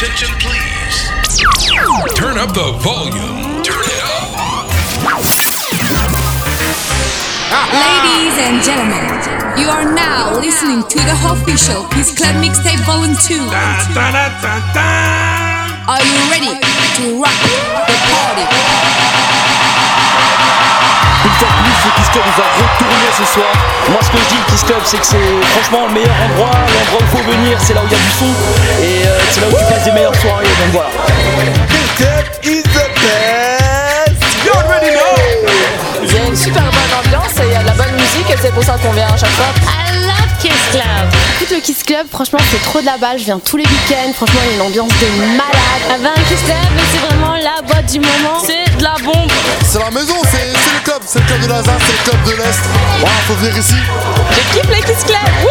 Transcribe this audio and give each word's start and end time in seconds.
attention, 0.00 0.32
please. 0.40 1.12
Turn 2.16 2.38
up 2.38 2.54
the 2.54 2.72
volume. 2.80 3.60
Turn 3.60 3.84
it 3.84 4.00
up. 4.00 4.64
Ladies 7.68 8.32
and 8.40 8.64
gentlemen, 8.64 9.04
you 9.60 9.68
are 9.68 9.84
now 9.92 10.40
listening 10.40 10.88
to 10.88 10.96
the 10.96 11.12
official 11.28 11.84
Kiss 11.92 12.16
Club 12.16 12.34
Mixtape 12.36 12.80
Volume 12.86 13.14
2. 13.28 13.34
Are 15.84 16.00
you 16.00 16.16
ready 16.32 16.56
to 16.96 17.20
rock 17.20 17.36
the 17.84 17.96
party? 18.08 18.48
Kiss 21.96 22.08
Club 22.12 22.24
nous 22.24 22.42
a 22.42 22.48
retourné 22.62 23.06
ce 23.16 23.24
soir. 23.34 23.52
Moi, 23.90 24.00
ce 24.02 24.10
que 24.10 24.18
je 24.18 24.28
dis, 24.34 24.64
Club, 24.66 24.82
c'est 24.84 24.98
que 24.98 25.06
c'est 25.06 25.30
franchement 25.52 25.86
le 25.88 25.94
meilleur 25.94 26.14
endroit, 26.30 26.50
l'endroit 26.52 27.00
où 27.00 27.02
il 27.02 27.08
faut 27.08 27.24
venir, 27.32 27.58
c'est 27.60 27.74
là 27.74 27.80
où 27.82 27.86
il 27.86 27.92
y 27.92 27.94
a 27.94 27.98
du 27.98 28.10
son 28.10 28.30
et 28.80 29.06
euh, 29.06 29.18
c'est 29.30 29.40
là 29.40 29.48
où 29.48 29.56
tu 29.58 29.64
passes 29.64 29.84
des 29.84 29.90
meilleures 29.92 30.14
soirées. 30.14 30.44
Donc 30.44 30.70
voilà. 30.72 30.90
Is 32.42 32.62
the 32.62 32.86
best. 33.00 34.22
You 34.44 34.52
already 34.54 34.90
know. 34.94 35.14
Il 36.02 36.12
y 36.12 36.18
a 36.18 36.24
une 36.26 36.36
super 36.36 36.62
bonne 36.62 36.94
ambiance 37.04 37.34
et 37.40 37.46
il 37.46 37.52
y 37.52 37.56
a 37.56 37.62
de 37.62 37.66
la 37.66 37.72
bonne 37.72 37.92
musique 37.92 38.30
et 38.30 38.36
c'est 38.40 38.52
pour 38.52 38.62
ça 38.64 38.78
qu'on 38.78 38.92
vient 38.92 39.08
à 39.08 39.16
chaque 39.16 39.30
fois? 39.30 39.46
I 39.66 40.06
love 40.06 40.29
Kiss 40.40 40.52
Club. 40.72 40.82
Écoute 41.36 41.50
le 41.50 41.60
Kiss 41.60 41.82
Club, 41.82 42.06
franchement 42.10 42.38
c'est 42.50 42.62
trop 42.62 42.80
de 42.80 42.86
la 42.86 42.96
balle, 42.96 43.18
je 43.18 43.24
viens 43.24 43.38
tous 43.38 43.58
les 43.58 43.64
week-ends, 43.64 44.12
franchement 44.14 44.40
il 44.46 44.48
y 44.48 44.52
a 44.52 44.56
une 44.56 44.62
ambiance 44.62 44.88
de 44.88 45.36
malade. 45.36 45.82
Ah 45.90 45.98
ben 46.02 46.14
Kiss 46.28 46.42
Club, 46.44 46.56
c'est 46.90 46.98
vraiment 46.98 47.34
la 47.34 47.60
boîte 47.60 47.92
du 47.92 48.00
moment. 48.00 48.38
C'est 48.42 48.76
de 48.78 48.82
la 48.82 48.94
bombe. 49.04 49.30
C'est 49.70 49.78
la 49.78 49.90
maison, 49.90 50.14
c'est 50.30 50.46
le 50.46 50.84
club, 50.84 51.02
c'est 51.04 51.18
le 51.18 51.26
club 51.26 51.40
de 51.42 51.48
la 51.48 51.62
ZAN, 51.62 51.72
c'est 51.86 51.92
le 51.92 52.10
club 52.10 52.24
de 52.24 52.42
l'Est. 52.42 52.60
Voilà, 53.00 53.14
faut 53.26 53.34
venir 53.34 53.58
ici. 53.58 53.74
Je 54.30 54.58
kiffe 54.58 54.70
les 54.70 54.82
Kiss 54.82 55.04
Club. 55.04 55.18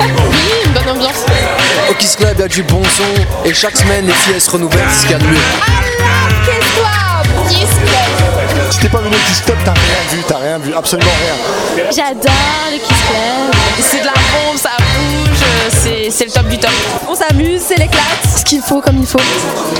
Oui, 0.00 0.66
une 0.66 0.72
bonne 0.72 0.96
ambiance. 0.96 1.24
Au 1.90 1.94
Kiss 1.94 2.16
Club, 2.16 2.34
il 2.38 2.40
y 2.40 2.44
a 2.44 2.48
du 2.48 2.62
bon 2.62 2.82
son 2.84 3.48
et 3.48 3.52
chaque 3.52 3.76
semaine, 3.76 4.06
les 4.06 4.12
filles 4.12 4.34
elles 4.34 4.40
se 4.40 4.50
renouvellent, 4.50 4.86
c'est 4.90 5.00
ce 5.00 5.02
qu'il 5.02 5.12
y 5.12 5.14
a 5.14 5.18
de 5.18 5.26
mieux. 5.26 5.89
Si 8.80 8.86
t'es 8.86 8.92
pas 8.92 9.02
venu 9.02 9.14
au 9.14 9.28
Kiss 9.28 9.42
Club, 9.42 9.58
t'as 9.62 9.72
rien 9.72 9.82
vu, 10.10 10.22
t'as 10.26 10.38
rien 10.38 10.58
vu, 10.58 10.72
absolument 10.74 11.10
rien. 11.20 11.84
J'adore 11.94 12.32
le 12.72 12.78
Kiss 12.78 12.96
Club. 13.08 13.54
C'est 13.78 14.00
de 14.00 14.06
la 14.06 14.12
bombe, 14.12 14.56
ça 14.56 14.70
bouge, 14.78 15.38
c'est 15.82 16.08
c'est 16.10 16.24
le 16.24 16.30
top 16.30 16.48
du 16.48 16.56
top. 16.58 16.70
On 17.06 17.14
s'amuse, 17.14 17.60
c'est 17.68 17.76
l'éclate. 17.76 18.24
Ce 18.38 18.42
qu'il 18.42 18.62
faut 18.62 18.80
comme 18.80 18.96
il 18.98 19.06
faut. 19.06 19.18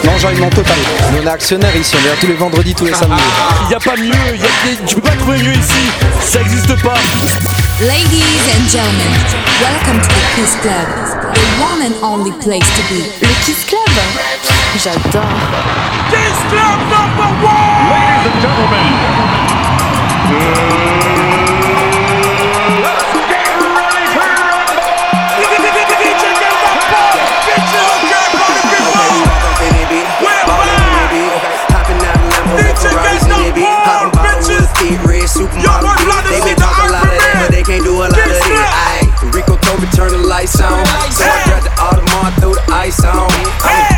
L'enjaillement 0.05 0.51
total. 0.51 0.77
On 1.11 1.17
est 1.27 1.31
actionnaire 1.31 1.75
ici, 1.75 1.95
on 1.99 2.03
vient 2.03 2.13
tous 2.21 2.27
les 2.27 2.35
vendredis, 2.35 2.75
tous 2.75 2.85
les 2.85 2.93
samedis. 2.93 3.23
Il 3.65 3.69
n'y 3.69 3.75
a 3.75 3.81
pas 3.81 3.97
mieux, 3.97 4.35
il 4.35 4.41
y 4.41 4.45
a- 4.45 4.87
tu 4.87 4.95
peux 4.97 5.01
pas 5.01 5.17
trouver 5.17 5.39
mieux 5.39 5.55
ici. 5.55 5.81
Ça 6.21 6.41
existe 6.43 6.75
pas. 6.83 6.95
Ladies 7.81 8.45
and 8.53 8.69
gentlemen, 8.69 9.17
welcome 9.63 9.99
to 10.03 10.09
the 10.09 10.37
Kiss 10.37 10.57
Club, 10.61 11.33
the 11.33 11.63
one 11.63 11.81
and 11.87 11.95
only 12.07 12.33
place 12.33 12.69
to 12.77 12.83
be. 12.95 13.01
Le 13.23 13.29
Kiss 13.47 13.65
Club 13.67 13.79
J'adore. 14.79 15.27
This 16.11 16.37
club 16.49 16.79
number 16.89 17.29
one. 17.45 17.91
Ladies 17.91 18.27
and 18.31 18.41
gentlemen. 18.41 18.87
Let's 22.81 23.13
get 23.13 23.29
ready 25.69 25.85
to 25.85 25.93
they 36.31 36.41
been 36.41 36.57
a 36.57 36.59
lot 36.91 37.05
of 37.05 37.11
that, 37.11 37.37
but 37.43 37.51
they 37.51 37.63
can't 37.63 37.85
do 37.85 37.93
a 37.93 38.07
lot 38.07 38.13
of. 38.13 38.17
Rico 39.35 39.57
turn 39.93 40.13
the 40.13 40.19
lights 40.19 40.59
on, 40.61 40.87
so 41.13 41.25
I 41.25 41.43
grabbed 41.45 41.67
the 41.67 41.71
Audemars, 41.77 42.35
throw 42.41 42.55
the 42.55 42.63
ice 42.73 43.05
on. 43.05 43.31
I'm 43.61 43.90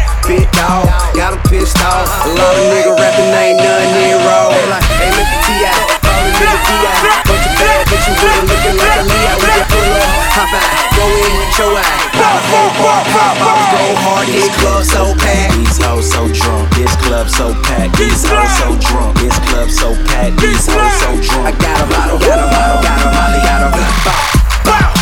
got 1.33 1.45
'em 1.45 1.51
pissed 1.51 1.81
off. 1.81 2.09
A 2.25 2.29
lot 2.29 2.57
of 2.57 2.65
nigga 2.69 2.93
rapping, 2.99 3.33
ain't 3.33 3.57
nothing 3.57 3.95
in 4.05 4.19
raw. 4.27 4.53
They 4.53 4.67
like, 4.69 4.85
hey, 5.01 5.11
look 5.17 5.29
at 5.29 5.41
T.I., 5.47 5.73
call 6.05 6.21
him 6.21 6.33
nigga 6.37 6.59
T.I. 6.69 6.93
Bunch 7.25 7.47
of 7.49 7.55
bad 7.57 7.87
bitches 7.89 8.17
with 8.21 8.37
her 8.37 8.45
looking 8.45 8.77
like 8.77 8.97
a 8.97 9.05
Leah. 9.09 9.35
We 9.41 9.49
can 9.49 9.67
pull 9.73 9.93
up, 9.97 10.13
hop 10.37 10.53
out, 10.53 10.73
go 10.97 11.05
in, 11.09 11.53
show 11.57 11.73
out. 11.73 11.89
Pop, 12.13 12.41
pop, 12.53 12.73
pop, 12.77 13.05
pop, 13.13 13.35
pop, 13.41 13.59
go 13.73 13.83
hard, 14.05 14.29
this 14.29 14.49
club 14.61 14.85
so 14.85 15.15
packed. 15.17 15.57
These 15.57 15.79
hoes 15.81 16.07
so 16.13 16.29
drunk, 16.29 16.69
this 16.77 16.95
club 17.01 17.29
so 17.29 17.47
packed. 17.65 17.97
These 17.97 18.25
hoes 18.29 18.53
so 18.61 18.69
drunk, 18.77 19.17
this 19.19 19.39
club 19.49 19.71
so 19.71 19.89
packed. 20.09 20.37
These 20.41 20.67
hoes 20.69 20.95
so 21.01 21.11
drunk. 21.17 21.49
I 21.49 21.53
got 21.57 21.89
got 21.89 22.11
'em, 22.13 22.19
got 22.21 22.29
got 22.29 22.39
'em, 22.39 22.83
got 22.83 22.99
'em, 23.01 23.41
got 23.41 23.61
'em. 23.63 23.73
Bow, 23.73 23.81
bow, 23.81 23.93
bow, 24.05 24.93
bow, 24.93 25.02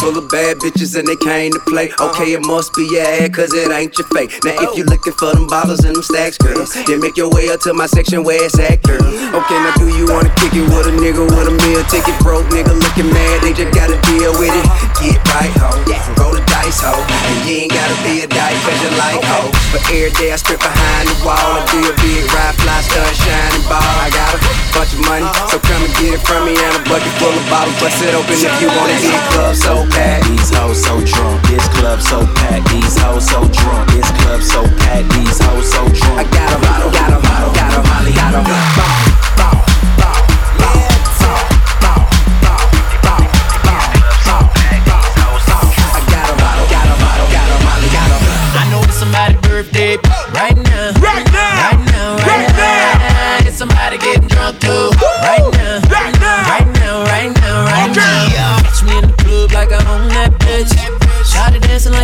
full 0.00 0.16
of 0.16 0.26
bad 0.32 0.56
bitches 0.64 0.96
and 0.96 1.04
they 1.04 1.16
came 1.20 1.52
to 1.52 1.60
play. 1.68 1.92
Okay, 2.00 2.32
it 2.32 2.40
must 2.48 2.72
be 2.72 2.88
your 2.88 3.04
ad, 3.04 3.36
cause 3.36 3.52
it 3.52 3.68
ain't 3.68 3.92
your 4.00 4.08
fake. 4.08 4.32
Now, 4.42 4.56
if 4.64 4.72
you 4.72 4.84
looking 4.88 5.12
for 5.12 5.36
them 5.36 5.46
bottles 5.46 5.84
and 5.84 5.92
them 5.92 6.02
stacks, 6.02 6.40
girl, 6.40 6.64
then 6.88 7.04
make 7.04 7.20
your 7.20 7.28
way 7.28 7.52
up 7.52 7.60
to 7.68 7.76
my 7.76 7.84
section 7.84 8.24
where 8.24 8.40
it's 8.40 8.56
at, 8.58 8.80
girl. 8.82 9.04
Okay, 9.04 9.58
now 9.60 9.76
do 9.76 9.92
you 9.92 10.08
wanna 10.08 10.32
kick 10.40 10.56
it 10.56 10.64
with 10.72 10.88
a 10.88 10.94
nigga 10.96 11.20
with 11.20 11.52
a 11.52 11.54
meal 11.68 11.84
ticket? 11.92 12.16
Broke 12.24 12.48
nigga 12.48 12.72
looking 12.72 13.12
mad, 13.12 13.44
they 13.44 13.52
just 13.52 13.76
gotta 13.76 14.00
deal 14.08 14.32
with 14.40 14.50
it. 14.56 14.66
Get 15.04 15.20
right, 15.36 15.52
ho. 15.60 15.68
Roll 16.16 16.32
the 16.32 16.42
dice, 16.48 16.80
ho. 16.80 16.96
And 16.96 17.36
you 17.44 17.68
ain't 17.68 17.72
gotta 17.76 17.96
be 18.00 18.24
a 18.24 18.26
dyke, 18.26 18.56
cause 18.64 18.80
you 18.80 18.90
like, 18.96 19.20
ho. 19.20 19.52
But 19.68 19.84
every 19.92 20.16
day 20.16 20.32
I 20.32 20.40
strip 20.40 20.64
behind 20.64 21.12
the 21.12 21.16
wall 21.20 21.60
and 21.60 21.66
do 21.68 21.78
a 21.84 21.94
big 22.00 22.24
ride, 22.32 22.56
fly, 22.56 22.80
stun, 22.88 23.04
shining 23.20 23.64
ball. 23.68 23.84
I 24.00 24.08
got 24.08 24.32
a 24.32 24.40
bunch 24.72 24.96
of 24.96 25.04
money, 25.04 25.28
so 25.52 25.60
come 25.60 25.84
and 25.84 25.92
get 26.00 26.16
it 26.16 26.22
from 26.24 26.48
me. 26.48 26.56
And 26.56 26.72
a 26.72 26.82
bucket 26.88 27.12
full 27.20 27.36
of 27.36 27.44
bottles, 27.52 27.76
bust 27.76 28.00
it 28.00 28.16
open 28.16 28.32
if 28.32 28.54
you 28.64 28.68
wanna 28.72 28.96
get 28.96 29.20
club 29.36 29.54
so 29.54 29.90
packed. 30.00 30.26
These 30.28 30.50
hoes 30.56 30.82
so 30.82 30.94
drunk, 31.04 31.42
this 31.48 31.66
club 31.76 32.00
so 32.00 32.24
packed. 32.40 32.68
These 32.70 32.96
hoes 33.00 33.26
so 33.28 33.40
drunk, 33.58 33.90
this 33.92 34.10
club 34.22 34.40
so 34.42 34.62
packed. 34.80 35.08
These 35.12 35.38
hoes 35.44 35.68
so 35.72 35.82
drunk. 35.98 36.18
I 36.18 36.24
got 36.24 36.50
got 36.50 36.80
'em, 36.84 36.92
got 36.92 37.10
'em, 37.12 37.22
got 37.22 37.74
'em, 37.76 38.12
got 38.14 38.34
'em. 38.34 38.44
Bow, 38.44 39.09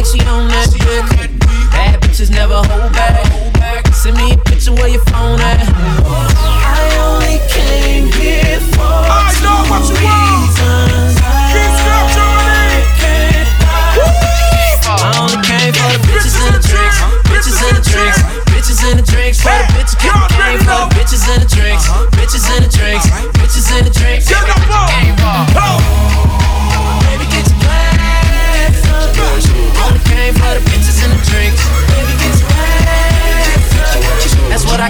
she 0.07 0.21
own 0.27 0.49
that 0.49 0.69
bitch. 0.71 1.41
Bad 1.71 2.01
bitches 2.01 2.31
never 2.31 2.55
hold 2.55 2.93
back. 2.93 3.87
Send 3.93 4.17
me 4.17 4.33
a 4.33 4.39
picture 4.39 4.73
where 4.73 4.89
your 4.89 5.05
phone 5.07 5.41
at. 5.41 5.59
I 5.63 6.87
only 7.07 7.39
came 7.51 8.07
here 8.13 8.61
for 8.61 8.83
I 8.83 9.35
know 9.43 9.71
what 9.71 9.89
you 9.89 10.05
want. 10.07 10.26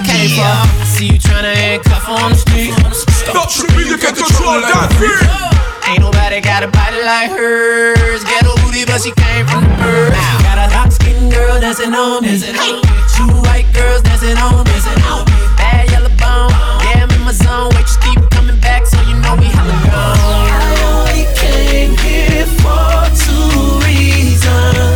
Came 0.06 0.30
for. 0.38 0.46
I 0.46 0.84
see 0.86 1.06
you 1.06 1.18
tryna 1.18 1.54
handcuff 1.54 2.08
on 2.08 2.32
the 2.32 2.38
street. 2.38 2.72
Stop 2.94 3.50
tripping, 3.50 3.90
you 3.90 3.98
can 3.98 4.14
control 4.14 4.62
that 4.62 4.88
freak. 4.96 5.18
Ain't 5.86 6.02
nobody 6.02 6.40
got 6.40 6.62
a 6.62 6.68
body 6.68 7.02
like 7.02 7.30
hers. 7.30 8.22
Ghetto 8.24 8.54
booty, 8.62 8.84
but 8.86 9.02
she 9.02 9.12
came 9.14 9.46
from 9.46 9.62
the 9.66 9.74
birds. 9.78 10.16
Got 10.42 10.58
a 10.58 10.66
dark 10.70 10.90
skinned 10.90 11.30
girl 11.30 11.60
dancing 11.60 11.94
on 11.94 12.22
me. 12.22 12.38
Two 13.14 13.30
white 13.46 13.66
girls 13.74 14.02
dancing 14.02 14.38
on 14.38 14.66
me. 14.66 14.76
Bad 15.58 15.90
yellow 15.90 16.10
bone. 16.18 16.50
Yeah, 16.86 17.06
I'm 17.06 17.10
in 17.14 17.22
my 17.22 17.32
zone. 17.32 17.70
Wait, 17.74 17.86
you 17.86 17.98
keep 18.02 18.20
coming 18.30 18.58
back, 18.60 18.86
so 18.86 18.98
you 19.06 19.14
know 19.22 19.34
we 19.38 19.46
hella 19.46 19.78
gone. 19.86 20.18
I 20.50 20.74
only 20.90 21.26
came 21.38 21.94
here 22.02 22.46
for 22.62 23.06
two 23.14 23.78
reasons. 23.86 24.95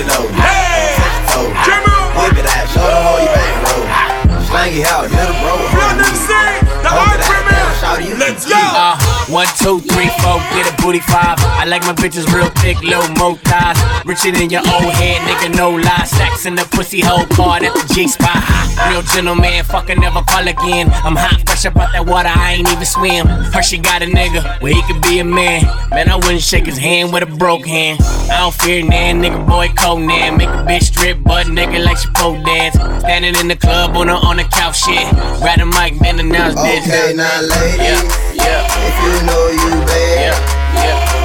it 0.00 0.08
over, 0.16 0.32
your 0.32 1.12
toe, 1.28 1.52
whip 2.16 2.38
it 2.40 2.46
out, 2.48 2.66
show 2.72 2.80
them 2.80 3.02
how 3.04 3.20
you 3.20 3.28
bang 3.36 3.58
roll, 3.68 3.84
slang 4.48 4.72
it 4.76 4.86
out, 4.86 5.04
hit 5.10 5.28
a 5.28 5.34
bro, 5.44 5.69
let's 8.30 8.46
go. 8.46 8.56
Uh, 8.56 8.96
one, 9.28 9.46
two, 9.58 9.80
three, 9.90 10.08
four, 10.22 10.38
get 10.54 10.70
a 10.70 10.74
booty 10.82 11.00
five. 11.00 11.36
I 11.58 11.64
like 11.66 11.82
my 11.82 11.92
bitches 11.92 12.30
real 12.32 12.50
thick, 12.62 12.82
low 12.82 13.02
mo 13.18 13.34
thighs. 13.44 13.78
Richer 14.06 14.32
than 14.32 14.50
your 14.50 14.62
old 14.62 14.92
head, 14.94 15.20
nigga, 15.26 15.56
no 15.56 15.70
lie. 15.70 16.04
Stacks 16.06 16.46
in 16.46 16.54
the 16.54 16.64
pussy 16.70 17.00
hole 17.00 17.26
part 17.36 17.62
at 17.62 17.74
the 17.74 17.94
G 17.94 18.06
spot. 18.08 18.38
Real 18.88 19.02
gentleman, 19.02 19.64
fucking 19.64 20.00
never 20.00 20.22
call 20.22 20.46
again. 20.46 20.90
I'm 21.04 21.16
hot, 21.16 21.42
fresh 21.46 21.66
up 21.66 21.76
out 21.76 21.92
that 21.92 22.06
water, 22.06 22.30
I 22.32 22.54
ain't 22.54 22.68
even 22.70 22.86
swim. 22.86 23.26
Hershey 23.26 23.78
got 23.78 24.02
a 24.02 24.06
nigga 24.06 24.60
where 24.60 24.74
he 24.74 24.82
could 24.82 25.02
be 25.02 25.18
a 25.18 25.24
man. 25.24 25.64
Man, 25.90 26.08
I 26.08 26.16
wouldn't 26.16 26.42
shake 26.42 26.66
his 26.66 26.78
hand 26.78 27.12
with 27.12 27.22
a 27.22 27.26
broke 27.26 27.66
hand. 27.66 28.00
I 28.30 28.40
don't 28.40 28.54
fear 28.54 28.84
nan, 28.84 29.22
nigga, 29.22 29.46
boy, 29.46 29.68
Conan. 29.76 30.36
Make 30.36 30.48
a 30.48 30.64
bitch 30.64 30.84
strip, 30.84 31.22
butt 31.22 31.46
nigga 31.46 31.84
like 31.84 31.98
she 31.98 32.08
pole 32.16 32.40
dance. 32.42 32.74
Standing 33.00 33.34
in 33.36 33.48
the 33.48 33.56
club 33.56 33.96
on 33.96 34.06
the 34.06 34.14
on 34.14 34.36
the 34.36 34.44
couch, 34.44 34.78
shit. 34.80 35.06
Grab 36.50 36.66
the 36.66 36.82
mic, 36.82 36.82
then 36.90 37.14
announce 37.14 37.46
this. 37.46 37.62
Okay, 37.70 37.78
now 37.78 37.86
ladies, 37.86 38.02
yeah, 38.34 38.66
if 38.66 38.94
you 38.98 39.12
know 39.26 39.44
you 39.54 39.70
bad, 39.86 40.34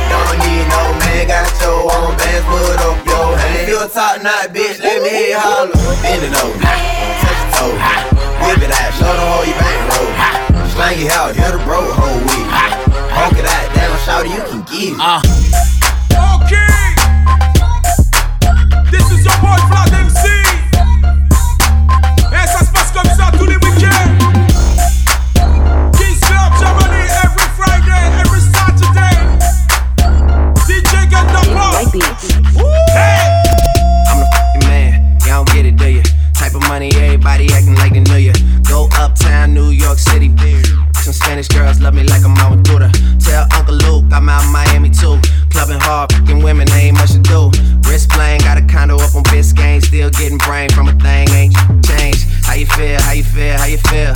don't 0.10 0.38
need 0.46 0.66
no 0.70 0.82
man, 1.02 1.26
got 1.28 1.50
your 1.62 1.90
own 1.90 2.14
bands, 2.18 2.46
put 2.46 2.78
up 2.86 2.98
your 3.06 3.38
hand. 3.38 3.66
If 3.66 3.70
you 3.70 3.82
a 3.82 3.88
top 3.90 4.22
knot 4.22 4.54
bitch, 4.54 4.78
let 4.80 5.02
me 5.02 5.10
hear 5.10 5.34
you 5.34 5.40
holler, 5.42 5.74
bend 6.06 6.22
it 6.22 6.36
over, 6.38 6.62
touch 6.62 6.78
your 7.26 7.50
toe, 7.58 7.74
whip 8.46 8.62
it 8.62 8.70
out, 8.70 8.94
show 8.94 9.10
them 9.10 9.26
how 9.26 9.42
you 9.42 9.56
bang 9.58 9.82
roll, 9.90 10.14
slang 10.70 11.02
it 11.02 11.12
out, 11.12 11.34
hit 11.34 11.54
a 11.54 11.60
bro 11.66 11.82
whole 11.82 12.22
week, 12.30 12.50
honk 13.10 13.38
it 13.38 13.46
out, 13.50 13.66
down, 13.74 13.98
shout 14.06 14.30
you 14.30 14.42
can 14.46 14.62
give. 14.70 14.94
Uh. 15.02 15.22
Okay. 16.46 16.86
This 18.92 19.06
is 19.12 19.26
your 19.26 19.38
boy 19.42 19.58
Flat 19.66 19.95
Spanish 41.36 41.48
girls 41.50 41.82
love 41.82 41.94
me 41.94 42.04
like 42.04 42.24
I'm 42.24 42.32
with 42.50 42.64
Tell 43.20 43.46
Uncle 43.60 43.76
Luke 43.76 44.06
I'm 44.14 44.30
out 44.30 44.50
Miami 44.54 44.90
too. 44.90 45.20
Clubbing 45.52 45.82
hard, 45.82 46.14
fucking 46.14 46.42
women, 46.42 46.72
ain't 46.72 46.96
much 46.96 47.12
to 47.12 47.20
do. 47.20 47.52
Wrist 47.84 48.10
playing, 48.10 48.40
got 48.40 48.58
a 48.58 48.64
condo 48.66 48.96
up 48.96 49.14
on 49.16 49.24
Biscayne. 49.24 49.84
Still 49.84 50.10
getting 50.12 50.38
brain 50.38 50.70
from 50.70 50.88
a 50.88 50.94
thing, 50.94 51.28
ain't 51.36 51.54
changed. 51.84 52.24
How 52.48 52.54
you 52.54 52.66
feel? 52.66 53.02
How 53.02 53.12
you 53.12 53.24
feel? 53.24 53.58
How 53.58 53.66
you 53.66 53.80
feel? 53.80 54.16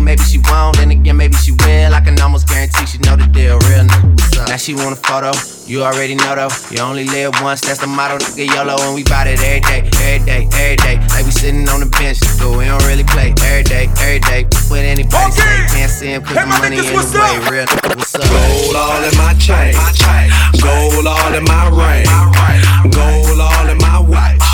maybe 0.00 0.22
she 0.22 0.38
won't, 0.50 0.76
then 0.76 0.90
again, 0.90 1.16
maybe 1.16 1.34
she 1.36 1.52
will. 1.52 1.94
I 1.94 2.00
can 2.00 2.18
almost 2.20 2.48
guarantee 2.48 2.86
she 2.86 2.98
know 2.98 3.16
the 3.16 3.26
deal. 3.26 3.58
Real 3.70 3.84
nigga, 3.84 4.10
what's 4.10 4.38
up? 4.38 4.48
Now 4.48 4.56
she 4.56 4.74
want 4.74 4.92
a 4.92 5.00
photo. 5.00 5.32
You 5.66 5.82
already 5.82 6.14
know 6.14 6.34
though. 6.34 6.52
You 6.70 6.80
only 6.82 7.04
live 7.04 7.32
once, 7.40 7.60
that's 7.60 7.80
the 7.80 7.86
motto. 7.86 8.18
Nigga 8.18 8.52
YOLO, 8.54 8.76
and 8.80 8.94
we 8.94 9.04
bout 9.04 9.26
it 9.26 9.40
every 9.40 9.60
day, 9.60 9.88
every 10.00 10.24
day, 10.26 10.48
every 10.52 10.76
day. 10.76 10.96
Like 11.12 11.24
we 11.24 11.30
sitting 11.30 11.68
on 11.68 11.80
the 11.80 11.86
bench, 11.86 12.20
but 12.38 12.56
we 12.56 12.64
don't 12.64 12.84
really 12.84 13.04
play 13.04 13.32
every 13.44 13.64
day, 13.64 13.88
every 14.00 14.20
day. 14.20 14.44
What 14.68 14.80
anybody 14.80 15.32
say, 15.32 15.66
can't 15.72 15.90
see 15.90 16.12
him 16.12 16.22
cause 16.22 16.36
the 16.36 16.46
money 16.46 16.78
in 16.78 16.84
the 16.84 16.92
way. 16.92 17.38
Real 17.48 17.66
nigga, 17.66 17.96
what's 17.96 18.14
up? 18.14 18.24
Gold 18.24 18.76
all 18.76 19.02
in 19.04 19.14
my 19.16 19.32
chain, 19.36 19.72
gold 20.60 21.06
all 21.06 21.32
in 21.34 21.44
my 21.44 21.68
ring, 21.72 22.08
gold 22.90 23.40
all 23.40 23.68
in 23.68 23.78
my 23.78 24.00
watch. 24.00 24.53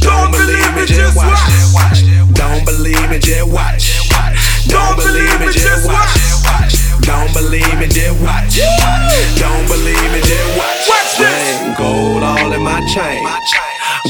Don't 0.00 0.32
believe 0.32 0.74
me, 0.74 0.86
just 0.86 1.16
watch. 1.16 2.02
Don't 2.34 2.64
believe 2.64 3.10
me, 3.10 3.18
just 3.18 3.50
watch. 3.52 4.00
Don't 4.68 4.96
believe 4.96 5.40
me, 5.40 5.52
just 5.52 5.86
watch. 5.86 6.16
Don't 7.02 7.32
believe 7.32 7.78
me, 7.78 7.86
just 7.86 8.20
watch. 8.22 8.56
Don't 9.38 9.66
believe 9.68 10.12
me, 10.12 10.20
just 10.20 10.58
watch. 10.58 10.88
Watch 10.88 11.18
this. 11.18 11.78
Gold 11.78 12.22
all 12.22 12.52
in 12.52 12.62
my 12.62 12.80
chain, 12.92 13.24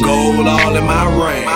gold 0.03 0.47
all 0.47 0.77
in 0.77 0.85
my 0.85 1.05
ring. 1.19 1.49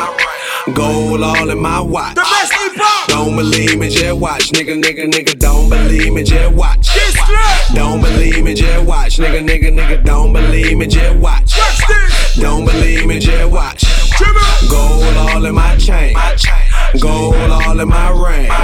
Gold 0.75 1.23
all 1.23 1.51
in 1.51 1.61
my 1.61 1.81
watch. 1.81 2.15
The 2.15 2.23
best. 2.23 3.09
Don't 3.09 3.37
believe 3.37 3.79
me, 3.79 3.91
just 3.91 4.19
watch. 4.19 4.51
Nigga, 4.53 4.83
nigga, 4.83 5.11
nigga, 5.11 5.39
don't 5.39 5.69
believe 5.69 6.13
me, 6.13 6.23
just 6.23 6.55
watch. 6.55 6.89
Don't 7.75 8.01
believe 8.01 8.43
me, 8.43 8.55
just 8.55 8.87
watch. 8.87 9.19
Nigga, 9.19 9.47
nigga, 9.47 9.71
nigga, 9.73 10.05
don't 10.05 10.33
believe 10.33 10.79
me, 10.79 10.87
just 10.87 11.19
watch. 11.19 11.53
Don't 12.37 12.65
believe 12.65 13.07
me, 13.07 13.19
just 13.19 13.53
watch. 13.53 13.85
Gold 14.71 15.17
all 15.17 15.45
in 15.45 15.55
my 15.55 15.77
chain. 15.77 16.15
Gold 17.01 17.35
all 17.35 17.81
in 17.81 17.89
my 17.89 18.11
ring. 18.11 18.64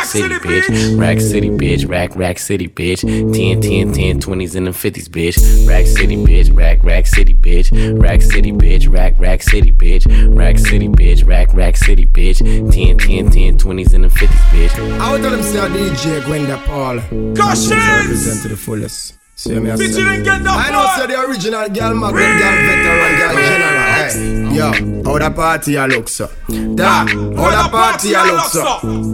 city, 0.00 0.34
bitch. 0.34 0.98
Rack 0.98 1.20
City, 1.20 1.50
bitch. 1.50 1.88
Rack, 1.88 2.16
rack 2.16 2.38
city, 2.38 2.68
bitch. 2.68 3.00
10, 3.00 3.60
10, 3.60 3.92
10, 3.92 4.20
20s 4.20 4.56
and 4.56 4.66
the 4.66 4.70
50s, 4.70 5.08
bitch. 5.08 5.68
Rack 5.68 5.86
City, 5.86 6.16
bitch. 6.16 6.56
Rack, 6.56 6.82
rack 6.82 7.06
city, 7.06 7.34
bitch. 7.34 8.00
Rack 8.00 8.22
City, 8.22 8.52
bitch. 8.52 8.92
Rack, 8.92 9.18
rack 9.18 9.42
city, 9.42 9.72
bitch. 9.72 10.36
Rack 10.36 10.58
City, 10.58 10.88
bitch. 10.88 11.26
Rack, 11.26 11.54
rack 11.54 11.76
city, 11.76 12.06
bitch. 12.06 12.38
10, 12.72 12.98
10, 12.98 13.30
10, 13.30 13.58
20s 13.58 13.94
and 13.94 14.04
the 14.04 14.08
50s, 14.08 14.28
bitch. 14.50 15.00
I 15.00 15.12
would 15.12 15.22
tell 15.22 15.30
them 15.30 15.42
say 15.42 15.58
DJ 15.58 16.24
Gwenda 16.24 16.56
Paul. 16.66 16.98
Gosh, 17.34 17.70
Represent 17.70 18.42
to 18.42 18.48
the 18.48 18.56
fullest. 18.56 19.21
See 19.42 19.58
me 19.58 19.72
I 19.72 19.74
say. 19.74 19.88
Featuring 19.88 20.22
Gwenda 20.22 20.50
I 20.50 20.70
know 20.70 20.86
say 20.94 21.06
the 21.08 21.18
original 21.20 21.68
girl, 21.68 21.94
my 21.94 22.12
girl, 22.12 22.38
girl, 22.38 22.56
veteran, 22.62 23.12
girl, 23.18 23.34
general. 23.42 23.82
Hey, 23.92 24.54
yo, 24.54 25.02
how 25.02 25.18
the 25.18 25.30
party 25.34 25.76
I 25.76 25.86
look 25.86 26.08
so? 26.08 26.30
Da, 26.76 27.06
how 27.06 27.50
the 27.50 27.68
party 27.68 28.14
I 28.14 28.22
look 28.30 28.44
so? 28.44 28.62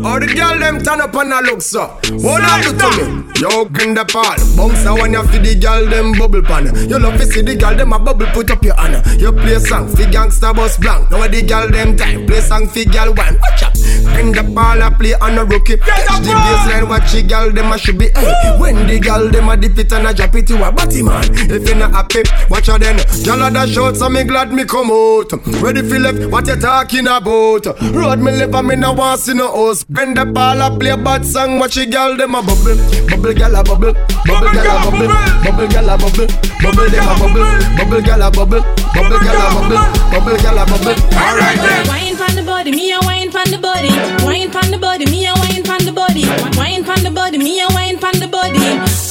How 0.03 0.19
the 0.19 0.27
girl 0.27 0.59
them 0.59 0.83
turn 0.83 1.01
up 1.01 1.15
and 1.15 1.33
I 1.33 1.41
look 1.41 1.63
so? 1.63 1.87
What 2.21 2.43
I 2.45 2.61
do 2.61 2.77
to 2.77 2.89
me? 3.07 3.33
Yo, 3.41 3.65
Gwenda 3.73 4.05
Paul, 4.05 4.37
bounce 4.55 4.85
a 4.85 4.93
one 4.93 5.15
you 5.15 5.23
for 5.23 5.39
the 5.39 5.55
girl 5.55 5.89
them 5.89 6.13
bubble 6.13 6.43
pan. 6.43 6.67
You 6.91 6.99
love 6.99 7.17
to 7.17 7.25
see 7.25 7.41
the 7.41 7.57
girl 7.57 7.75
them 7.75 7.95
a 7.95 7.99
bubble, 7.99 8.27
put 8.27 8.51
up 8.51 8.63
your 8.63 8.75
hand. 8.77 9.01
You 9.19 9.33
play 9.33 9.59
song 9.61 9.89
for 9.89 10.03
gangsta 10.03 10.55
bus 10.55 10.77
blank. 10.77 11.11
Now 11.11 11.27
the 11.27 11.41
girl 11.41 11.71
them 11.71 11.97
time, 11.97 12.27
play 12.27 12.41
song 12.41 12.69
for 12.69 12.85
girl 12.85 13.15
one. 13.15 13.39
Watch 13.41 13.63
out. 13.63 13.73
Gwenda 14.13 14.43
Paul 14.55 14.83
a 14.83 14.91
play 14.91 15.15
on 15.15 15.39
a 15.39 15.45
rookie. 15.45 15.79
Catch 15.79 16.21
the 16.21 16.33
baseline, 16.37 16.89
watch 16.89 17.13
the 17.13 17.23
girl 17.23 17.51
them 17.51 17.73
a 17.73 17.79
should 17.79 17.97
be. 17.99 18.11
Hey, 18.15 18.57
when 18.59 18.87
the 18.87 18.99
girl 18.99 19.31
them 19.31 19.49
a 19.49 19.57
dip 19.57 19.79
it 19.79 19.93
and 19.93 20.07
a 20.07 20.18
drop 20.19 20.35
it, 20.35 20.51
you 20.51 20.63
a 20.63 20.73
batty 20.73 21.03
man. 21.03 21.23
If 21.49 21.69
you 21.69 21.75
not 21.77 21.93
happy, 21.93 22.23
watch 22.51 22.67
her 22.67 22.79
then. 22.79 22.99
Girl 23.25 23.43
a 23.43 23.51
dash 23.51 23.77
out, 23.79 23.97
so 23.97 24.09
me 24.09 24.25
glad 24.25 24.53
me 24.53 24.65
come 24.65 24.91
out. 24.91 25.31
Ready 25.63 25.83
for 25.87 25.99
left, 25.99 26.27
what 26.33 26.47
you 26.49 26.57
talking 26.57 27.07
about? 27.07 27.67
Road 27.95 28.19
me 28.19 28.33
live 28.33 28.55
and 28.55 28.67
me 28.67 28.75
no 28.75 28.93
want 28.93 29.21
see 29.21 29.35
no 29.35 29.47
house. 29.47 29.85
Gwenda 29.85 30.27
Paul 30.35 30.61
a 30.61 30.77
play 30.77 30.97
bad 30.97 31.25
song, 31.25 31.61
watch 31.61 31.77
the 31.77 31.87
girl 31.87 32.17
them 32.17 32.35
a 32.35 32.43
bubble, 32.43 32.75
bubble 33.07 33.33
girl 33.33 33.55
a 33.55 33.63
bubble, 33.63 33.95
bubble 34.27 34.51
girl 34.51 34.75
a 34.75 34.79
bubble, 34.83 35.09
bubble 35.47 35.69
girl 35.71 35.89
a 35.89 35.95
bubble, 35.97 36.27
bubble 36.59 36.91
them 36.91 37.07
a 37.07 37.15
bubble, 37.15 37.47
bubble 37.79 38.03
girl 38.03 38.23
a 38.23 38.31
bubble, 38.35 38.63
bubble 38.91 39.19
girl 39.23 39.39
a 39.39 39.49
bubble, 39.55 39.79
bubble 40.11 40.39
girl 40.43 40.59
a 40.59 40.65
bubble. 40.67 40.99
Alright 41.15 41.59
then. 41.63 41.87
Wine 41.87 42.17
pon 42.19 42.35
the 42.35 42.43
body, 42.43 42.71
me 42.73 42.91
a 42.91 42.99
wine 43.07 43.31
pon 43.31 43.47
the 43.51 43.59
body. 43.59 43.95
Wine 44.27 44.51
pon 44.51 44.71
the 44.71 44.79
body, 44.79 45.07
me 45.07 45.27
a 45.27 45.35
wine 45.39 45.63
pon 45.79 45.87
the 45.87 45.93
body. 45.93 46.25
Wine 46.57 46.85
pon 46.85 47.03
the 47.03 47.11
body, 47.11 47.39
me 47.39 47.61
a 47.61 47.67
wine 47.71 47.99
pon 47.99 48.13
the 48.19 48.27
body. 48.27 48.59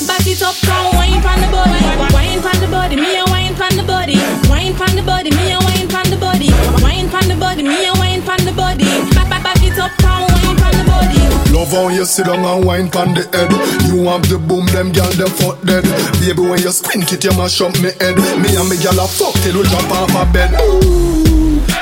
Back 0.08 0.28
it 0.28 0.42
up, 0.42 0.56
come 0.66 0.96
wine 0.96 1.22
pon 1.22 1.40
the 1.40 1.48
body. 1.48 1.80
Wine 2.14 2.42
pon 2.42 2.60
the 2.60 2.68
body, 2.68 2.96
me 2.96 3.18
a 3.18 3.26
wine 3.26 3.56
pon 3.56 3.76
the 3.76 3.84
body. 3.84 4.18
Wine 4.50 4.76
pon 4.76 4.96
the 4.96 5.04
body, 5.04 5.32
me 5.32 5.52
a 5.52 5.60
wine 5.60 5.88
pon 5.88 6.10
the 6.10 6.18
body. 6.18 6.50
Wine 6.84 7.10
pon 7.10 7.28
the 7.28 7.36
body, 7.36 7.64
me 7.64 7.88
a 7.88 7.94
wine 7.94 8.22
pon 8.22 8.40
the 8.44 8.52
body. 8.52 8.86
Back 9.16 9.64
it 9.64 9.80
up, 9.80 9.92
come 10.00 10.28
wine 10.28 10.56
pon 10.58 10.74
the 10.76 10.84
body. 10.84 11.20
Love 11.56 11.72
how 11.72 11.88
you 11.88 12.06
sit 12.06 12.26
down 12.26 12.44
and 12.44 12.66
wine 12.66 12.90
pon 12.90 13.14
the 13.14 13.24
head. 13.32 13.52
You 13.88 14.04
have 14.12 14.28
the 14.28 14.38
boom, 14.38 14.66
them 14.68 14.92
girl 14.92 15.12
them 15.16 15.32
fuck 15.40 15.62
dead. 15.64 15.86
Baby 16.20 16.42
when 16.42 16.60
you 16.60 16.72
squint 16.72 17.12
it, 17.14 17.24
you 17.24 17.32
mash 17.38 17.62
up 17.62 17.74
me 17.80 17.92
head. 18.02 18.18
Me 18.44 18.56
and 18.56 18.68
me 18.68 18.76
girl 18.84 19.00
a 19.00 19.08
fuck 19.08 19.34
till 19.44 19.58
we 19.60 19.64
jump 19.64 19.92
off 19.92 20.12
a 20.16 20.26
bed. 20.34 20.52
Ooh. 20.60 21.27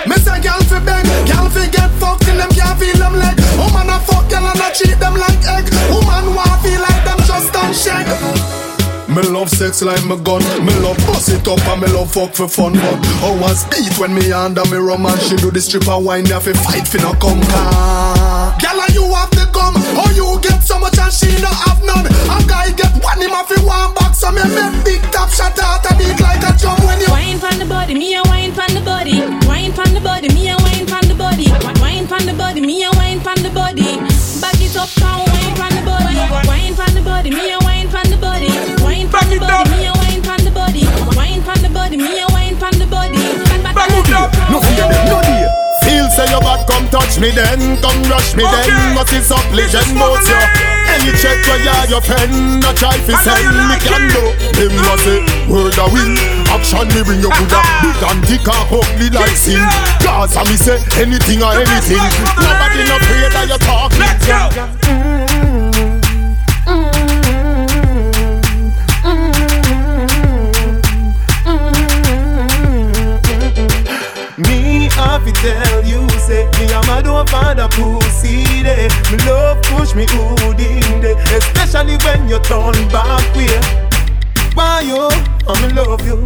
Me 0.08 0.16
say 0.22 0.40
girl 0.42 0.62
fi 0.70 0.80
beg, 0.86 1.06
girl 1.26 1.50
fi 1.50 1.68
get 1.70 1.90
fucked 2.02 2.24
till 2.26 2.38
them 2.38 2.50
can't 2.50 2.78
feel 2.80 2.98
them 2.98 3.16
leg. 3.18 3.36
Woman 3.58 3.90
a 3.90 4.00
fuck 4.00 4.30
girl 4.30 4.46
and 4.46 4.62
a 4.62 4.70
treat 4.74 5.00
them 5.00 5.16
like 5.18 5.42
egg. 5.50 5.66
Woman 5.90 6.36
want 6.36 6.62
feel 6.62 6.82
like 6.82 7.02
them 7.06 7.20
just 7.26 7.50
don't 7.54 7.74
shake. 7.74 8.10
Me 9.16 9.22
love 9.22 9.50
sex 9.50 9.82
like 9.82 10.04
my 10.04 10.18
gun 10.18 10.42
Me 10.66 10.74
love 10.82 10.98
bust 11.08 11.30
it 11.30 11.48
up 11.48 11.62
and 11.70 11.82
me 11.82 11.88
love 11.88 12.12
fuck 12.12 12.34
for 12.34 12.50
fun 12.50 12.74
But 12.74 13.40
I 13.40 13.54
speed 13.54 13.94
when 13.98 14.14
me 14.14 14.34
under 14.34 14.66
me 14.66 14.76
romance 14.78 15.30
She 15.30 15.38
do 15.38 15.52
the 15.52 15.62
stripper 15.62 15.98
wine, 16.00 16.24
me 16.24 16.32
have 16.32 16.44
to 16.44 16.54
fight 16.56 16.88
for 16.88 16.98
no 16.98 17.14
come 17.14 17.40
car 17.54 18.58
Girl 18.60 18.82
and 18.82 18.94
you 18.94 19.06
have 19.14 19.30
the 19.32 19.48
gum 19.54 19.78
How 19.96 20.10
you 20.12 20.42
get 20.42 20.60
so 20.66 20.80
much 20.80 20.98
and 20.98 21.14
she 21.14 21.32
no 21.40 21.48
have 21.48 21.80
none 21.86 22.04
A 22.10 22.38
guy 22.50 22.74
get 22.74 22.92
one 23.00 23.22
him 23.22 23.30
have 23.30 23.48
to 23.48 23.62
one 23.64 23.94
box 23.94 24.20
So 24.20 24.32
me 24.34 24.42
make 24.42 24.84
big 24.84 25.02
top 25.14 25.30
shot 25.30 25.56
out 25.64 25.86
a 25.86 25.96
beat 25.96 26.20
like 26.20 26.44
a 26.44 26.52
drum 26.58 26.76
when 26.84 27.00
you 27.00 27.08
Wine 27.08 27.40
pon 27.40 27.60
the 27.60 27.66
body, 27.66 27.94
me 27.94 28.16
a 28.16 28.24
wine 28.26 28.52
pon 28.52 28.74
the 28.74 28.82
body. 28.82 29.45
Wine 29.78 29.94
the 29.94 30.00
body, 30.00 30.30
me 30.30 30.50
a 30.50 30.56
wine 30.58 30.86
pon 30.88 31.08
the 31.08 31.16
body. 31.16 31.52
Wine 31.82 32.08
pon 32.08 32.26
the 32.26 32.34
body, 32.34 32.62
me 32.62 32.84
a 32.86 32.92
wine 32.92 33.20
pon 33.20 33.36
the 33.44 33.50
body. 33.50 34.00
Back 34.40 34.56
it 34.62 34.76
up, 34.78 34.88
come 34.96 35.20
wine 35.28 35.56
pon 35.56 35.72
the 35.76 35.84
body. 35.84 36.16
Wine 36.48 36.76
pon 36.76 36.94
the 36.96 37.02
body, 37.02 37.30
me 37.30 37.52
a 37.52 37.60
wine 37.60 37.90
pon 37.90 38.10
the 38.10 38.18
body. 38.18 38.48
Wine 38.84 39.10
pon 39.10 39.30
the 39.30 39.38
body, 39.40 39.70
me 39.72 39.86
a 39.88 39.95
come 46.86 47.02
touch 47.02 47.20
me 47.20 47.32
then 47.32 47.78
Come 47.82 48.02
rush 48.10 48.36
me 48.36 48.44
then. 48.44 48.96
What 48.96 49.12
is 49.14 49.32
up, 49.32 49.46
legend? 49.54 49.98
both 49.98 50.22
you 50.28 50.38
Any 50.90 51.12
check 51.18 51.40
where 51.48 51.62
you 51.62 51.70
are 51.70 51.88
your 51.90 52.02
friend 52.02 52.62
No 52.62 52.74
try 52.74 52.98
fi 53.06 53.16
send 53.24 53.50
me 53.70 53.78
can 53.82 54.10
do 54.10 54.24
Him 54.58 54.74
was 54.86 55.02
say 55.02 55.20
word 55.50 55.78
a 55.78 55.86
will 55.90 56.16
Action 56.50 56.88
me 56.94 57.02
bring 57.04 57.22
you 57.22 57.30
Buddha 57.30 57.62
Big 57.82 58.02
and 58.06 58.22
thick 58.26 58.48
and 58.48 58.66
ugly 58.72 59.10
like 59.10 59.36
sin. 59.36 59.60
Cause 60.02 60.38
I 60.38 60.44
me 60.44 60.56
say 60.56 60.80
anything 61.02 61.44
or 61.44 61.52
anything. 61.54 62.00
Nobody 62.40 62.84
no 62.88 62.96
afraid 62.96 63.32
that 63.34 63.48
you 63.50 63.60
talk 63.60 63.92
Let's 64.00 64.26
go 64.26 65.25
Have 75.26 75.34
tell 75.42 75.84
you, 75.84 76.08
say 76.22 76.46
me 76.62 76.70
a 76.70 76.78
mad 76.86 77.08
over 77.08 77.58
the 77.58 77.66
pussy 77.74 78.46
day. 78.62 78.86
Me 79.10 79.18
love 79.26 79.58
push 79.64 79.96
me 79.96 80.06
hood 80.06 80.60
in 80.62 81.02
day, 81.02 81.18
especially 81.34 81.98
when 82.06 82.30
you 82.30 82.38
turn 82.46 82.78
back 82.94 83.26
way. 83.34 83.50
Why 84.54 84.86
you? 84.86 85.10
I 85.50 85.54
me 85.66 85.74
love 85.74 86.06
you. 86.06 86.22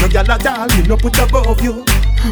No 0.00 0.08
gyal 0.08 0.28
at 0.30 0.46
all, 0.46 0.66
me 0.80 0.88
no 0.88 0.96
put 0.96 1.18
above 1.18 1.60
you. 1.60 1.84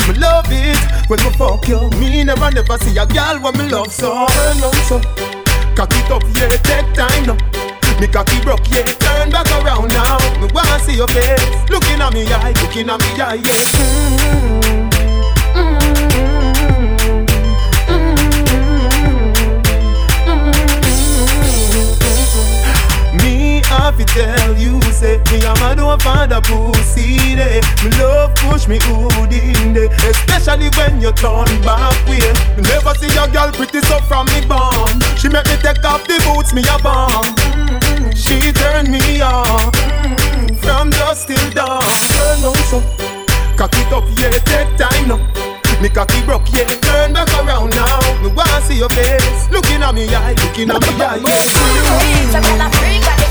Me 0.08 0.16
love 0.16 0.48
it 0.48 0.80
when 1.10 1.20
me 1.20 1.30
fuck 1.36 1.68
you. 1.68 1.84
Me 2.00 2.24
never 2.24 2.50
never 2.50 2.78
see 2.78 2.96
a 2.96 3.04
gyal 3.04 3.42
when 3.42 3.52
me 3.58 3.68
love 3.68 3.92
so. 3.92 4.26
Turn 4.26 4.64
on 4.64 4.72
so, 4.88 5.00
cock 5.76 5.92
it 5.92 6.10
up, 6.10 6.24
yeah, 6.32 6.48
take 6.64 6.96
time 6.96 7.26
now. 7.28 7.36
Me 8.00 8.08
cocky 8.08 8.40
broke, 8.40 8.64
yeah, 8.72 8.88
turn 9.04 9.28
back 9.28 9.52
around 9.60 9.92
now. 9.92 10.16
Me 10.40 10.48
wanna 10.54 10.78
see 10.80 10.96
your 10.96 11.08
face, 11.08 11.44
looking 11.68 12.00
at 12.00 12.10
me 12.14 12.24
eye, 12.32 12.54
looking 12.62 12.88
at 12.88 13.00
me 13.00 13.20
eye, 13.20 13.34
yeah. 13.34 13.52
Mm. 13.76 14.95
Have 23.76 23.98
to 23.98 24.04
tell 24.04 24.56
you, 24.56 24.80
say 24.90 25.20
me 25.30 25.38
a 25.44 25.52
mad 25.60 25.78
over 25.78 26.26
the 26.26 26.40
pussy 26.42 27.36
day. 27.36 27.60
Me 27.84 27.90
love 28.00 28.34
push 28.34 28.66
me 28.66 28.78
hood 28.82 29.32
in 29.32 29.74
day, 29.74 29.88
especially 30.08 30.70
when 30.74 31.00
you 31.00 31.12
turn 31.12 31.46
back 31.62 31.94
way. 32.08 32.32
Me 32.56 32.62
never 32.66 32.94
see 32.98 33.12
a 33.14 33.28
girl 33.28 33.52
pretty 33.52 33.80
so 33.86 34.00
from 34.08 34.26
me 34.32 34.40
born. 34.48 34.98
She 35.14 35.28
make 35.28 35.46
me 35.46 35.56
take 35.62 35.84
off 35.84 36.02
the 36.08 36.18
boots 36.24 36.52
me 36.52 36.64
a 36.66 36.78
born. 36.82 37.36
She 38.16 38.50
turn 38.50 38.90
me 38.90 39.20
on 39.20 39.70
from 40.58 40.90
dusk 40.90 41.28
till 41.28 41.50
dawn. 41.52 41.84
Turn 42.10 42.42
on 42.48 42.56
so, 42.66 42.80
cock 43.54 43.76
it 43.76 43.92
up, 43.92 44.08
yeah, 44.18 44.32
take 44.50 44.74
time 44.80 45.06
now. 45.06 45.20
Me 45.80 45.88
cocky 45.90 46.22
broke, 46.24 46.50
yeah, 46.56 46.64
turn 46.80 47.12
back 47.12 47.28
around 47.44 47.70
now. 47.76 48.00
Me 48.22 48.28
wanna 48.32 48.60
see 48.62 48.78
your 48.78 48.88
face, 48.88 49.46
looking 49.52 49.82
at 49.82 49.94
me 49.94 50.08
eye, 50.08 50.34
looking 50.42 50.70
at 50.70 50.80
me 50.80 50.88
eye. 50.98 51.20
Yeah. 51.22 53.25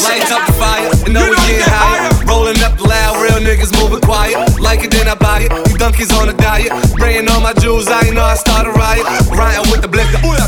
Lights 0.00 0.32
up 0.32 0.46
the 0.46 0.52
fire, 0.54 0.90
and 1.04 1.14
know 1.14 1.28
we 1.28 1.36
get 1.46 1.62
higher. 1.62 2.10
Rolling 2.26 2.60
up 2.62 2.80
loud, 2.80 3.22
real 3.22 3.38
niggas 3.38 3.70
moving 3.80 4.00
quiet. 4.00 4.58
Like 4.58 4.82
it, 4.82 4.90
then 4.90 5.06
I 5.06 5.14
buy 5.14 5.42
it. 5.42 5.52
You 5.70 5.78
donkeys 5.78 6.10
on 6.12 6.28
a 6.28 6.32
diet. 6.32 6.72
Bringing 6.96 7.28
all 7.28 7.40
my 7.40 7.52
jewels, 7.52 7.86
I 7.86 8.06
ain't 8.06 8.14
know 8.14 8.24
I 8.24 8.34
start 8.34 8.66
a 8.66 8.72
riot. 8.72 9.06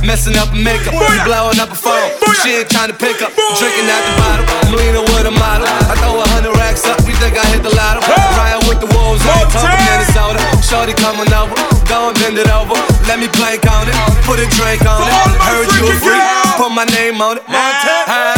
Messing 0.03 0.37
up 0.37 0.51
makeup. 0.53 0.95
You 0.95 1.19
blowing 1.25 1.59
up 1.63 1.71
a 1.71 1.79
phone. 1.79 2.11
She 2.43 2.59
ain't 2.63 2.71
trying 2.71 2.91
to 2.91 2.97
pick 2.99 3.23
up. 3.23 3.33
Drinking 3.59 3.89
out 3.89 4.03
the 4.03 4.15
bottle. 4.19 4.47
I'm 4.67 4.75
leaning 4.75 5.07
with 5.15 5.27
a 5.27 5.35
model. 5.35 5.67
I 5.67 5.95
throw 5.99 6.19
a 6.19 6.27
hundred 6.35 6.55
racks 6.59 6.85
up. 6.87 6.99
You 7.07 7.15
think 7.23 7.39
I 7.39 7.45
hit 7.55 7.63
the 7.63 7.73
lotto? 7.75 8.03
Riding 8.37 8.67
with 8.69 8.81
the 8.83 8.91
wolves, 8.93 9.23
I 9.25 9.47
ain't 9.47 9.51
talking 9.55 9.79
Minnesota. 9.87 10.39
Shorty 10.61 10.95
coming 10.99 11.31
over. 11.33 11.55
Go 11.87 12.11
and 12.11 12.17
bend 12.19 12.37
it 12.39 12.51
over. 12.51 12.75
Let 13.07 13.19
me 13.23 13.29
plank 13.31 13.65
on 13.71 13.89
it. 13.89 13.95
Put 14.27 14.43
a 14.43 14.47
drink 14.53 14.83
on 14.85 15.07
it. 15.07 15.15
Heard 15.39 15.71
you 15.79 15.87
a 15.89 15.95
freak. 16.03 16.23
Put 16.59 16.71
my 16.75 16.85
name 16.93 17.23
on 17.23 17.39
it. 17.39 17.45
Huh? 17.47 18.35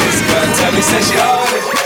This 0.00 0.22
girl 0.26 0.48
tell 0.56 0.72
me 0.72 0.82
say 0.82 1.02
she 1.02 1.16
on 1.20 1.36
it. 1.36 1.39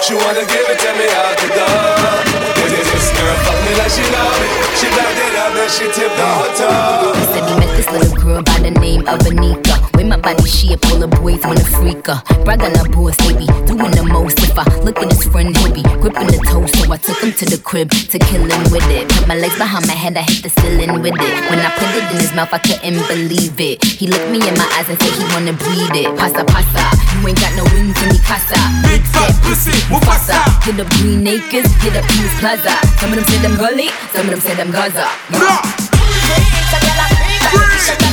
She 0.05 0.13
wanna 0.13 0.45
give 0.45 0.69
it 0.69 0.79
to 0.81 0.93
me 1.01 1.09
out 1.17 1.35
the 1.41 1.49
door. 1.49 2.45
This, 2.69 2.93
this 2.93 3.09
girl 3.17 3.37
fuck 3.41 3.57
me 3.65 3.73
like 3.79 3.89
she 3.89 4.05
love 4.13 4.37
it. 4.37 4.77
She 4.77 4.87
backed 4.93 5.17
it 5.17 5.35
up 5.35 5.57
and 5.57 5.71
she 5.71 5.85
tipped 5.85 6.15
the 6.15 6.27
hot 6.27 6.55
tub. 6.59 7.17
Said 7.33 7.49
he 7.49 7.55
met 7.59 7.75
this 7.75 7.91
little 7.91 8.23
girl 8.23 8.43
by 8.43 8.59
the 8.59 8.71
name 8.73 9.01
of 9.09 9.19
Anika. 9.21 9.94
With 10.05 10.21
my 10.21 10.21
body 10.21 10.45
shape, 10.45 10.85
all 10.93 11.01
the 11.01 11.09
boys 11.09 11.41
wanna 11.49 11.65
freak 11.65 12.05
her. 12.13 12.21
Brag 12.45 12.61
on 12.61 12.77
her 12.77 12.85
they 13.25 13.33
be 13.41 13.49
doing 13.65 13.89
the 13.97 14.05
most. 14.05 14.37
If 14.45 14.53
I 14.53 14.69
look 14.85 15.01
at 15.01 15.09
his 15.09 15.25
friend, 15.25 15.57
he 15.57 15.81
be 15.81 15.83
gripping 15.97 16.29
the 16.29 16.45
toe. 16.45 16.69
So 16.77 16.93
I 16.93 17.01
took 17.01 17.17
him 17.25 17.33
to 17.33 17.45
the 17.49 17.57
crib 17.57 17.89
to 18.13 18.19
kill 18.21 18.45
him 18.45 18.63
with 18.69 18.85
it. 18.93 19.09
Put 19.09 19.25
my 19.25 19.35
legs 19.41 19.57
behind 19.57 19.89
my 19.89 19.97
head, 19.97 20.13
I 20.21 20.29
hit 20.29 20.45
the 20.45 20.53
ceiling 20.61 21.01
with 21.01 21.17
it. 21.17 21.35
When 21.49 21.57
I 21.57 21.73
put 21.81 21.89
it 21.97 22.05
in 22.13 22.21
his 22.21 22.37
mouth, 22.37 22.53
I 22.53 22.61
couldn't 22.61 23.01
believe 23.09 23.57
it. 23.57 23.81
He 23.81 24.05
looked 24.05 24.29
me 24.29 24.45
in 24.45 24.53
my 24.61 24.69
eyes 24.77 24.93
and 24.93 25.01
said 25.01 25.09
he 25.17 25.25
wanna 25.33 25.57
breathe 25.57 25.97
it. 25.97 26.13
Pasa, 26.21 26.45
pasa, 26.45 26.85
you 27.17 27.25
ain't 27.25 27.41
got 27.41 27.57
no 27.57 27.65
wings 27.73 27.97
in 28.05 28.13
me 28.13 28.21
casa. 28.21 28.61
Big 28.85 29.01
fat 29.09 29.33
pussy, 29.41 29.73
Mufasa. 29.89 30.37
Hit 30.69 30.85
up 30.85 30.89
Green 31.01 31.25
Acres, 31.25 31.65
hit 31.81 31.97
up 31.97 32.05
East 32.13 32.37
Plaza. 32.45 32.77
Some 33.01 33.09
of 33.09 33.17
them 33.17 33.25
say 33.25 33.41
them 33.41 33.57
gully, 33.57 33.89
some 34.13 34.29
of 34.29 34.37
them 34.37 34.41
say 34.45 34.53
them 34.53 34.69
Gaza. 34.69 35.09
Tell 35.33 35.49
me 37.73 37.81
say 37.81 38.05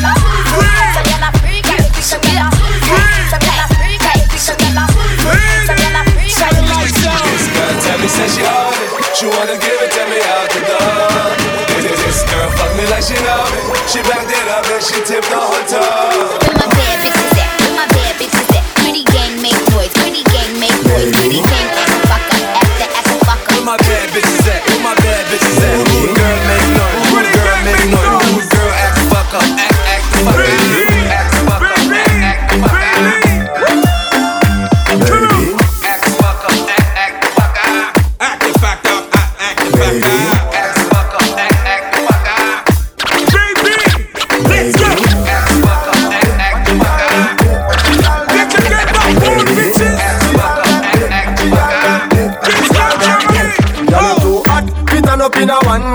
she 9.22 9.27
wanna 9.38 9.53
give 9.53 9.77
it 9.77 9.91
to 9.94 10.03
me 10.10 10.18
out 10.34 10.50
the 10.50 10.62
door. 10.65 11.30
This, 11.77 12.25
girl 12.25 12.50
fuck 12.58 12.74
me 12.74 12.89
like 12.89 13.06
she 13.06 13.13
love 13.22 13.53
it. 13.53 13.70
She 13.86 14.01
backed 14.01 14.34
it 14.34 14.48
up 14.50 14.65
and 14.65 14.82
she 14.82 14.98
tipped 15.06 15.30
the 15.30 15.38
whole. 15.38 15.62
Where 15.62 16.58
my 16.58 16.65
bad 16.74 16.98
bitches 17.06 17.38
at? 17.38 17.53
Where 17.62 17.75
my 17.77 17.86
bad 17.86 18.18
bitches 18.18 18.50
at? 18.58 18.65
Pretty 18.82 19.03
gang 19.13 19.38
pretty 19.38 20.24
gang 20.34 20.58
pretty 20.58 21.38
gang 21.38 21.70
act 21.77 21.94
fuck 22.10 22.25
up, 22.34 22.65
act 22.65 22.74
the 22.82 22.88
act 22.98 23.13
fuck. 23.22 23.39
Where 23.53 23.62
my 23.62 23.77
bad 23.77 24.10
bitches 24.10 24.48
at? 24.50 24.62
My 24.82 24.96
bad 24.96 25.24
bitches 25.30 25.62
at? 25.70 25.90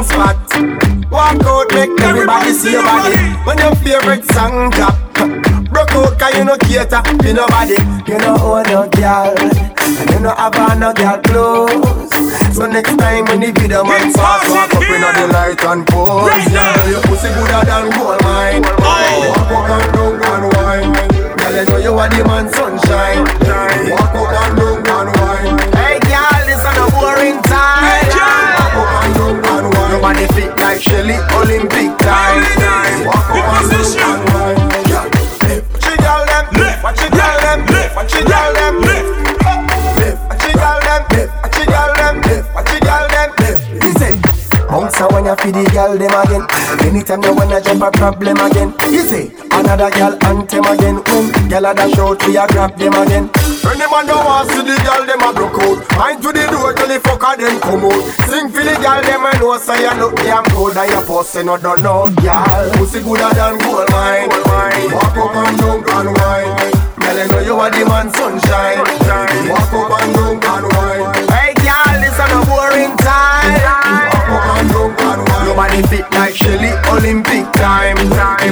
Spot. 0.07 0.37
Walk 1.11 1.43
out, 1.45 1.67
make 1.75 2.01
everybody 2.01 2.53
see 2.53 2.73
your 2.73 2.83
body. 2.83 3.17
When 3.45 3.59
your 3.59 3.75
favorite 3.77 4.25
song 4.33 4.71
drop, 4.71 4.97
broke 5.71 5.93
out, 5.93 6.19
cause 6.19 6.35
you 6.35 6.45
no 6.45 6.57
cater 6.59 7.03
to 7.03 7.33
nobody. 7.33 7.77
You 8.07 8.19
know 8.19 8.37
own 8.41 8.65
no 8.71 8.89
girl, 8.91 9.35
and 9.39 10.11
you 10.11 10.21
no 10.21 10.35
have 10.35 10.79
no 10.79 10.93
girl 10.93 11.19
clothes. 11.23 12.11
So 12.57 12.67
next 12.67 12.97
time 12.97 13.25
when 13.27 13.41
the 13.41 13.53
video 13.53 13.85
man 13.85 14.13
pass, 14.13 14.49
walk 14.49 14.75
up 14.75 14.83
in 14.83 15.01
the 15.03 15.27
light 15.33 15.63
and 15.65 15.87
pose. 15.87 16.31
Girl, 16.49 16.89
your 16.89 17.03
pussy 17.03 17.29
gooder 17.35 17.63
than 17.67 17.91
gold 17.93 18.23
mine. 18.25 18.63
Walk 18.63 19.51
up 19.53 19.69
and 19.71 19.93
down 19.93 20.45
and 20.45 20.47
wine. 20.57 20.91
Girl, 21.37 21.55
you 21.55 21.65
know 21.69 21.77
you 21.77 21.93
are 21.99 22.09
the 22.09 22.25
man 22.25 22.49
sunshine. 22.53 23.25
Walk 23.91 24.15
up 24.15 24.26
Nobody 30.79 31.59
fit 31.71 31.76
bounce 45.27 45.43
a 45.43 45.45
when 45.45 45.55
feed 45.55 45.67
the 45.67 45.71
girl 45.73 45.99
them 45.99 46.15
again. 46.23 46.45
Anytime 46.87 47.23
you 47.23 47.35
wanna 47.35 47.61
jump 47.61 47.83
a 47.83 47.91
problem 47.91 48.39
again. 48.39 48.75
He 48.91 48.99
say, 48.99 49.33
another 49.51 49.91
girl 49.91 50.15
anthem 50.25 50.67
again. 50.67 50.97
When 51.03 51.49
girl 51.49 51.67
a 51.67 51.75
dash 51.75 51.99
out, 51.99 52.23
we 52.27 52.37
a 52.37 52.47
grab 52.47 52.79
them 52.79 52.95
again. 52.95 53.31
When 53.67 53.79
the 53.79 53.87
man 53.91 54.07
don't 54.07 54.25
want 54.25 54.51
see 54.51 54.63
the 54.63 54.77
girl 54.87 55.03
them 55.07 55.23
a 55.23 55.33
broke 55.35 55.59
out. 55.59 55.79
Mind 55.99 56.23
to 56.23 56.31
the 56.33 56.45
door 56.51 56.73
till 56.75 56.89
the 56.89 56.99
fucker 57.03 57.35
them 57.37 57.59
come 57.61 57.85
out. 57.87 58.03
Sing 58.31 58.49
for 58.51 58.63
the 58.63 58.75
girl 58.79 59.03
them 59.03 59.27
I 59.27 59.33
know 59.41 59.59
say 59.59 59.83
you 59.83 59.95
look 59.99 60.15
damn 60.17 60.45
good 60.55 60.77
and 60.77 60.91
your 60.91 61.03
pussy 61.03 61.43
no 61.43 61.57
done 61.57 61.83
no 61.83 62.07
girl. 62.23 62.71
Pussy 62.79 63.03
gooder 63.03 63.31
than 63.35 63.59
gold 63.59 63.91
mine. 63.91 64.31
Walk 64.95 65.17
up 65.19 65.35
and 65.35 65.59
down 65.59 65.83
and 65.83 66.11
wine. 66.15 66.55
Girl, 67.03 67.19
I 67.19 67.27
know 67.31 67.41
you 67.41 67.55
are 67.59 67.71
the 67.71 67.83
man 67.85 68.09
sunshine. 68.15 68.79
Walk 69.51 69.73
up 69.75 69.91
and 70.03 70.15
down 70.15 70.65
and 70.65 70.67
wine. 70.75 71.29
Hey, 71.35 71.55
girl, 71.59 71.99
this 71.99 72.15
is 72.15 72.19
a 72.19 72.39
boring 72.47 72.95
time. 72.99 74.06
Nobody 75.57 75.81
fit 75.89 76.11
like 76.11 76.35
Shelly, 76.35 76.69
Olympic 76.93 77.51
time. 77.55 77.97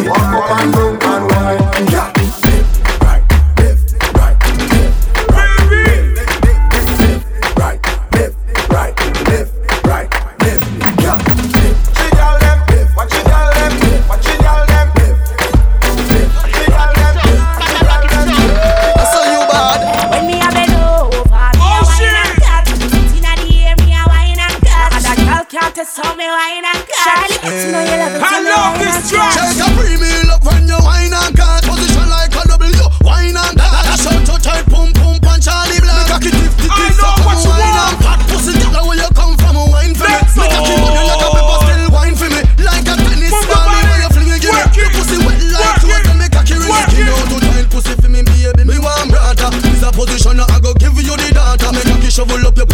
Walk 0.09 0.19
up 0.19 0.59
and 0.59 0.73
down 0.73 1.31
and 1.31 1.93
wine. 1.93 2.14
shovel 52.15 52.47
up 52.47 52.57
your 52.57 52.67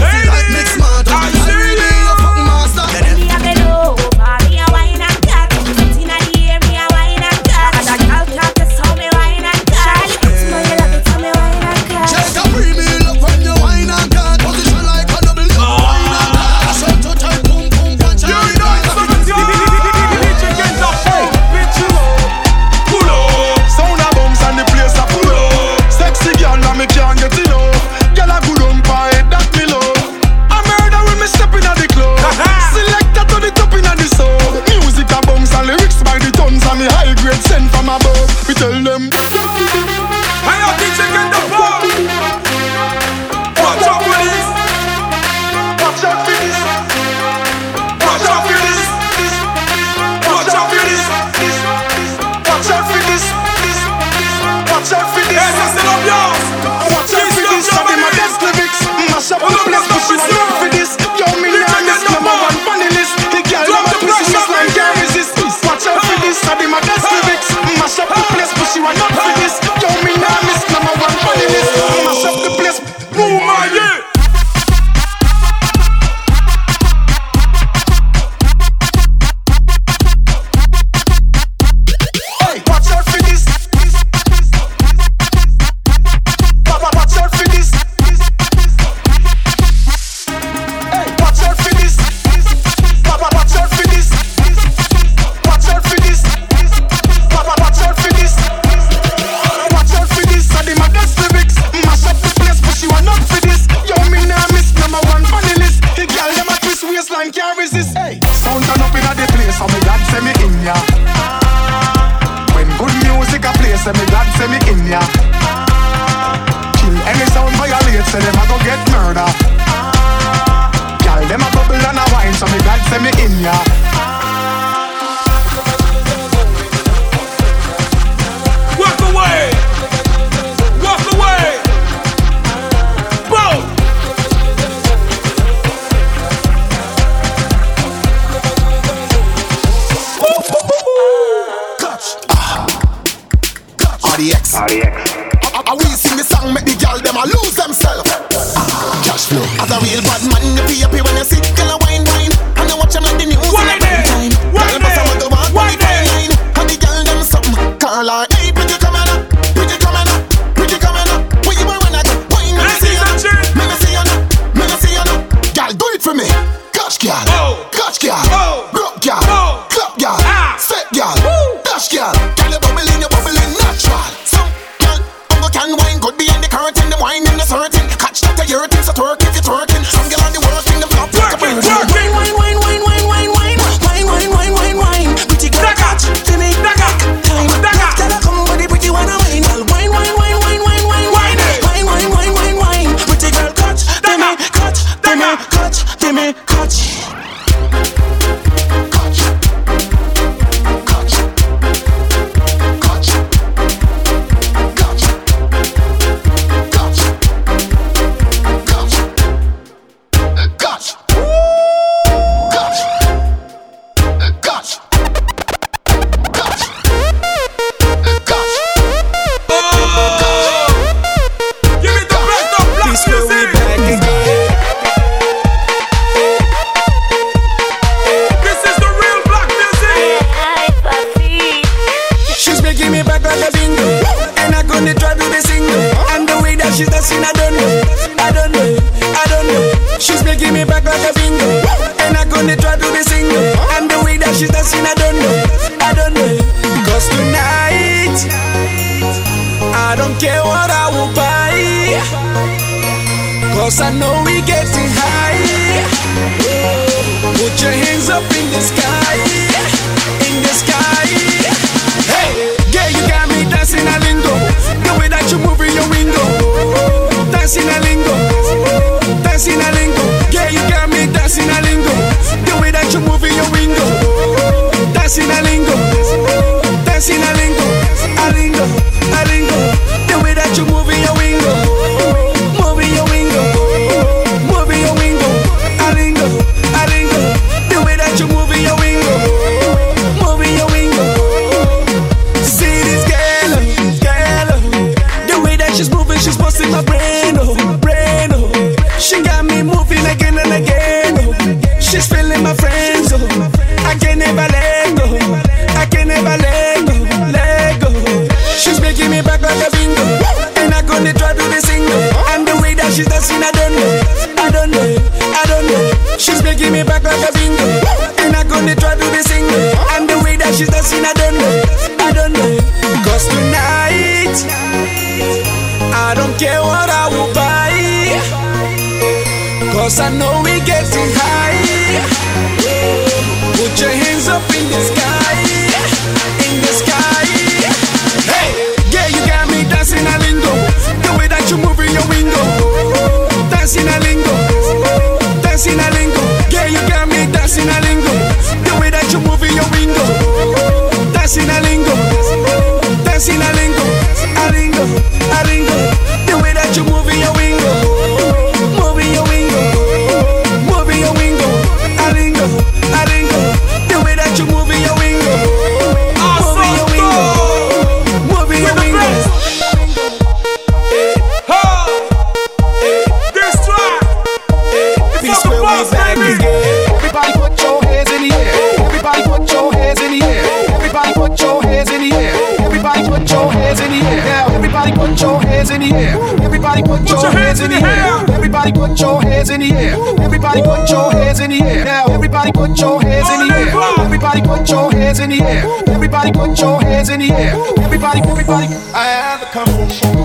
in 391.52 391.58
the 391.58 391.70
air. 391.70 391.84
Now 391.84 392.06
everybody 392.06 392.52
put 392.52 392.78
your 392.78 393.02
hands 393.02 393.28
in 393.30 393.48
the 393.48 393.54
air. 393.54 394.04
Everybody 394.04 394.42
put 394.42 394.68
your 394.70 394.92
hands 394.92 395.20
in 395.20 395.30
the 395.30 395.42
air. 395.42 395.64
Everybody 395.88 396.32
put 396.32 396.58
your 396.60 396.82
hands 396.82 397.08
in 397.08 397.20
the 397.20 397.30
air. 397.32 397.54
Everybody, 397.82 398.20
everybody. 398.28 398.66
I 398.94 399.06
have 399.06 399.42
a 399.42 399.46
conversation. 399.46 400.19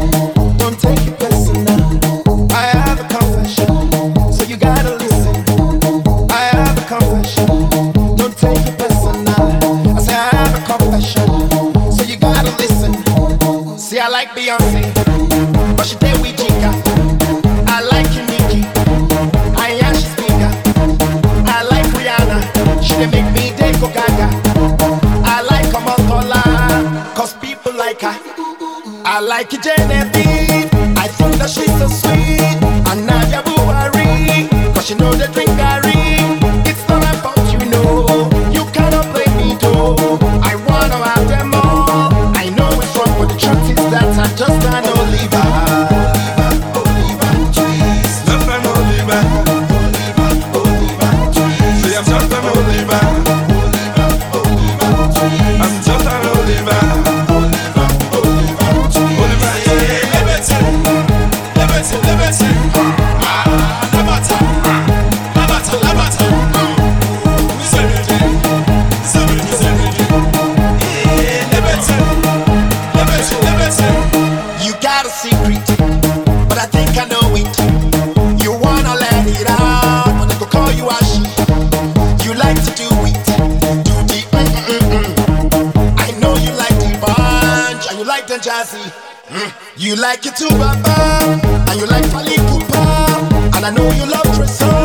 Jennifer. 29.65 30.04
and 88.35 88.43
jazzy. 88.43 88.83
Hmm. 89.27 89.49
You 89.77 89.95
like 89.95 90.25
it 90.25 90.35
too, 90.35 90.49
Baba, 90.49 91.69
and 91.69 91.79
you 91.79 91.87
like 91.87 92.03
Fally 92.05 92.35
Cooper, 92.49 93.55
and 93.55 93.65
I 93.65 93.69
know 93.71 93.89
you 93.91 94.05
love 94.11 94.27
Tresor. 94.35 94.84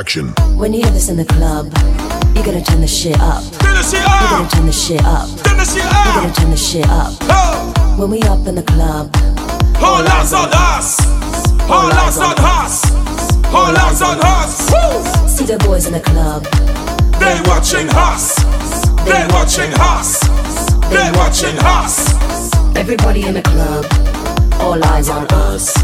action. 0.00 0.28
When 0.56 0.72
you 0.72 0.80
hear 0.82 0.92
this 0.92 1.10
in 1.10 1.16
the 1.18 1.26
club, 1.26 1.66
you're 2.34 2.44
gonna 2.44 2.64
turn 2.64 2.80
the 2.80 2.88
shit 2.88 3.20
up. 3.20 3.44
You're 3.60 3.68
gonna 3.68 4.48
turn 4.48 4.64
the 4.64 4.72
shit 4.72 5.04
up. 5.04 5.28
You're 5.44 6.14
gonna 6.16 6.32
turn 6.32 6.50
the 6.50 6.56
shit 6.56 6.88
up. 6.88 7.12
Oh. 7.28 7.96
When 7.98 8.08
we 8.10 8.22
up 8.22 8.46
in 8.48 8.54
the 8.54 8.62
club, 8.62 9.14
all 9.76 10.00
eyes 10.16 10.32
on 10.32 10.48
us. 10.72 10.88
All 11.68 11.92
eyes 12.02 12.16
on 12.16 12.34
us. 12.38 12.74
All 13.52 13.76
eyes 13.76 14.00
on 14.00 14.18
us. 14.24 14.52
See 15.36 15.44
the 15.44 15.58
boys 15.66 15.86
in 15.86 15.92
the 15.92 16.00
club. 16.00 16.44
They 17.20 17.36
watching 17.44 17.88
us. 17.92 18.36
They 19.04 19.22
watching 19.36 19.72
us. 19.92 20.08
They 20.88 21.08
watching 21.20 21.56
us. 21.78 21.94
Everybody 22.74 23.26
in 23.26 23.34
the 23.34 23.42
club. 23.42 23.84
All 24.62 24.82
eyes 24.82 25.10
on 25.10 25.26
us. 25.48 25.76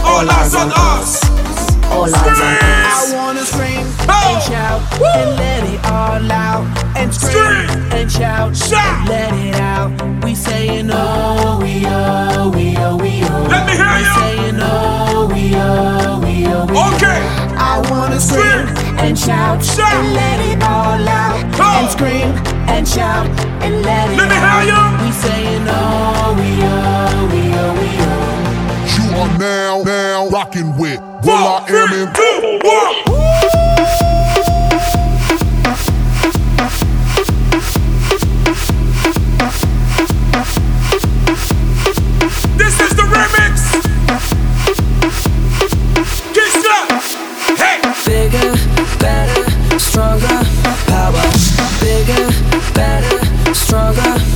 All 0.00 0.28
eyes 0.28 0.54
on 0.56 0.72
us. 0.74 1.41
All 1.90 2.04
eyes 2.04 2.14
on 2.14 2.22
us. 2.22 3.12
I 3.12 3.16
wanna 3.16 3.44
scream 3.44 3.86
and 4.08 4.42
shout 4.42 4.80
and 5.02 5.30
let 5.36 5.64
it 5.64 5.80
all 5.90 6.30
out 6.32 6.64
and 6.96 7.12
scream 7.14 7.68
and 7.92 8.10
shout 8.10 8.50
and 8.72 9.08
let 9.08 9.32
it 9.34 9.54
out. 9.56 9.90
We 10.24 10.34
saying 10.34 10.90
oh 10.92 11.58
we 11.62 11.82
oh 11.86 12.50
we 12.54 12.76
oh 12.78 12.96
we 12.96 13.22
oh. 13.24 13.46
Let 13.50 13.66
me 13.66 13.74
hear 13.74 13.92
we 13.92 14.02
you. 14.02 14.14
saying 14.20 14.58
oh 14.60 15.28
we 15.32 15.42
oh 15.54 16.20
we 16.24 16.46
oh 16.46 16.66
we 16.66 16.76
oh. 16.78 16.94
Okay. 16.96 17.20
I 17.58 17.80
wanna 17.90 18.20
scream 18.20 18.66
and 18.98 19.18
shout 19.18 19.60
and 19.78 20.14
let 20.14 20.38
it 20.50 20.62
all 20.62 21.08
out 21.08 21.36
and 21.60 21.90
scream 21.90 22.32
and 22.68 22.86
shout 22.88 23.26
and 23.62 23.82
let 23.82 24.10
it 24.10 24.16
Let 24.16 24.28
me 24.28 24.36
hear 24.36 24.62
you. 24.72 24.82
We 25.04 25.12
saying 25.12 25.64
oh 25.68 26.34
we 26.38 26.50
oh 26.62 27.28
we 27.32 27.42
oh 27.62 27.72
we 27.80 27.90
oh. 28.08 28.22
You 28.96 29.18
are 29.20 29.38
now, 29.38 29.82
now 29.84 30.28
rocking 30.28 30.76
with 30.78 31.00
will.i.am 31.24 31.92
in 31.92 32.12
This 42.56 42.80
is 42.80 42.90
the 42.96 43.02
remix. 43.02 43.54
Keisha. 46.34 46.78
Hey. 47.56 47.78
Bigger, 48.04 48.54
better, 48.98 49.78
stronger, 49.78 50.42
power. 50.86 51.26
Bigger, 51.80 52.26
better, 52.74 53.54
stronger, 53.54 54.31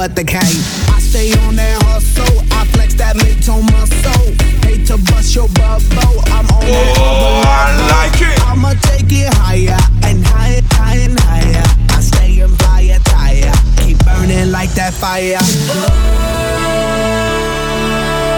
what 0.00 0.16
they 0.16 0.24
can. 0.24 0.40
I 0.40 0.98
stay 0.98 1.28
on 1.44 1.56
that 1.56 1.76
hustle, 1.82 2.40
I 2.56 2.64
flex 2.72 2.94
that 2.94 3.16
mid-tone 3.16 3.68
muscle. 3.68 4.32
Hate 4.64 4.86
to 4.88 4.96
bust 5.12 5.34
your 5.36 5.46
bubble, 5.60 6.24
I'm 6.32 6.48
on 6.56 6.64
that 6.64 6.96
Oh, 6.96 7.44
I 7.44 7.68
like 7.92 8.16
it. 8.16 8.40
I'ma 8.48 8.72
take 8.88 9.12
it 9.12 9.28
higher 9.44 9.76
and 10.08 10.24
higher, 10.24 10.64
higher 10.72 11.04
and 11.04 11.20
higher. 11.20 11.66
I 11.92 12.00
stay 12.00 12.40
in 12.40 12.48
fire 12.64 12.96
tire, 13.12 13.52
keep 13.76 14.00
burning 14.08 14.48
like 14.50 14.72
that 14.80 14.96
fire. 14.96 15.36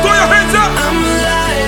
Throw 0.03 0.14
your 0.18 0.31
hands 0.35 0.55
up. 0.59 0.66
I'm 0.83 0.98
alive, 0.98 1.62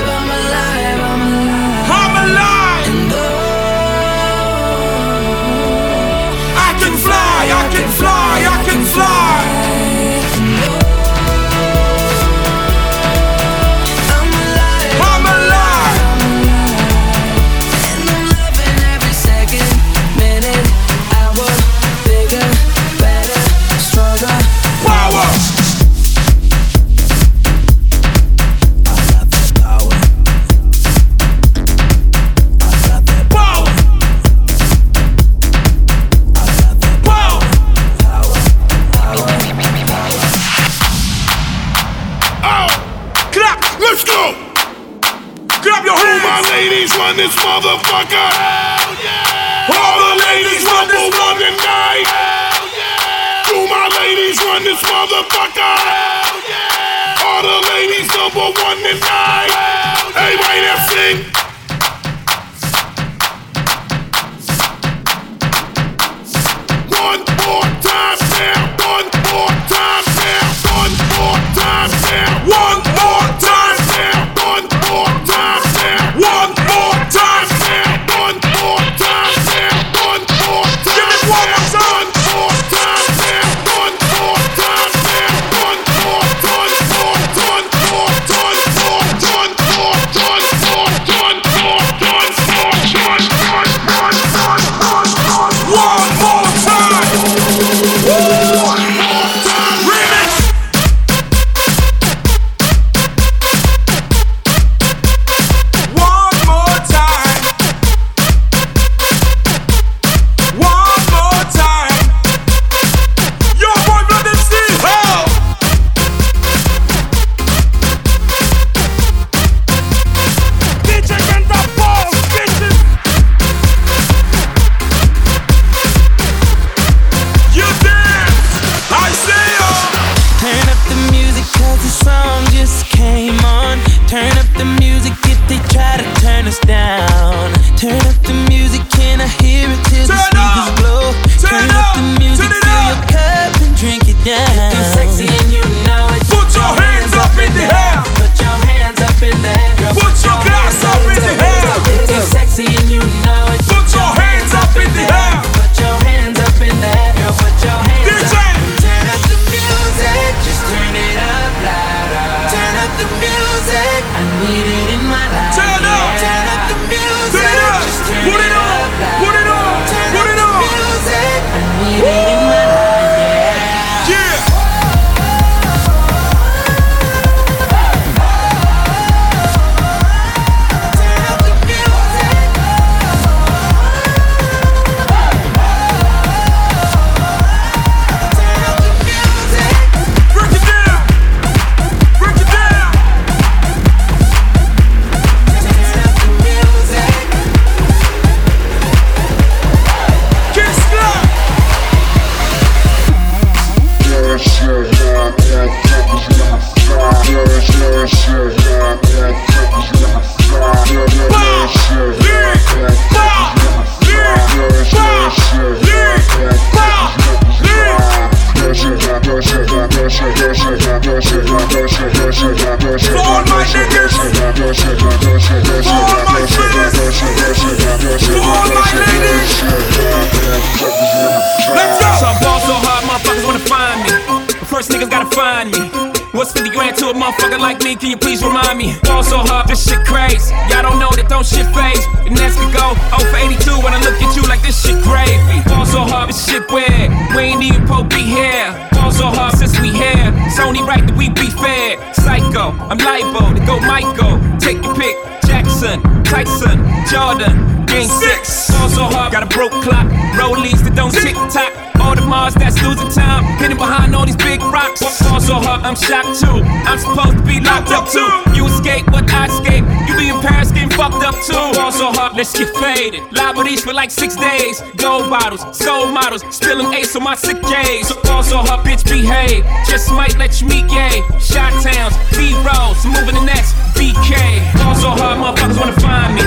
bottles, 275.35 275.63
soul 275.77 276.07
models, 276.07 276.43
spilling 276.55 276.95
ace 276.95 277.17
on 277.17 277.25
my 277.25 277.35
sick 277.35 277.61
days. 277.63 278.07
So 278.07 278.15
fall 278.23 278.43
so 278.45 278.59
bitch, 278.87 279.03
behave. 279.05 279.65
Just 279.89 280.13
might 280.13 280.37
let 280.39 280.61
you 280.61 280.69
meet 280.69 280.87
gay. 280.89 281.23
Shot 281.41 281.73
towns, 281.83 282.15
B 282.37 282.55
rolls, 282.63 283.05
moving 283.05 283.35
the 283.35 283.45
next 283.45 283.75
BK. 283.99 284.35
Fall 284.79 284.95
so 284.95 285.11
hard, 285.11 285.39
motherfuckers 285.43 285.79
wanna 285.81 286.01
find 286.07 286.35
me. 286.37 286.43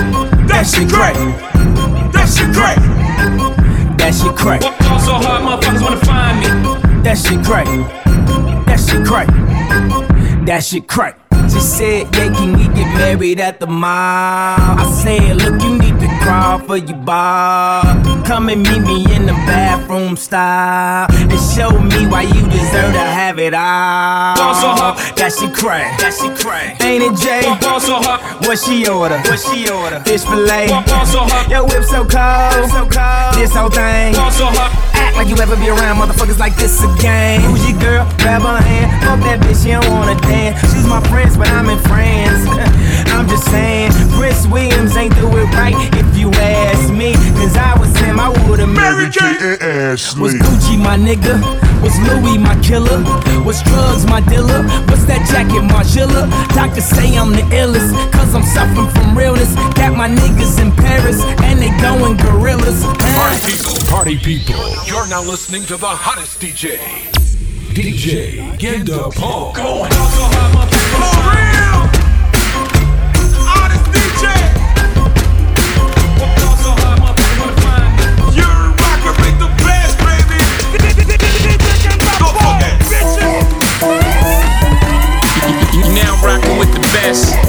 That 0.48 0.64
shit 0.66 0.88
great. 0.88 1.16
That 2.14 2.28
shit 2.34 2.50
great. 2.58 2.80
That 3.98 4.14
shit 4.14 4.34
crack. 4.34 4.62
Fall 4.62 5.00
so 5.00 5.14
hard, 5.24 5.42
motherfuckers 5.44 5.82
wanna 5.82 6.04
find 6.10 6.36
me. 6.40 7.02
That 7.02 7.18
shit 7.18 7.44
crack. 7.44 7.66
That 8.66 8.80
shit 8.80 9.04
crack. 9.06 9.26
That 10.46 10.64
shit 10.64 10.88
crack. 10.88 11.27
She 11.52 11.60
said, 11.60 12.14
yeah, 12.14 12.32
can 12.34 12.52
we 12.56 12.64
get 12.74 12.88
married 12.94 13.40
at 13.40 13.60
the 13.60 13.66
mall? 13.66 13.88
I 13.88 14.84
said, 15.02 15.36
look, 15.36 15.60
you 15.62 15.78
need 15.78 15.98
to 16.00 16.08
crawl 16.22 16.58
for 16.58 16.76
your 16.76 16.96
bar. 16.98 17.82
Come 18.24 18.48
and 18.50 18.62
meet 18.62 18.80
me 18.82 19.14
in 19.16 19.26
the 19.26 19.32
bathroom 19.48 20.16
style. 20.16 21.06
And 21.10 21.40
show 21.54 21.70
me 21.70 22.06
why 22.06 22.22
you 22.22 22.42
deserve 22.50 22.92
to 22.92 23.00
have 23.00 23.38
it 23.38 23.54
all. 23.54 24.36
so 24.54 24.68
hard. 24.76 24.98
That 25.16 25.32
shit 25.32 25.54
crack. 25.54 25.98
That 26.00 26.12
shit 26.12 26.36
crack. 26.38 26.80
Ain't 26.82 27.02
it, 27.02 27.16
Jay? 27.18 27.42
Ball 27.60 27.80
so 27.80 27.94
hard. 27.96 28.20
What 28.46 28.58
she 28.58 28.86
order? 28.88 29.18
What 29.18 29.40
she 29.40 29.68
order? 29.70 30.00
Fish 30.00 30.24
fillet. 30.24 30.68
Ball 30.68 31.06
so 31.06 31.20
hard. 31.24 31.50
Your 31.50 31.64
whip 31.64 31.84
so 31.84 32.04
cold. 32.04 32.70
So 32.70 32.84
cold. 32.86 33.34
This 33.34 33.54
whole 33.54 33.70
thing. 33.70 34.14
Ball 34.14 34.30
so 34.30 34.46
hard. 34.46 34.77
Like 35.18 35.26
you 35.26 35.36
ever 35.42 35.56
be 35.56 35.68
around 35.68 35.98
motherfuckers 35.98 36.38
like 36.38 36.54
this 36.54 36.78
again. 36.78 37.40
Who's 37.40 37.68
your 37.68 37.76
girl? 37.80 38.06
Grab 38.22 38.42
her 38.42 38.62
hand. 38.62 39.02
Fuck 39.02 39.18
that 39.26 39.40
bitch, 39.42 39.64
she 39.66 39.74
don't 39.74 39.90
wanna 39.90 40.14
dance. 40.22 40.62
She's 40.70 40.86
my 40.86 41.02
friends, 41.10 41.36
but 41.36 41.48
I'm 41.48 41.66
in 41.68 41.78
France. 41.90 42.46
I'm 43.18 43.26
just 43.26 43.50
saying, 43.50 43.90
Prince 44.14 44.46
Williams 44.46 44.96
ain't 44.96 45.12
do 45.16 45.26
it 45.26 45.50
right 45.50 45.74
if 45.98 46.16
you 46.16 46.30
ask 46.30 46.92
me. 46.94 47.14
Cause 47.34 47.56
I 47.56 47.76
was 47.76 47.90
him, 47.98 48.20
I 48.20 48.28
would've 48.46 48.68
married 48.68 49.16
you. 49.16 49.26
Was 50.22 50.34
Gucci 50.38 50.78
my 50.78 50.96
nigga? 50.96 51.34
Was 51.82 51.98
Louis 52.06 52.38
my 52.38 52.54
killer? 52.62 53.02
Was 53.42 53.60
drugs 53.64 54.06
my 54.06 54.20
dealer? 54.20 54.62
What's 54.86 55.04
that 55.06 55.26
jacket, 55.26 55.66
Margiela? 55.66 56.30
Doctors 56.54 56.84
say 56.84 57.18
I'm 57.18 57.32
the 57.32 57.42
illest, 57.50 57.90
cause 58.12 58.36
I'm 58.36 58.44
suffering 58.44 58.88
from 58.94 59.18
realness. 59.18 59.52
Got 59.74 59.96
my 59.96 60.08
niggas 60.08 60.62
in 60.62 60.70
Paris, 60.70 61.20
and 61.42 61.58
they 61.58 61.74
going 61.82 62.16
gorillas. 62.18 62.84
Party 63.18 63.36
people, 63.50 63.74
party 63.90 64.16
people. 64.16 64.62
You're 64.86 65.08
now 65.08 65.22
listening 65.22 65.64
to 65.64 65.76
the 65.76 65.88
hottest 65.90 66.40
DJ. 66.40 66.78
DJ 67.74 68.56
Genda 68.58 69.12
Paul. 69.12 69.52
Going. 69.54 69.90
You 69.90 71.87
now 86.22 86.26
rocking 86.26 86.58
with 86.58 86.72
the 86.72 86.80
best. 86.80 87.47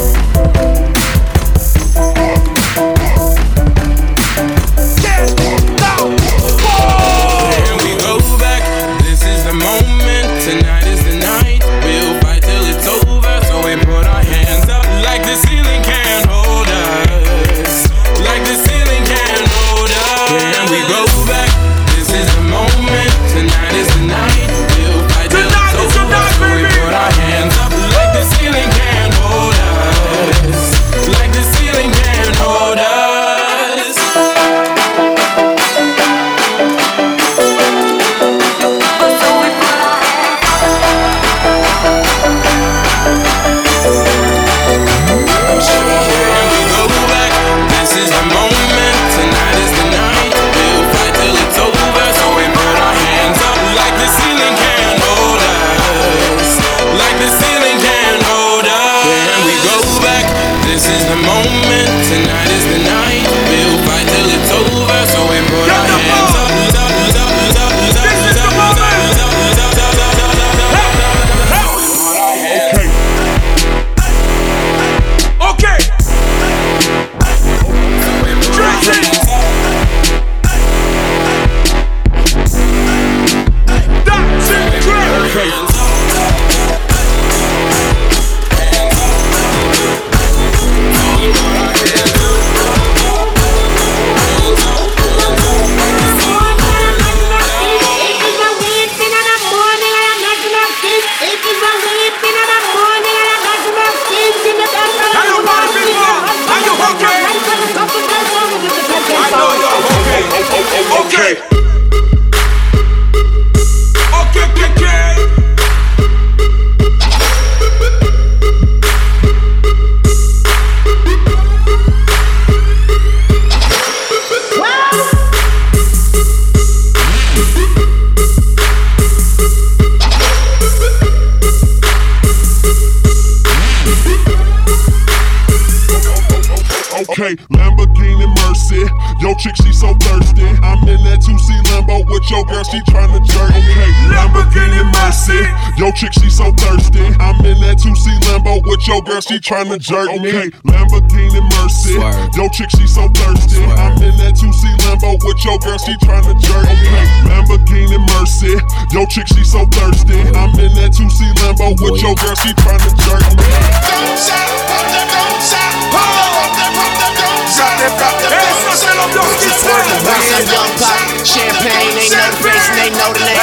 nasty, 149.19 149.39
trying 149.39 149.67
to 149.67 149.77
jerk 149.77 150.07
me. 150.23 150.31
Lamborghini 150.63 151.43
Mercy. 151.59 151.99
Yo, 152.39 152.47
chick, 152.55 152.71
she 152.71 152.87
so 152.87 153.03
thirsty. 153.19 153.59
I'm 153.75 153.99
in 153.99 154.15
that 154.15 154.39
2C 154.39 154.63
Lambo 154.87 155.19
with 155.27 155.43
your 155.43 155.59
girl, 155.59 155.75
she 155.75 155.91
tryna 155.99 156.31
to 156.31 156.35
jerk 156.39 156.63
me. 156.63 156.87
Lamborghini 157.27 157.99
Mercy. 158.15 158.55
Yo, 158.95 159.03
chick, 159.11 159.27
she 159.27 159.43
so 159.43 159.67
thirsty. 159.75 160.23
I'm 160.39 160.55
in 160.55 160.71
that 160.79 160.95
2C 160.95 161.35
Lambo 161.43 161.75
with 161.83 161.99
your 161.99 162.15
girl, 162.15 162.35
she 162.39 162.55
tryna 162.63 162.95
jerk 162.95 163.19
me. 163.35 163.43
Don't 163.83 164.15
stop, 164.15 164.39
shout, 164.39 164.55
pop 164.71 164.87
that, 164.87 165.11
don't 165.11 165.43
shout. 165.43 165.67
Pop 165.91 166.55
that, 166.55 166.71
pop 166.79 166.93
that, 166.95 167.11
don't 167.19 167.43
shout. 167.51 167.75
Pop 167.99 168.15
that, 168.23 168.23
pop 168.23 168.23
that, 168.23 169.19
don't 169.19 169.35
shout. 169.35 169.59
Rock 169.99 170.23
that 170.31 170.47
young 170.47 170.71
pop, 170.79 170.95
champagne, 171.27 171.91
ain't 171.91 172.15
no 172.15 172.23
face, 172.39 172.71
and 172.71 172.77
they 172.79 172.89
know 172.95 173.11
the 173.11 173.19
name. 173.27 173.35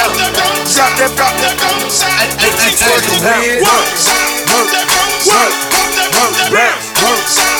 Drop 0.73 0.89
that, 0.97 1.13
drop 1.13 1.37
that, 1.37 1.53
don't 1.61 1.85
shout. 1.93 2.17
I 2.17 2.25
think 2.33 2.57
she's 2.65 2.81
worth 2.81 3.05
the 3.05 3.21
win. 3.21 3.61
Work, 3.61 3.85
work, 4.49 4.73
work 5.29 5.66
work, 6.17 6.73
work, 7.03 7.56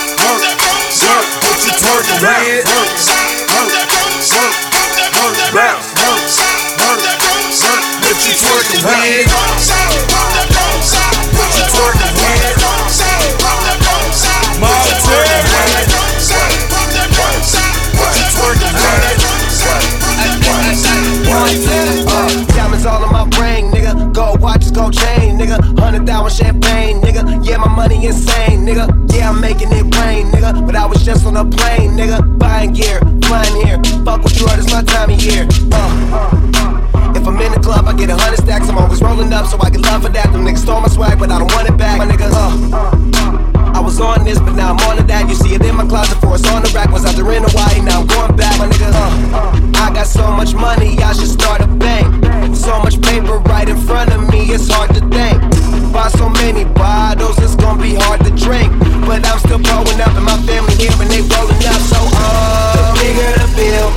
just 31.07 31.25
on 31.25 31.37
a 31.37 31.45
plane, 31.45 31.91
nigga. 31.95 32.19
Buying 32.37 32.73
gear, 32.73 32.99
flying 33.23 33.55
here. 33.63 33.79
Fuck 34.03 34.27
what 34.27 34.35
you 34.35 34.45
heard, 34.45 34.59
it's 34.59 34.67
my 34.69 34.83
time 34.83 35.09
of 35.09 35.23
year. 35.23 35.47
Uh. 35.71 37.15
If 37.15 37.25
I'm 37.25 37.39
in 37.39 37.53
the 37.55 37.61
club, 37.63 37.87
I 37.87 37.95
get 37.95 38.09
a 38.09 38.17
hundred 38.17 38.43
stacks. 38.43 38.67
I'm 38.67 38.77
always 38.77 39.01
rolling 39.01 39.31
up, 39.31 39.45
so 39.47 39.57
I 39.61 39.69
get 39.69 39.79
love 39.87 40.03
for 40.03 40.09
that. 40.09 40.33
Them 40.33 40.43
niggas 40.43 40.67
stole 40.67 40.81
my 40.81 40.89
swag, 40.89 41.17
but 41.17 41.31
I 41.31 41.39
don't 41.39 41.51
want 41.55 41.69
it 41.69 41.77
back. 41.77 41.97
My 41.97 42.05
niggas, 42.05 42.35
uh. 42.35 43.71
I 43.73 43.79
was 43.79 44.01
on 44.01 44.25
this, 44.25 44.37
but 44.37 44.51
now 44.55 44.73
I'm 44.73 44.79
on 44.83 44.97
to 44.97 45.03
that. 45.03 45.29
You 45.29 45.35
see 45.35 45.55
it 45.55 45.63
in 45.63 45.77
my 45.77 45.87
closet 45.87 46.19
for 46.19 46.35
it's 46.35 46.45
on 46.51 46.61
the 46.61 46.71
rack. 46.75 46.91
Was 46.91 47.05
out 47.05 47.15
there 47.15 47.31
in 47.31 47.43
Hawaii, 47.43 47.79
now 47.87 48.01
I'm 48.01 48.07
going 48.07 48.35
back. 48.35 48.59
My 48.59 48.67
niggas, 48.67 48.91
uh. 48.91 49.79
I 49.79 49.93
got 49.93 50.07
so 50.07 50.29
much 50.31 50.55
money, 50.55 50.99
I 50.99 51.13
should 51.13 51.31
start 51.31 51.61
a 51.61 51.67
bank. 51.67 52.11
So 52.53 52.83
much 52.83 53.01
paper 53.01 53.39
right 53.47 53.69
in 53.69 53.77
front 53.77 54.11
of 54.11 54.27
me, 54.29 54.51
it's 54.51 54.67
hard 54.67 54.93
to 54.95 54.99
think. 55.07 55.56
Buy 55.93 56.09
so 56.09 56.29
many 56.29 56.65
bottles, 56.65 57.37
it's 57.39 57.55
gonna 57.55 57.81
be 57.81 57.95
hard 57.95 58.19
to 58.25 58.31
drink. 58.31 58.71
But 59.07 59.25
I'm 59.25 59.39
still 59.39 59.59
growing 59.59 59.99
up, 60.01 60.13
and 60.13 60.25
my 60.25 60.37
family 60.45 60.75
here, 60.75 60.91
and 60.99 61.09
they 61.09 61.21
rolling 61.21 61.63
up. 61.65 61.81
So, 61.89 61.97
uh, 61.97 62.75
the 62.75 62.83
bigger 62.99 63.31
the 63.39 63.47
bill, 63.55 63.89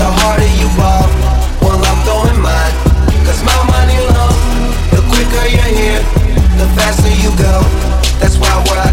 the 0.00 0.08
harder 0.18 0.50
you 0.58 0.68
ball. 0.74 1.06
Well, 1.62 1.78
I'm 1.78 1.98
throwing 2.04 2.40
mine, 2.40 2.74
cause 3.26 3.42
my 3.44 3.54
money 3.70 3.98
long. 4.10 4.34
The 4.90 5.00
quicker 5.12 5.46
you're 5.54 5.72
here, 5.78 6.02
the 6.58 6.66
faster 6.74 7.12
you 7.22 7.30
go. 7.36 7.54
That's 8.20 8.38
why 8.38 8.50
where 8.66 8.83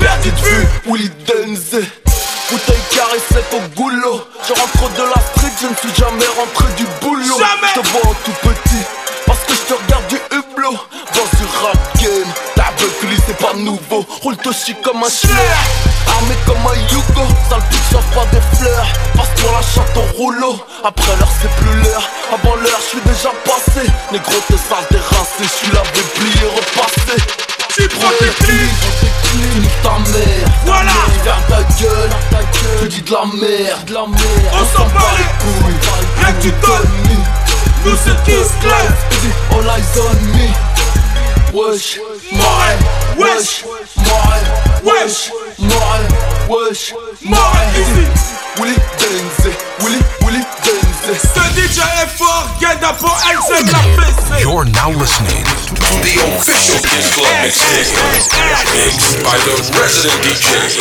perdu 0.00 0.30
de 0.30 0.36
vue. 0.36 0.66
Willy 0.86 1.10
Denze. 1.26 1.82
Bouteille 2.50 2.82
carrée 2.90 3.20
sec 3.32 3.44
au 3.52 3.60
goulot. 3.74 4.26
Je 4.46 4.52
rentre 4.52 4.92
de 4.94 5.02
la 5.02 5.20
street, 5.32 5.52
je 5.60 5.66
ne 5.66 5.74
suis 5.76 5.94
jamais 5.98 6.26
rentré 6.38 6.66
du 6.76 6.86
boulot. 7.00 7.38
Jamais. 7.38 7.72
Je 7.74 7.80
te 7.80 7.88
vois 7.88 8.10
en 8.10 8.14
tout 8.24 8.36
petit. 8.42 8.84
Parce 9.26 9.40
que 9.40 9.54
je 9.54 9.62
te 9.62 9.74
regarde 9.74 10.06
du 10.08 10.16
hublot. 10.30 10.76
Dans 11.14 11.38
du 11.38 11.44
rap 11.62 11.78
game. 12.00 12.32
Ta 12.54 12.70
buckle, 12.78 13.16
c'est 13.26 13.38
pas 13.38 13.54
nouveau. 13.54 14.06
Roule 14.22 14.36
chic 14.52 14.80
comme 14.82 15.02
un 15.02 15.08
chien. 15.08 15.30
Armé 16.06 16.34
comme 16.46 16.66
un 16.66 16.76
Yugo. 16.92 17.26
Sale 17.48 17.62
pute, 17.70 18.14
pas 18.14 18.26
des 18.30 18.56
fleurs. 18.56 18.86
Passe 19.16 19.40
pour 19.40 19.52
la 19.52 19.62
chatte 19.62 19.96
au 19.96 20.16
rouleau. 20.16 20.60
Après 20.84 21.16
l'heure, 21.18 21.32
c'est 21.40 21.50
plus 21.56 21.82
l'heure. 21.82 22.08
Avant 22.32 22.56
l'heure, 22.56 22.80
je 22.80 22.88
suis 22.88 23.00
déjà 23.06 23.30
passé. 23.44 23.88
Négro, 24.12 24.34
t'es 24.48 24.56
sale, 24.56 24.86
t'es 24.90 24.98
rincé. 24.98 25.42
Je 25.42 25.64
suis 25.64 25.72
lavé, 25.72 26.02
plié, 26.14 26.46
repassé. 26.54 27.16
Tu 27.74 27.88
prends 27.88 28.10
tes 28.20 28.44
mère. 30.14 30.48
Voilà. 30.64 30.92
Tu 31.12 31.20
fermes 31.24 31.42
ta 31.48 31.62
gueule. 31.82 32.10
Tu 32.80 32.88
dis 32.88 33.02
de 33.02 33.10
la 33.12 33.24
merde. 33.24 33.84
De 33.86 33.94
la 33.94 34.00
merde. 34.06 34.54
On 34.54 34.78
s'en 34.78 34.86
bat 34.86 35.12
les 35.18 35.30
couilles. 35.40 35.80
Rien 36.18 36.32
que 36.32 36.42
tu 36.42 36.50
donnes. 36.50 36.90
Nous 37.84 37.96
c'est 38.02 38.22
Kiss 38.24 38.50
Club. 38.60 38.94
All 39.52 39.66
eyes 39.68 39.98
on 39.98 40.36
me. 40.36 40.48
Wesh, 41.52 42.00
Mouais. 42.32 42.78
Wesh. 43.16 43.64
mouais, 43.96 44.44
Wesh. 44.84 45.30
mouais, 45.58 46.08
wesh, 46.48 46.94
Mouais, 47.22 47.68
ici. 47.76 48.04
Willy 48.58 48.74
Denze, 48.98 49.52
Willy, 49.80 49.98
You're 54.40 54.64
now 54.64 54.90
listening 54.90 55.44
to 55.44 55.94
The 56.02 56.18
official 56.34 56.78
Kiss 56.82 57.14
Club 57.14 57.30
mixtape. 57.38 57.94
Mixed 58.74 59.22
by 59.22 59.38
the 59.46 59.54
resident 59.78 60.18
DJ, 60.26 60.74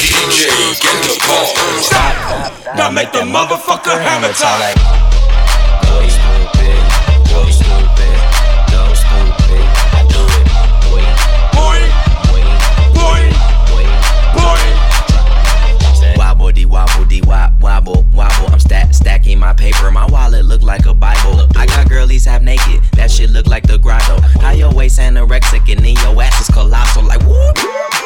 DJ 0.00 0.80
Get 0.80 0.96
the 1.04 1.12
Ball. 1.28 1.52
Now 2.76 2.90
make 2.90 3.12
the 3.12 3.20
motherfucker 3.20 4.00
hammer 4.00 4.32
time. 4.32 5.05
Paper. 19.56 19.90
My 19.90 20.06
wallet 20.06 20.44
look 20.44 20.62
like 20.62 20.86
a 20.86 20.94
Bible. 20.94 21.48
I 21.56 21.66
got 21.66 21.88
girlies 21.88 22.24
half 22.24 22.42
naked. 22.42 22.82
That 22.94 23.10
shit 23.10 23.30
look 23.30 23.46
like 23.46 23.66
the 23.66 23.78
grotto. 23.78 24.20
How 24.40 24.52
your 24.52 24.72
waist 24.72 24.98
anorexic 24.98 25.70
and 25.72 25.84
then 25.84 25.94
your 25.96 26.22
ass 26.22 26.40
is 26.40 26.54
colossal. 26.54 27.04
Like 27.04 27.22
whoop. 27.22 28.05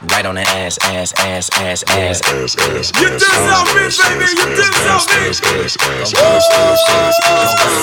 Right 0.00 0.24
on 0.24 0.36
the 0.36 0.42
ass, 0.42 0.78
ass, 0.84 1.12
ass, 1.18 1.50
ass, 1.58 1.82
ass, 1.88 2.22
ass, 2.22 2.54
ass. 2.54 2.92
You 3.02 3.10
deserve 3.18 3.66
it, 3.74 3.98
baby. 3.98 4.30
You 4.30 4.46
deserve 4.54 5.10
it. 5.10 5.34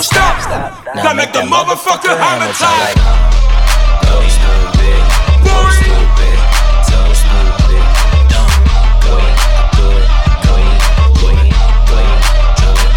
Stop. 0.02 0.40
Now 0.96 1.12
make 1.12 1.34
the 1.34 1.40
motherfucker 1.40 2.16
hammer 2.16 2.50
time. 2.56 2.96
Go 4.00 4.16
stupid, 4.32 4.96
go 5.44 5.68
stupid, 5.76 6.40
so 6.88 6.96
stupid, 7.12 7.84
dumb. 8.32 8.48
Go 9.04 9.20
in, 9.20 9.36
do 9.76 9.84
it, 9.92 10.08
go 10.40 10.56
in, 10.56 10.72
go 11.20 11.28
in, 11.36 11.52
go 11.84 12.00
in, 12.00 12.16
do 12.56 12.68
it. 12.80 12.96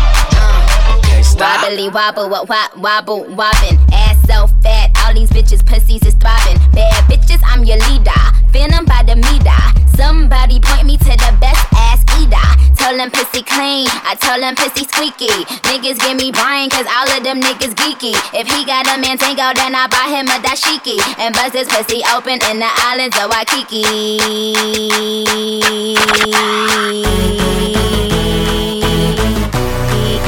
Okay, 0.95 1.19
stop. 1.23 1.67
Wobbly 1.67 1.89
wobble, 1.89 2.29
what 2.29 2.47
wop, 2.47 2.71
wobble, 2.77 3.25
wobbin'. 3.35 3.77
Ass 3.91 4.15
so 4.25 4.47
fat, 4.63 4.95
all 5.03 5.13
these 5.13 5.29
bitches' 5.29 5.65
pussies 5.65 6.05
is 6.05 6.13
throbbing. 6.13 6.57
Bad 6.71 7.03
bitches, 7.11 7.41
I'm 7.43 7.65
your 7.65 7.79
leader. 7.89 8.11
Venom 8.51 8.85
by 8.85 9.03
the 9.05 9.15
meter. 9.15 9.61
Somebody 9.95 10.59
point 10.59 10.85
me 10.85 10.97
to 10.97 11.05
the 11.05 11.37
best 11.39 11.65
ass 11.75 12.01
eater. 12.19 12.49
Told 12.75 12.99
them 12.99 13.11
pussy 13.11 13.43
clean, 13.43 13.87
I 14.07 14.15
told 14.15 14.41
them 14.41 14.55
pussy 14.55 14.85
squeaky. 14.85 15.27
Niggas 15.67 15.99
give 15.99 16.17
me 16.17 16.31
Brian, 16.31 16.69
cause 16.69 16.87
all 16.87 17.09
of 17.11 17.23
them 17.23 17.41
niggas 17.41 17.75
geeky. 17.75 18.15
If 18.33 18.47
he 18.47 18.65
got 18.65 18.87
a 18.87 18.97
man 18.97 19.17
tango, 19.17 19.53
then 19.53 19.75
I 19.75 19.87
buy 19.87 20.07
him 20.09 20.27
a 20.27 20.39
dashiki. 20.39 20.97
And 21.19 21.35
bust 21.35 21.53
his 21.53 21.67
pussy 21.67 22.01
open 22.15 22.39
in 22.49 22.59
the 22.59 22.69
islands 22.87 23.17
of 23.19 23.29
Waikiki. 23.29 23.83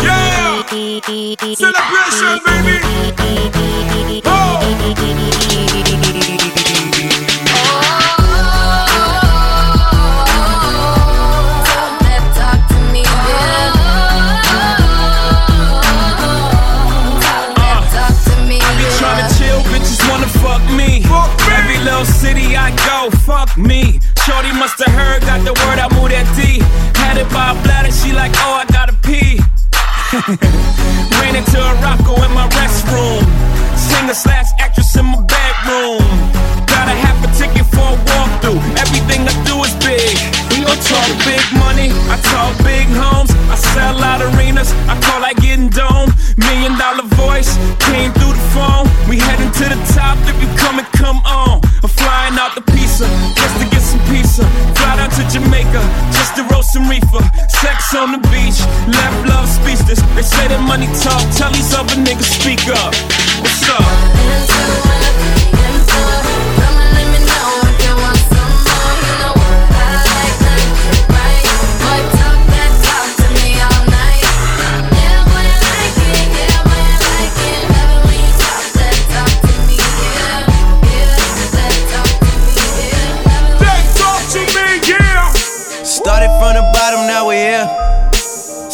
Yeah! 0.04 0.62
Celebration, 1.56 2.40
baby! 2.46 2.76
Oh! 4.26 4.60
City 22.32 22.56
I 22.56 22.72
go, 22.88 23.10
fuck 23.26 23.58
me. 23.58 24.00
Shorty 24.24 24.52
must 24.54 24.78
have 24.84 24.94
heard, 24.94 25.22
got 25.22 25.44
the 25.44 25.54
word, 25.64 25.80
I 25.80 25.88
moved 25.96 26.12
that 26.12 26.28
D. 26.36 26.60
Had 27.00 27.18
it 27.18 27.28
by 27.32 27.52
a 27.52 27.56
bladder, 27.64 27.92
she 27.92 28.14
like, 28.14 28.32
oh, 28.44 28.62
I 28.62 28.66
gotta 28.72 28.96
pee. 29.04 29.40
Ran 31.20 31.36
into 31.36 31.60
a 31.60 31.74
rocko 31.84 32.14
in 32.26 32.32
my 32.32 32.48
restroom. 32.58 33.24
Singer 33.76 34.14
slash 34.14 34.50
actress 34.60 34.96
in 34.96 35.06
my 35.06 35.22
bedroom. 35.24 36.04
Got 36.68 36.88
a 36.88 36.96
half 37.04 37.18
a 37.26 37.30
ticket 37.38 37.66
for 37.74 37.96
a 37.96 38.11
I 40.72 40.76
talk 40.80 41.12
big 41.28 41.44
money, 41.60 41.92
I 42.08 42.16
talk 42.32 42.56
big 42.64 42.88
homes. 42.96 43.28
I 43.52 43.60
sell 43.60 44.00
out 44.00 44.24
arenas, 44.24 44.72
I 44.88 44.96
call 45.04 45.20
like 45.20 45.36
getting 45.44 45.68
dome. 45.68 46.08
Million 46.40 46.80
dollar 46.80 47.04
voice 47.20 47.60
came 47.92 48.16
through 48.16 48.40
the 48.40 48.46
phone. 48.56 48.88
We 49.12 49.20
heading 49.20 49.52
to 49.52 49.66
the 49.68 49.80
top 49.92 50.16
if 50.32 50.40
you 50.40 50.48
come 50.56 50.80
and 50.80 50.88
come 50.96 51.20
on. 51.28 51.60
I'm 51.84 51.92
flying 51.92 52.40
out 52.40 52.56
the 52.56 52.64
pizza 52.72 53.04
just 53.36 53.56
to 53.60 53.68
get 53.68 53.84
some 53.84 54.00
pizza. 54.08 54.48
Fly 54.80 54.96
down 54.96 55.12
to 55.20 55.24
Jamaica 55.28 55.84
just 56.16 56.40
to 56.40 56.48
roast 56.48 56.72
some 56.72 56.88
reefer. 56.88 57.20
Sex 57.52 57.92
on 57.92 58.16
the 58.16 58.24
beach, 58.32 58.64
left 58.88 59.28
love 59.28 59.52
speechless. 59.52 60.00
They 60.16 60.24
say 60.24 60.48
that 60.48 60.64
money 60.64 60.88
talk, 61.04 61.20
tell 61.36 61.52
these 61.52 61.76
other 61.76 62.00
niggas 62.00 62.32
speak 62.32 62.64
up. 62.72 62.96
What's 63.44 63.68
up? 63.68 65.11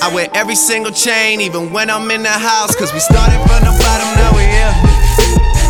I 0.00 0.14
wear 0.14 0.28
every 0.32 0.54
single 0.54 0.92
chain, 0.92 1.40
even 1.40 1.72
when 1.72 1.90
I'm 1.90 2.08
in 2.10 2.22
the 2.22 2.30
house. 2.30 2.74
Cause 2.76 2.92
we 2.94 3.00
started 3.00 3.38
from 3.50 3.66
the 3.66 3.74
bottom, 3.82 4.06
now 4.14 4.30
we 4.30 4.46
here. 4.46 4.70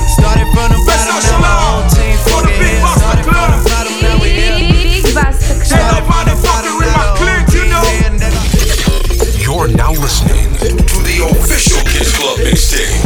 Started 0.04 0.44
from 0.52 0.68
the 0.68 0.80
bottom, 0.84 1.16
now 1.16 1.40
my 1.40 1.48
whole 1.48 1.88
team 1.88 2.12
fucking 2.28 2.60
here. 2.60 2.84
Started 2.92 3.24
from 3.24 3.48
the 3.56 3.60
bottom, 3.64 3.94
now 4.04 4.20
we 4.20 4.28
here. 4.28 4.60
Started 5.64 6.04
from 6.04 6.28
the 6.28 6.36
bottom, 6.44 6.76
now 6.76 7.16
the 7.16 7.24
here. 7.56 8.12
You're 9.40 9.72
now 9.72 9.92
listening 9.96 10.52
to 10.60 10.96
the 11.08 11.24
official 11.24 11.80
Kiss 11.88 12.12
Club 12.12 12.36
mixtape. 12.44 13.00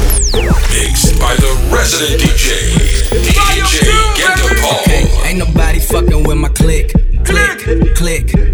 Mixed 0.75 1.21
by 1.23 1.37
the 1.39 1.55
resident 1.71 2.19
DJ, 2.19 2.75
DJ 3.23 3.87
Genda 4.19 4.59
Paul. 4.59 4.81
Okay, 4.83 5.07
ain't 5.29 5.39
nobody 5.39 5.79
fucking 5.79 6.25
with 6.25 6.37
my 6.37 6.49
click. 6.49 6.91
Click, 7.25 7.59
click, 7.63 7.95
click, 7.95 8.27
click. 8.29 8.52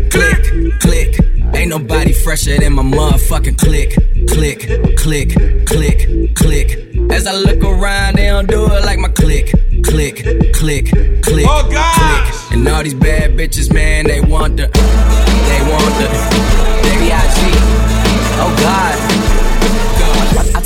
Ain't 1.69 1.83
nobody 1.83 2.15
fresher 2.15 2.57
than 2.57 2.73
my 2.73 2.83
motherfucking 2.83 3.59
click. 3.59 3.91
Click, 4.27 4.97
click, 4.97 5.35
click, 5.67 6.35
click. 6.35 6.97
As 7.13 7.27
I 7.27 7.35
look 7.35 7.63
around, 7.63 8.15
they 8.17 8.29
don't 8.29 8.49
do 8.49 8.65
it 8.73 8.85
like 8.87 8.99
my 8.99 9.09
click. 9.11 9.53
Click, 9.85 10.17
click, 10.55 10.87
click, 11.23 11.47
Oh, 11.47 11.69
gosh. 11.71 12.31
click. 12.47 12.53
And 12.55 12.67
all 12.69 12.83
these 12.83 12.95
bad 12.95 13.33
bitches, 13.33 13.71
man, 13.71 14.07
they 14.07 14.23
want 14.23 14.57
the, 14.57 14.69
they 14.69 15.61
want 15.71 15.95
the, 16.01 16.09
baby 16.85 17.13
IG. 17.13 17.53
Oh 18.41 18.57
God. 18.63 19.18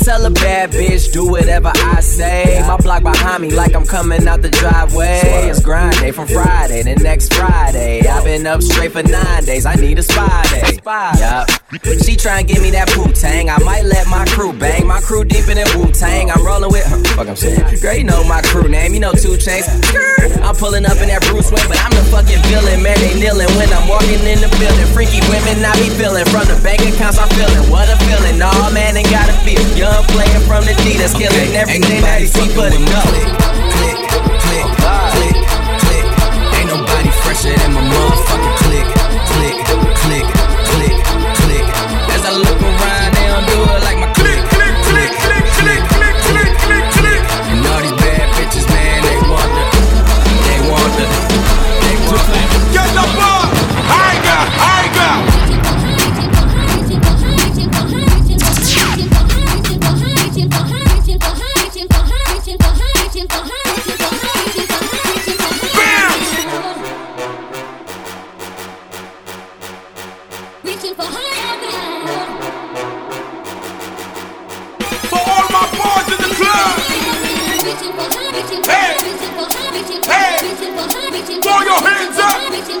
Tell 0.03 0.25
a 0.25 0.29
bad 0.29 0.71
bitch, 0.71 1.13
do 1.13 1.29
whatever 1.29 1.71
I 1.73 2.01
say. 2.01 2.61
My 2.67 2.75
block 2.75 3.03
behind 3.03 3.41
me, 3.41 3.51
like 3.51 3.73
I'm 3.73 3.85
coming 3.85 4.27
out 4.27 4.41
the 4.41 4.49
driveway. 4.49 5.21
It's 5.47 5.61
grind 5.61 5.97
day 5.99 6.11
from 6.11 6.27
Friday 6.27 6.83
to 6.83 6.95
next 7.01 7.33
Friday. 7.33 8.05
I've 8.05 8.25
been 8.25 8.45
up 8.45 8.61
straight 8.61 8.91
for 8.91 9.01
nine 9.01 9.45
days. 9.45 9.65
I 9.65 9.75
need 9.75 9.99
a 9.99 10.03
spy 10.03 10.43
day. 10.51 10.79
Yup. 10.83 11.47
She 12.03 12.17
try 12.17 12.39
and 12.39 12.47
give 12.47 12.61
me 12.61 12.71
that 12.71 12.91
Wu 12.97 13.13
Tang. 13.13 13.49
I 13.49 13.57
might 13.63 13.85
let 13.85 14.07
my 14.07 14.25
crew 14.25 14.51
bang. 14.51 14.85
My 14.85 14.99
crew 14.99 15.23
deep 15.23 15.47
in 15.47 15.57
Wu 15.79 15.91
Tang. 15.93 16.29
I'm 16.31 16.43
rolling 16.45 16.71
with 16.71 16.83
her. 16.83 16.99
Fuck, 17.15 17.27
I'm 17.27 17.35
saying. 17.37 17.63
Girl, 17.79 17.93
you 17.93 18.03
know 18.03 18.23
my 18.25 18.41
crew 18.41 18.67
name. 18.67 18.93
You 18.93 18.99
know 18.99 19.13
two 19.13 19.37
chains. 19.37 19.67
I'm 20.43 20.55
pulling 20.55 20.83
up 20.85 20.99
in 20.99 21.07
that 21.07 21.23
Bruce 21.31 21.47
Wayne, 21.47 21.67
but 21.71 21.79
I'm 21.79 21.95
the 21.95 22.03
fucking 22.11 22.43
villain. 22.51 22.83
Man, 22.83 22.99
they 22.99 23.15
kneeling 23.15 23.47
when 23.55 23.71
I'm 23.71 23.87
walking 23.87 24.19
in 24.27 24.43
the 24.43 24.51
building. 24.59 24.89
Freaky 24.91 25.23
women, 25.31 25.63
I 25.63 25.71
be 25.79 25.87
feeling. 25.95 26.27
From 26.27 26.43
the 26.51 26.59
bank 26.59 26.83
accounts, 26.83 27.15
I'm 27.15 27.31
feeling. 27.31 27.71
What 27.71 27.87
a 27.87 27.95
feeling. 28.03 28.41
All 28.43 28.67
man, 28.75 28.99
ain't 28.99 29.07
gotta 29.07 29.33
feel. 29.47 29.61
Young 29.77 29.92
player 30.09 30.39
from 30.47 30.65
the 30.65 30.73
D 30.81 30.97
that's 30.97 31.13
killing 31.13 31.53
everything 31.53 32.01
that 32.01 32.21
he 32.21 32.27
see 32.27 32.49
but 32.55 32.73
it 32.73 32.81
go. 32.87 33.01
Click, 33.03 33.29
click, 33.77 33.97
click, 34.41 34.67
click, 35.13 35.35
click. 35.85 36.05
Ain't 36.57 36.69
nobody 36.71 37.11
fresher 37.21 37.53
than 37.53 37.73
my 37.73 37.83
motherfucking 37.83 38.55
click, 38.63 38.87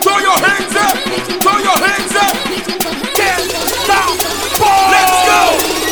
Throw 0.01 0.17
your 0.19 0.37
hands 0.39 0.75
up. 0.75 0.97
Throw 1.41 1.57
your 1.59 1.77
hands 1.77 2.15
up. 2.15 2.33
Let's 4.89 5.27
go. 5.27 5.82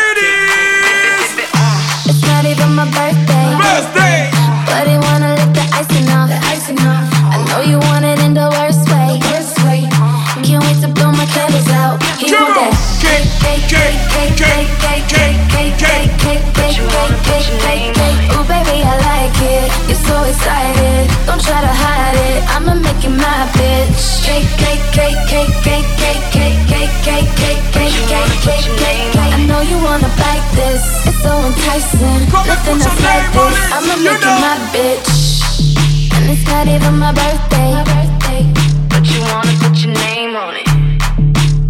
ladies. 0.00 1.28
It's 2.08 2.22
not 2.26 2.44
even 2.44 2.70
my 2.74 2.86
birthday. 2.96 3.48
Birthday. 3.60 4.18
But 4.68 4.84
he 4.90 4.96
wanna 5.06 5.34
let 5.38 5.50
the 5.54 5.64
icing 5.80 6.08
off. 6.16 6.28
The 6.32 6.40
icing 6.54 6.80
off. 6.80 7.04
I 7.34 7.36
know 7.48 7.60
you 7.70 7.78
want 7.90 8.04
it 8.04 8.18
in 8.26 8.32
the 8.34 8.48
worst 8.56 8.84
way. 8.92 9.18
The 9.18 9.28
worst 9.30 9.56
way. 9.64 9.80
Can't 10.46 10.62
wait 10.64 10.78
to 10.84 10.88
blow 10.88 11.12
my 11.12 11.26
candles 11.34 11.68
out. 11.82 11.96
He 12.18 12.30
Come. 12.30 12.72
Cake, 13.04 13.28
cake, 13.44 13.64
cake, 13.74 14.00
cake, 14.14 14.34
cake, 14.40 14.70
cake, 14.84 15.06
cake, 15.14 15.40
cake, 15.52 15.72
cake, 15.84 16.12
cake, 16.24 16.46
cake, 16.58 16.80
cake, 17.28 17.50
cake, 17.64 17.94
cake. 17.98 18.18
Ooh, 18.34 18.44
baby, 18.48 18.78
I 18.92 18.94
like 19.10 19.38
it. 19.54 19.66
You're 19.88 20.02
so 20.08 20.16
excited. 20.30 21.02
Don't 21.26 21.42
try 21.42 21.60
to 21.60 21.72
hide 21.82 22.16
it. 22.30 22.40
I'ma 22.54 22.74
make 22.74 23.00
you 23.04 23.10
my 23.10 23.46
bitch. 23.56 24.24
Cake, 24.26 24.48
cake, 24.62 24.84
cake, 24.96 25.20
cake, 25.28 25.54
cake. 25.64 25.99
so 31.22 31.32
enticing. 31.44 32.24
Nothing 32.48 32.80
else 32.80 33.00
like 33.04 33.28
this. 33.32 33.56
I'ma 33.76 33.94
make 34.00 34.24
my 34.24 34.56
bitch. 34.72 35.44
And 36.16 36.24
it's 36.32 36.44
not 36.48 36.66
even 36.68 36.96
my 36.96 37.12
birthday. 37.12 37.72
But 38.88 39.04
you 39.04 39.20
wanna 39.28 39.54
put 39.60 39.76
your 39.84 39.92
name 39.92 40.32
on 40.36 40.56
it. 40.56 40.68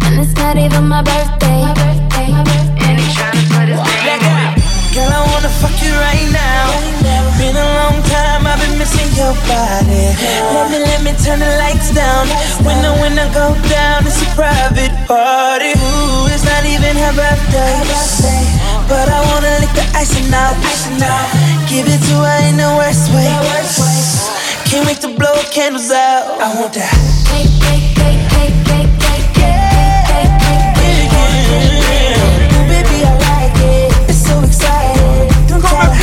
And 0.07 0.13
it's 0.23 0.35
not 0.39 0.55
even 0.57 0.87
my 0.87 1.03
birthday. 1.03 1.61
And 1.67 2.95
he's 2.99 3.11
trying 3.15 3.35
to 3.35 3.45
put 3.51 3.67
his 3.67 3.81
name 4.07 4.23
on 4.31 4.55
it. 4.55 4.63
Girl, 4.95 5.11
I 5.11 5.21
wanna 5.31 5.51
fuck 5.59 5.75
you 5.83 5.93
right 6.07 6.27
now. 6.31 6.65
Been 7.39 7.55
a 7.55 7.67
long 7.79 7.97
time, 8.07 8.45
I've 8.47 8.59
been 8.61 8.77
missing 8.77 9.11
your 9.19 9.33
body. 9.49 10.15
Let 10.55 10.71
me, 10.71 10.79
let 10.79 11.01
me 11.03 11.11
turn 11.23 11.39
the 11.39 11.51
lights 11.59 11.91
down. 11.91 12.27
When 12.63 12.77
I, 12.85 12.91
when 13.01 13.19
I 13.19 13.27
go 13.33 13.55
down, 13.67 14.05
it's 14.07 14.21
a 14.21 14.29
private 14.35 14.93
party. 15.07 15.73
Ooh, 15.75 16.31
it's 16.31 16.45
not 16.45 16.63
even 16.63 16.95
her 17.03 17.13
birthday. 17.19 18.80
But 18.91 19.07
I 19.07 19.23
wanna 19.31 19.63
lick 19.63 19.71
the 19.71 19.87
icing 19.95 20.33
out. 20.33 20.51
Give 21.69 21.87
it 21.87 22.01
to 22.11 22.15
her 22.27 22.39
in 22.49 22.57
the 22.57 22.67
worst 22.75 23.07
way. 23.15 23.31
Can't 24.69 24.85
wait 24.85 24.99
to 24.99 25.07
blow 25.07 25.33
candles 25.49 25.91
out. 25.91 26.41
I 26.41 26.59
want 26.59 26.73
that. 26.73 26.91
Baby, 32.67 32.97
I 33.07 33.15
like 33.31 33.55
it. 33.63 34.09
It's 34.09 34.27
so 34.27 34.43
exciting. 34.43 35.47
Don't 35.47 35.61
try 35.61 36.00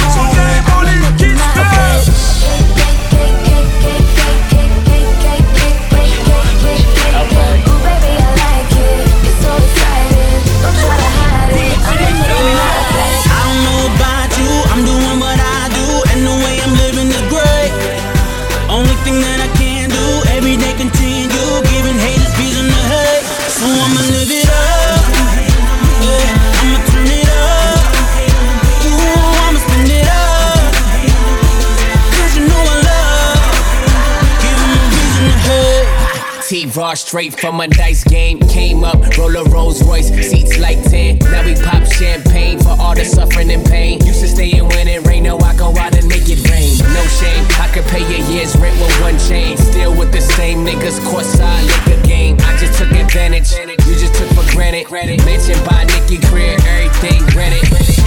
Straight 36.94 37.38
from 37.38 37.60
a 37.60 37.68
dice 37.68 38.02
game. 38.02 38.38
Came 38.48 38.82
up, 38.82 38.96
roll 39.16 39.36
a 39.36 39.44
Rolls 39.44 39.82
Royce, 39.86 40.08
seats 40.08 40.58
like 40.58 40.82
10. 40.82 41.18
Now 41.18 41.44
we 41.44 41.54
pop 41.54 41.84
champagne 41.86 42.58
for 42.58 42.76
all 42.80 42.94
the 42.94 43.04
suffering 43.04 43.50
and 43.50 43.64
pain. 43.64 44.04
Used 44.04 44.20
to 44.20 44.28
stay 44.28 44.50
in 44.50 44.66
when 44.68 44.88
it 44.88 45.06
rain, 45.06 45.24
now 45.24 45.38
I 45.38 45.54
go 45.56 45.68
out 45.76 45.94
and 45.94 46.08
make 46.08 46.28
it 46.28 46.42
rain. 46.48 46.78
No 46.94 47.04
shame, 47.20 47.44
I 47.60 47.70
could 47.72 47.84
pay 47.86 48.02
a 48.02 48.20
year's 48.30 48.56
rent 48.56 48.78
with 48.80 49.00
one 49.00 49.18
chain. 49.18 49.56
Still 49.56 49.96
with 49.96 50.12
the 50.12 50.20
same 50.20 50.64
niggas, 50.66 50.98
courtside 51.00 51.64
liquor 51.86 52.02
game. 52.06 52.36
I 52.40 52.56
just 52.56 52.78
took 52.78 52.90
advantage, 52.90 53.52
you 53.52 53.94
just 53.94 54.14
took 54.14 54.28
for 54.30 54.50
granted. 54.52 54.88
Mentioned 55.24 55.64
by 55.64 55.84
Nicky 55.84 56.18
Greer, 56.28 56.56
everything 56.66 57.24
rented. 57.36 57.97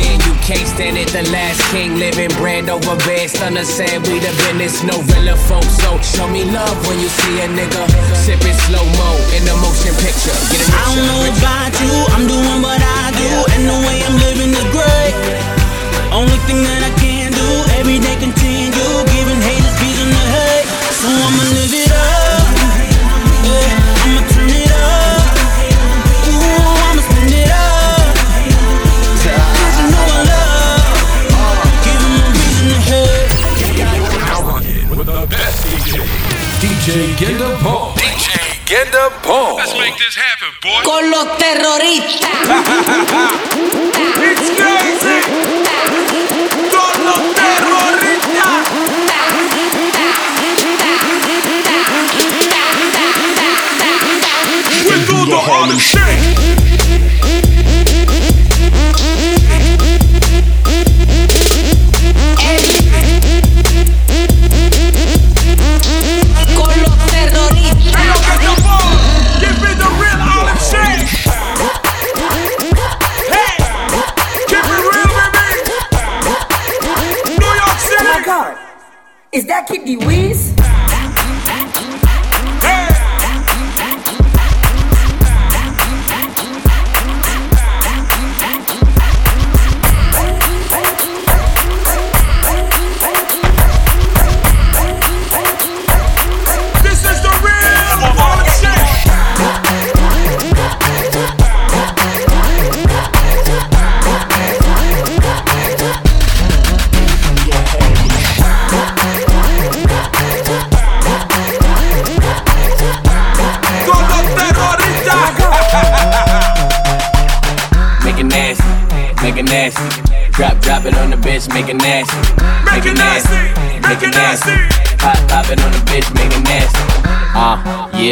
Then 0.00 0.16
you 0.24 0.34
can't 0.40 0.64
stand 0.64 0.96
it, 0.96 1.12
the 1.12 1.28
last 1.28 1.60
king 1.70 2.00
living 2.00 2.32
brand 2.40 2.70
over 2.70 2.96
bed. 3.04 3.28
Stunner 3.28 3.64
said 3.64 4.00
we 4.08 4.16
the 4.16 4.32
business, 4.48 4.80
no 4.82 4.96
real 5.12 5.36
folks. 5.36 5.76
So 5.84 6.00
show 6.00 6.26
me 6.28 6.48
love 6.48 6.76
when 6.88 6.98
you 7.00 7.08
see 7.20 7.36
a 7.44 7.48
nigga 7.52 7.84
sipping 8.16 8.56
slow 8.64 8.84
mo 8.96 9.10
in 9.36 9.44
the 9.44 9.54
motion 9.60 9.92
picture. 10.00 10.36
Get 10.48 10.64
a 10.64 10.72
I 10.72 10.80
don't 10.88 11.04
know 11.04 11.22
about 11.36 11.72
you, 11.84 11.92
I'm 12.16 12.24
doing 12.24 12.60
what 12.64 12.80
I 12.80 13.12
do, 13.12 13.49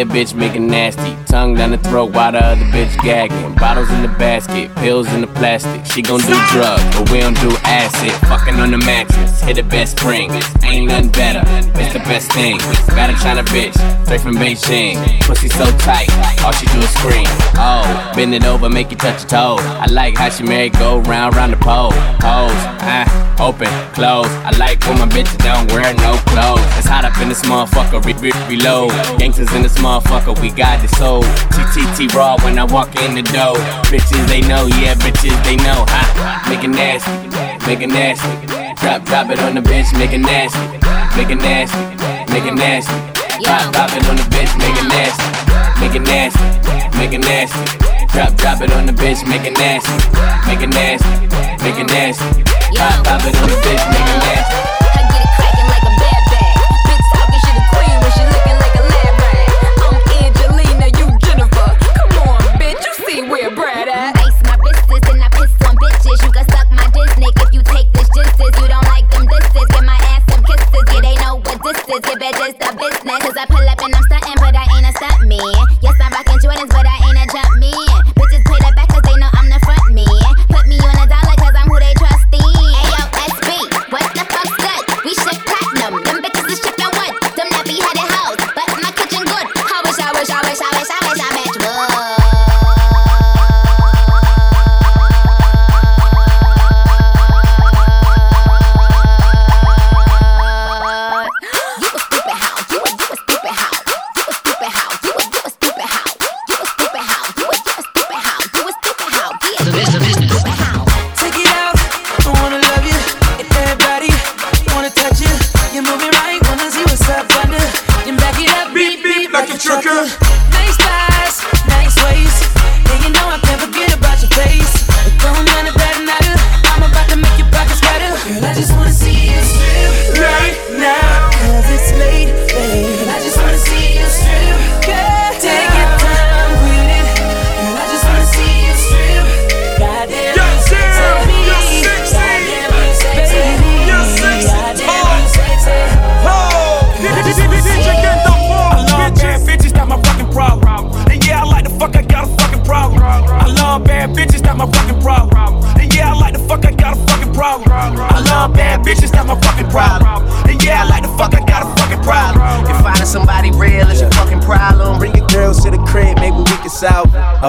bitch, 0.09 0.35
make 0.35 0.55
it 0.55 0.61
nasty. 0.61 1.17
Tongue 1.27 1.55
down 1.55 1.71
the 1.71 1.79
throat 1.79 2.13
while 2.13 2.33
the 2.33 2.45
other 2.45 2.65
bitch 2.67 2.97
gagging. 3.03 3.55
Bottles 3.55 3.91
in 3.91 4.03
the 4.03 4.09
basket, 4.19 4.75
pills 4.77 5.13
in 5.13 5.21
the 5.21 5.27
plastic. 5.27 5.85
She 5.87 6.03
gon' 6.03 6.21
do 6.21 6.35
drugs, 6.51 6.83
but 6.97 7.11
we 7.11 7.21
don't 7.21 7.39
do 7.41 7.51
acid. 7.65 8.13
Fucking 8.29 8.55
on 8.55 8.71
the 8.71 8.79
mattress, 8.79 9.41
hit 9.43 9.57
the 9.57 9.63
best 9.63 9.99
spring. 9.99 10.31
Ain't 10.63 10.89
nothing 10.89 11.11
better, 11.11 11.43
it's 11.81 11.93
the 11.93 12.01
best 12.01 12.33
thing. 12.33 12.59
Got 12.89 13.11
a 13.11 13.17
China 13.23 13.43
bitch, 13.45 13.75
straight 14.05 14.21
from 14.21 14.37
Beijing. 14.37 14.97
Pussy 15.23 15.49
so 15.49 15.65
tight, 15.79 16.11
all 16.43 16.53
she 16.53 16.67
do 16.67 16.79
is 16.79 16.91
scream. 16.91 17.27
Oh, 17.57 18.13
bend 18.15 18.35
it 18.35 18.45
over, 18.45 18.69
make 18.69 18.91
you 18.91 18.97
touch 18.97 19.21
your 19.23 19.29
toes. 19.29 19.61
I 19.63 19.87
like 19.91 20.17
how 20.17 20.31
she 20.31 20.43
married, 20.43 20.73
go 20.75 21.01
round, 21.01 21.37
round 21.37 21.53
the 21.53 21.59
pole. 21.59 21.93
Pose, 22.21 22.59
ah, 22.81 23.28
open, 23.41 23.71
close. 23.95 24.27
I 24.43 24.51
like 24.59 24.83
when 24.87 24.99
my 24.99 25.07
bitches 25.07 25.39
don't 25.39 25.71
wear 25.73 25.95
no 25.95 26.19
clothes. 26.31 26.63
It's 26.79 26.87
hot 26.87 27.05
up 27.05 27.17
in 27.23 27.29
this 27.29 27.43
motherfucker, 27.43 28.05
re- 28.05 28.19
re- 28.19 28.47
reload. 28.51 28.91
Gangsters 29.19 29.53
in 29.55 29.63
this 29.63 29.79
motherfucker, 29.79 30.39
we 30.41 30.51
got 30.51 30.83
this 30.83 30.97
soul. 30.99 31.23
TTT 31.55 32.15
raw 32.15 32.37
when 32.45 32.59
I 32.59 32.65
walk 32.65 32.95
in 33.03 33.15
the 33.15 33.23
door. 33.23 33.57
Bitches 33.91 34.27
they 34.29 34.43
know, 34.43 34.67
yeah, 34.79 34.95
bitches 34.95 35.37
they 35.45 35.57
know. 35.57 35.87
Ha, 35.89 36.47
make 36.51 36.65
it 36.65 36.75
nasty, 36.75 37.11
make 37.67 37.81
it 37.81 37.89
nasty. 37.89 38.29
Drop, 38.83 39.05
drop 39.05 39.31
it 39.31 39.41
on 39.41 39.55
the 39.55 39.63
bitch, 39.63 39.91
make 39.99 40.13
it 40.13 40.23
nasty, 40.23 40.59
make 41.17 41.31
it 41.31 41.39
nasty, 41.39 41.79
make 42.33 42.45
it 42.45 42.55
nasty. 42.55 42.95
Drop, 43.43 43.73
drop 43.73 43.91
it 43.95 44.07
on 44.11 44.17
the 44.17 44.27
bitch, 44.35 44.51
make 44.59 44.75
it 44.75 44.89
nasty, 44.91 45.27
make 45.81 45.95
it 45.95 46.03
nasty, 46.03 46.43
make 46.99 47.13
it 47.13 47.23
nasty. 47.23 47.59
Drop, 48.13 48.35
drop 48.35 48.61
it 48.63 48.73
on 48.73 48.87
the 48.87 48.93
bitch, 48.93 49.27
make 49.29 49.47
it 49.47 49.55
nasty, 49.59 49.95
make 50.47 50.63
it 50.63 50.71
nasty, 50.71 51.07
make 51.63 51.79
it 51.79 51.87
nasty. 51.87 52.58
Drop, 52.75 53.03
drop 53.03 53.23
it 53.25 53.37
on 53.37 53.49
the 53.49 53.57
bitch, 53.65 53.91
make 53.91 54.01
it 54.01 54.19
nasty. 54.23 54.78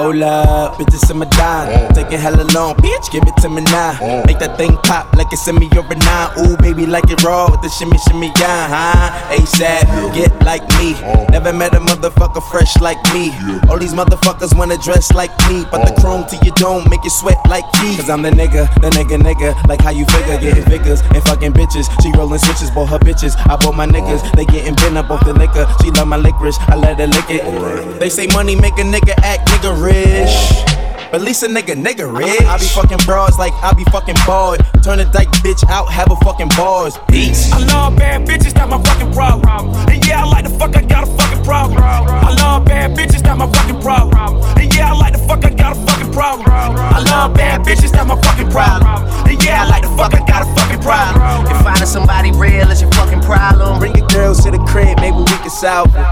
Hold 0.10 0.24
up, 0.24 0.74
bitches 0.74 1.12
in 1.12 1.18
my 1.20 1.26
dime. 1.26 1.89
Taking 2.10 2.26
hella 2.26 2.43
long, 2.57 2.74
bitch, 2.82 3.12
give 3.12 3.22
it 3.22 3.38
to 3.38 3.49
me 3.49 3.62
now. 3.70 3.93
Oh. 4.01 4.26
Make 4.26 4.39
that 4.39 4.57
thing 4.57 4.74
pop 4.82 5.14
like 5.14 5.30
it's 5.30 5.47
in 5.47 5.53
me 5.62 5.70
or 5.78 5.86
a 5.86 5.93
nine. 5.93 6.34
Ooh, 6.41 6.57
baby, 6.57 6.88
like 6.89 7.05
it 7.05 7.22
raw 7.22 7.45
with 7.45 7.62
the 7.62 7.70
shimmy, 7.70 8.01
shimmy, 8.10 8.34
yeah, 8.41 8.66
huh? 8.66 9.38
ASAP, 9.38 9.86
get 10.18 10.34
like 10.41 10.66
me. 10.82 10.97
Oh. 11.05 11.30
Never 11.30 11.53
met 11.53 11.76
a 11.76 11.80
motherfucker 11.80 12.41
fresh 12.49 12.82
like 12.82 12.97
me. 13.14 13.30
All 13.70 13.78
these 13.78 13.93
motherfuckers 13.93 14.57
wanna 14.57 14.82
dress 14.82 15.14
like 15.14 15.30
me, 15.45 15.70
but 15.70 15.86
the 15.86 15.93
oh. 15.93 16.01
chrome 16.01 16.26
to 16.34 16.36
your 16.41 16.55
dome 16.57 16.89
make 16.89 17.03
you 17.03 17.14
sweat 17.14 17.38
like 17.45 17.70
me. 17.78 17.93
Cause 17.93 18.10
I'm 18.10 18.24
the 18.24 18.32
nigga, 18.34 18.66
the 18.82 18.89
nigga, 18.89 19.22
nigga. 19.22 19.53
Like 19.70 19.82
how 19.82 19.91
you 19.91 20.05
figure, 20.10 20.41
getting 20.41 20.66
figures 20.66 21.01
and 21.14 21.22
fucking 21.30 21.53
bitches. 21.53 21.86
She 22.01 22.10
rolling 22.18 22.41
switches, 22.41 22.72
bought 22.72 22.89
her 22.89 22.97
bitches. 22.97 23.38
I 23.45 23.53
bought 23.62 23.76
my 23.76 23.86
niggas, 23.86 24.26
they 24.34 24.45
getting 24.49 24.74
bent 24.74 24.97
up 24.97 25.12
off 25.12 25.24
the 25.30 25.34
liquor. 25.38 25.70
She 25.86 25.91
love 25.91 26.07
my 26.07 26.18
licorice, 26.18 26.57
I 26.74 26.76
let 26.76 26.97
her 26.97 27.05
lick 27.05 27.30
it. 27.30 27.99
They 27.99 28.10
say 28.10 28.26
money 28.34 28.55
make 28.55 28.82
a 28.82 28.86
nigga 28.89 29.14
act 29.22 29.45
nigga 29.45 29.78
rich. 29.78 30.89
But 31.12 31.22
at 31.22 31.26
least 31.26 31.41
a 31.41 31.47
nigga, 31.47 31.74
nigga 31.74 32.05
rich. 32.05 32.41
I 32.45 32.60
be 32.60 32.66
fucking 32.66 32.99
broads 33.05 33.39
like 33.39 33.53
I 33.64 33.74
be 33.74 33.84
fucking 33.86 34.16
bald. 34.28 34.60
Turn 34.84 34.99
a 34.99 35.05
dyke 35.05 35.30
bitch 35.41 35.68
out, 35.68 35.91
have 35.91 36.12
a 36.12 36.16
fucking 36.18 36.49
bars. 36.49 36.99
Peace. 37.10 37.51
I 37.51 37.66
love 37.66 37.97
bad 37.97 38.28
bitches, 38.28 38.53
that's 38.53 38.70
my 38.70 38.82
fucking 38.84 39.12
problem. 39.14 39.74
And 39.89 40.05
yeah, 40.05 40.24
I 40.24 40.30
like 40.30 40.43
the 40.45 40.51
fuck, 40.51 40.76
I 40.78 40.84
got 40.84 41.07
a 41.07 41.12
fucking 41.18 41.43
problem. 41.43 41.82
I 41.82 42.36
love 42.38 42.66
bad 42.66 42.95
bitches, 42.95 43.24
that's 43.24 43.39
my 43.39 43.51
fucking 43.51 43.82
problem. 43.82 44.43
And 44.60 44.76
yeah, 44.76 44.93
I 44.93 44.97
like 44.97 45.14
the 45.14 45.20
fuck, 45.20 45.43
I 45.45 45.49
got 45.49 45.76
a 45.76 45.80
fucking 45.84 46.12
problem. 46.14 46.47
I 46.47 47.01
love 47.01 47.34
bad 47.34 47.62
bitches, 47.62 47.91
that's 47.91 48.07
my 48.07 48.22
fucking 48.22 48.51
problem. 48.51 49.01
And 49.28 49.43
yeah, 49.43 49.64
I 49.64 49.68
like 49.68 49.82
the 49.82 49.89
fuck, 49.97 50.14
I 50.14 50.24
got 50.28 50.43
a 50.43 50.53
fucking 50.53 50.82
problem. 50.82 51.47
If 51.49 51.64
finding 51.64 51.88
somebody 51.88 52.32
real 52.34 52.70
is 52.70 52.82
your 52.84 52.91
fucking 52.91 53.22
problem, 53.22 53.80
Bring 53.80 53.95
your 53.95 54.07
girls 54.10 54.43
to 54.43 54.51
the 54.51 54.60
crib, 54.60 54.99
maybe 54.99 55.18
we 55.18 55.26
can 55.26 55.49
solve 55.49 55.89
it. 55.95 56.05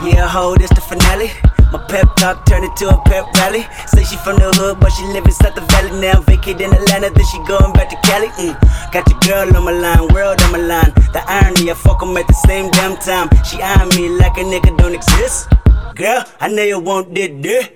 Yeah, 0.00 0.26
ho, 0.26 0.56
this 0.56 0.70
the 0.70 0.80
finale. 0.80 1.32
My 1.72 1.78
pep 1.88 2.16
talk 2.16 2.46
turned 2.46 2.64
into 2.64 2.88
a 2.88 2.96
pep 3.04 3.26
rally. 3.34 3.66
Say 3.86 4.04
she 4.04 4.16
from 4.16 4.36
the 4.36 4.48
hood, 4.56 4.80
but 4.80 4.90
she 4.90 5.04
live 5.04 5.26
inside 5.26 5.54
the 5.54 5.60
valley 5.72 5.92
now. 6.00 6.20
Vacate 6.22 6.60
in 6.60 6.72
Atlanta, 6.72 7.10
then 7.10 7.26
she 7.26 7.38
going 7.44 7.72
back 7.72 7.90
to 7.90 7.96
Cali. 8.08 8.28
Mm. 8.40 8.56
Got 8.92 9.04
your 9.10 9.20
girl 9.20 9.56
on 9.56 9.64
my 9.64 9.72
line, 9.72 10.08
world 10.14 10.40
on 10.42 10.52
my 10.52 10.58
line. 10.58 10.92
The 11.12 11.22
irony, 11.26 11.70
I 11.70 11.74
fuck 11.74 12.02
'em 12.02 12.16
at 12.16 12.26
the 12.26 12.38
same 12.46 12.70
damn 12.70 12.96
time. 12.96 13.28
She 13.44 13.60
eyeing 13.60 13.88
me 13.96 14.08
like 14.16 14.36
a 14.38 14.44
nigga 14.44 14.76
don't 14.78 14.94
exist. 14.94 15.48
Girl, 15.94 16.24
I 16.40 16.48
know 16.48 16.62
you 16.62 16.78
want 16.78 17.14
this, 17.14 17.30
this. 17.42 17.68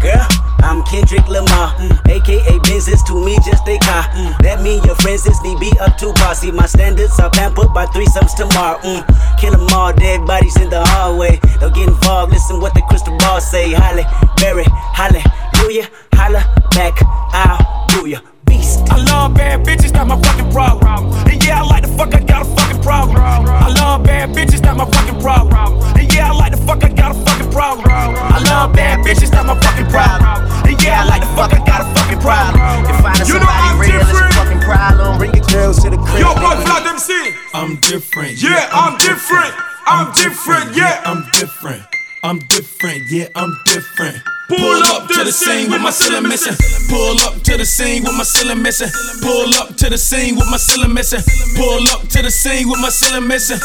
Girl, 0.00 0.26
I'm 0.62 0.84
Kendrick 0.84 1.26
Lamar, 1.26 1.74
mm. 1.74 2.08
aka 2.08 2.58
Benzes 2.62 3.04
to 3.06 3.24
me 3.24 3.34
just 3.44 3.66
a 3.66 3.78
car. 3.78 4.04
Mm. 4.14 4.38
That 4.42 4.62
mean 4.62 4.82
your 4.84 4.94
friends 4.96 5.26
is 5.26 5.40
me 5.42 5.56
be 5.58 5.72
up 5.80 5.98
to 5.98 6.12
par. 6.12 6.36
See 6.36 6.52
my 6.52 6.66
standards 6.66 7.18
are 7.18 7.30
pampered 7.30 7.74
by 7.74 7.86
threesomes 7.86 8.34
tomorrow. 8.36 8.78
Mm. 8.78 9.02
Kill 9.40 9.54
'em 9.54 9.66
all, 9.74 9.92
dead 9.92 10.24
bodies 10.24 10.56
in 10.56 10.70
the 10.70 10.84
hallway. 10.84 11.40
Don't 11.58 11.74
get 11.74 11.88
involved, 11.88 12.32
listen 12.32 12.60
what 12.60 12.74
the 12.74 12.82
crystal 12.82 13.16
ball 13.18 13.40
say. 13.40 13.72
Holly, 13.72 14.04
Berry, 14.36 14.64
hallelujah, 14.94 15.88
holla 16.12 16.46
back, 16.70 16.94
I'll 17.34 17.58
do 17.88 18.08
ya. 18.08 18.20
Beast. 18.68 18.92
I 18.92 18.96
love 19.04 19.34
bad 19.34 19.64
bitches, 19.64 19.92
that's 19.92 20.06
my 20.08 20.20
fucking 20.20 20.50
problem. 20.52 21.12
And 21.26 21.44
yeah, 21.44 21.62
I 21.62 21.66
like 21.66 21.82
the 21.82 21.88
fuck, 21.96 22.14
I 22.14 22.20
got 22.20 22.46
a 22.46 22.50
fucking 22.56 22.82
problem. 22.82 23.16
I 23.16 23.68
love 23.68 24.04
bad 24.04 24.30
bitches, 24.30 24.60
that's 24.60 24.76
my 24.76 24.84
fucking 24.84 25.20
problem. 25.20 25.54
And 25.96 26.12
yeah, 26.12 26.30
I 26.30 26.36
like 26.36 26.52
the 26.52 26.58
fuck, 26.58 26.84
I 26.84 26.88
got 26.88 27.12
a 27.12 27.14
fucking 27.24 27.50
problem. 27.50 27.88
I 27.88 28.40
love 28.44 28.72
bad 28.74 29.00
bitches, 29.04 29.30
that's 29.30 29.46
my 29.46 29.58
fucking 29.60 29.86
problem. 29.86 30.44
And 30.68 30.82
yeah, 30.82 31.02
I 31.02 31.04
like 31.08 31.22
the 31.22 31.32
fuck, 31.32 31.52
I 31.52 31.64
got 31.64 31.80
a 31.80 31.94
fucking 31.94 32.20
problem. 32.20 32.60
If 32.84 33.00
finding 33.00 33.26
You 33.26 33.34
know 33.40 33.48
I'm 33.48 33.78
real 33.80 33.98
different. 33.98 34.34
fucking 34.34 34.60
problem, 34.60 35.18
bring 35.18 35.34
your 35.34 35.46
girls 35.46 35.82
to 35.82 35.90
the 35.90 35.96
crib. 35.96 36.20
Yo, 36.20 36.34
boy, 36.34 36.56
Flat 36.60 36.86
MC. 36.86 37.12
I'm 37.54 37.76
different. 37.80 38.42
Yeah, 38.42 38.68
I'm 38.72 38.98
different. 38.98 39.54
I'm 39.86 40.12
different. 40.12 40.76
Yeah. 40.76 41.00
I'm 41.06 41.24
different. 41.32 41.82
I'm 42.22 42.38
different. 42.50 43.10
Yeah, 43.10 43.28
I'm 43.34 43.56
different. 43.64 44.18
Pull 44.48 44.82
up 44.96 45.06
to 45.08 45.24
the 45.24 45.30
scene 45.32 45.70
with 45.70 45.82
my 45.82 45.90
ceiling 45.90 46.22
missing. 46.24 46.56
Pull 46.88 47.20
up 47.20 47.36
to 47.44 47.58
the 47.58 47.66
scene 47.66 48.02
with 48.02 48.16
my 48.16 48.24
ceiling 48.24 48.62
missing. 48.62 48.88
Pull 49.20 49.52
up 49.60 49.76
to 49.76 49.90
the 49.90 49.98
scene 49.98 50.36
with 50.36 50.48
my 50.48 50.56
ceiling 50.56 50.94
missing. 50.94 51.20
Pull 51.54 51.84
up 51.92 52.08
to 52.08 52.22
the 52.22 52.30
scene 52.30 52.64
with 52.68 52.80
my 52.80 52.88
ceiling 52.88 53.28
missing. 53.28 53.60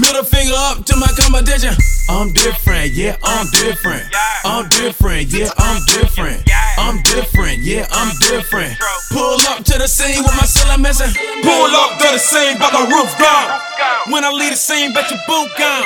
Middle 0.00 0.24
finger 0.24 0.56
up 0.72 0.86
to 0.86 0.96
my 0.96 1.08
competition. 1.20 1.76
I'm 2.08 2.32
different, 2.32 2.92
yeah, 2.92 3.16
I'm 3.22 3.46
different. 3.52 4.08
I'm 4.44 4.68
different, 4.70 5.28
yeah, 5.28 5.52
I'm 5.58 5.84
different. 5.84 6.48
I'm 6.78 7.02
different, 7.02 7.58
yeah, 7.60 7.86
I'm 7.92 8.16
different. 8.24 8.72
Pull 9.12 9.36
up 9.52 9.64
to 9.68 9.76
the 9.76 9.86
scene 9.86 10.24
with 10.24 10.32
my 10.32 10.48
ceiling 10.48 10.80
missing. 10.80 11.12
Pull 11.44 11.72
up 11.76 12.00
to 12.00 12.08
the 12.08 12.18
scene, 12.18 12.56
but 12.56 12.72
the 12.72 12.88
roof 12.88 13.12
gone. 13.20 13.60
When 14.08 14.24
I 14.24 14.32
leave 14.32 14.50
the 14.50 14.56
scene, 14.56 14.92
bet 14.94 15.10
your 15.10 15.20
boot 15.28 15.52
gone. 15.60 15.84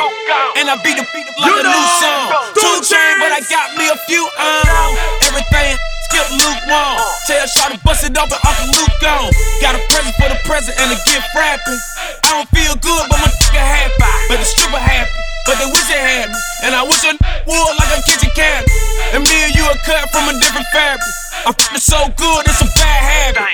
And 0.57 0.71
I 0.71 0.79
beat 0.87 0.97
the 0.97 1.05
beat 1.13 1.27
like 1.37 1.51
You 1.51 1.61
a 1.61 1.63
new 1.67 1.87
song. 2.01 2.55
two 2.55 2.77
Two 2.77 2.85
chain, 2.85 3.17
but 3.21 3.33
I 3.33 3.41
got 3.49 3.77
me 3.77 3.89
a 3.89 3.97
few 4.09 4.25
on. 4.39 4.91
Everything 5.27 5.77
skip 6.07 6.29
lukewarm. 6.33 6.97
Tell 7.27 7.47
Shot 7.47 7.73
to 7.73 7.79
bust 7.83 8.05
it 8.07 8.17
open, 8.17 8.39
Uncle 8.47 8.69
Luke 8.73 8.97
gone. 9.03 9.31
Got 9.61 9.77
a 9.77 9.83
present 9.91 10.15
for 10.17 10.29
the 10.31 10.39
present 10.47 10.75
and 10.81 10.93
a 10.93 10.99
gift 11.05 11.29
wrapping. 11.35 11.81
I 12.25 12.43
don't 12.43 12.51
feel 12.51 12.75
good, 12.79 13.05
but 13.11 13.19
my 13.21 13.29
nigga 13.29 13.63
happy. 13.63 13.95
But 14.31 14.39
the 14.39 14.47
stripper 14.47 14.79
happy. 14.79 15.11
But 15.47 15.63
they 15.63 15.69
wish 15.71 15.87
they 15.87 16.01
had 16.01 16.27
me. 16.31 16.39
And 16.67 16.75
I 16.75 16.83
wish 16.83 17.07
I 17.07 17.15
would 17.15 17.75
like 17.79 17.93
a 17.95 18.03
kitchen 18.03 18.31
cabinet. 18.35 18.71
And 19.15 19.23
me 19.23 19.37
and 19.47 19.55
you 19.55 19.63
are 19.63 19.79
cut 19.87 20.11
from 20.11 20.27
a 20.27 20.35
different 20.43 20.67
fabric. 20.75 21.07
I'm 21.47 21.55
so 21.79 21.99
good, 22.19 22.43
it's 22.51 22.61
a 22.63 22.71
bad 22.75 23.01
habit. 23.07 23.47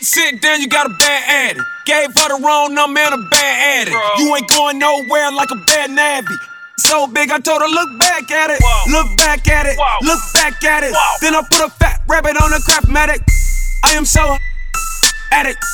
Sit 0.00 0.40
down, 0.40 0.60
you 0.60 0.68
got 0.68 0.86
a 0.86 0.94
bad 0.96 1.22
addict. 1.28 1.66
Gave 1.84 2.08
her 2.16 2.28
the 2.32 2.40
wrong 2.42 2.74
number 2.74 3.00
and 3.00 3.14
a 3.14 3.28
bad 3.28 3.84
addict. 3.84 3.96
You 4.18 4.34
ain't 4.34 4.48
going 4.48 4.78
nowhere 4.78 5.30
like 5.32 5.50
a 5.50 5.60
bad 5.66 5.90
navvy. 5.90 6.36
So 6.78 7.06
big, 7.06 7.30
I 7.30 7.38
told 7.38 7.62
her, 7.62 7.68
look 7.68 7.98
back 7.98 8.30
at 8.30 8.50
it. 8.50 8.60
Look 8.90 9.16
back 9.16 9.48
at 9.48 9.66
it. 9.66 9.76
Look 10.02 10.20
back 10.34 10.62
at 10.62 10.82
it. 10.84 10.94
Then 11.20 11.34
I 11.34 11.42
put 11.50 11.60
a 11.60 11.70
fat 11.70 12.02
rabbit 12.06 12.36
on 12.36 12.52
a 12.52 12.58
craftmatic. 12.58 13.22
I 13.84 13.92
am 13.92 14.04
so 14.04 14.36
addict. 15.32 15.64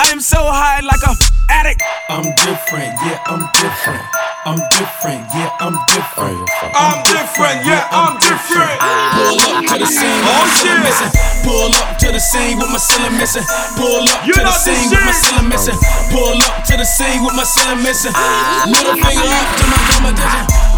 I 0.00 0.08
am 0.12 0.20
so 0.20 0.40
high 0.40 0.80
like 0.80 1.02
a 1.04 1.12
addict. 1.52 1.82
I'm 2.08 2.24
different, 2.40 2.88
yeah, 3.04 3.20
I'm 3.28 3.44
different. 3.60 4.00
I'm 4.48 4.56
different, 4.72 5.20
yeah, 5.36 5.52
I'm 5.60 5.76
different. 5.92 6.40
Oh, 6.40 6.72
I'm 6.72 6.96
different, 7.04 7.60
yeah, 7.68 7.84
I'm 7.92 8.16
different. 8.16 8.80
Pull 8.80 9.36
up 9.44 9.60
to 9.68 9.76
the 9.76 9.84
scene, 9.84 10.08
Oh, 10.24 10.40
with 10.40 10.48
my 10.48 10.56
cylinder 10.56 10.80
shit. 10.80 10.88
missing. 10.88 11.12
Pull 11.44 11.72
up 11.76 11.88
to 12.00 12.08
the 12.08 12.20
scene 12.20 12.56
with 12.56 12.70
my 12.72 12.80
cylinder 12.80 13.18
missing. 13.20 13.44
Pull 13.76 14.08
up 14.08 14.24
You 14.24 14.32
to 14.32 14.40
the 14.40 14.54
scene 14.56 14.88
with 14.88 15.04
my 15.04 15.12
shit. 15.12 15.20
cylinder 15.20 15.48
missing. 15.52 15.78
Pull 16.08 16.38
up 16.40 16.64
to 16.64 16.74
the 16.80 16.86
scene 16.88 17.20
with 17.20 17.36
my 17.36 17.44
cylinder 17.44 17.82
missing. 17.84 18.12
Ah. 18.16 18.64
Middle 18.72 18.96
finger 18.96 19.28
up 19.28 19.48
to 19.60 19.64
my 19.68 19.80
competition. 19.92 20.44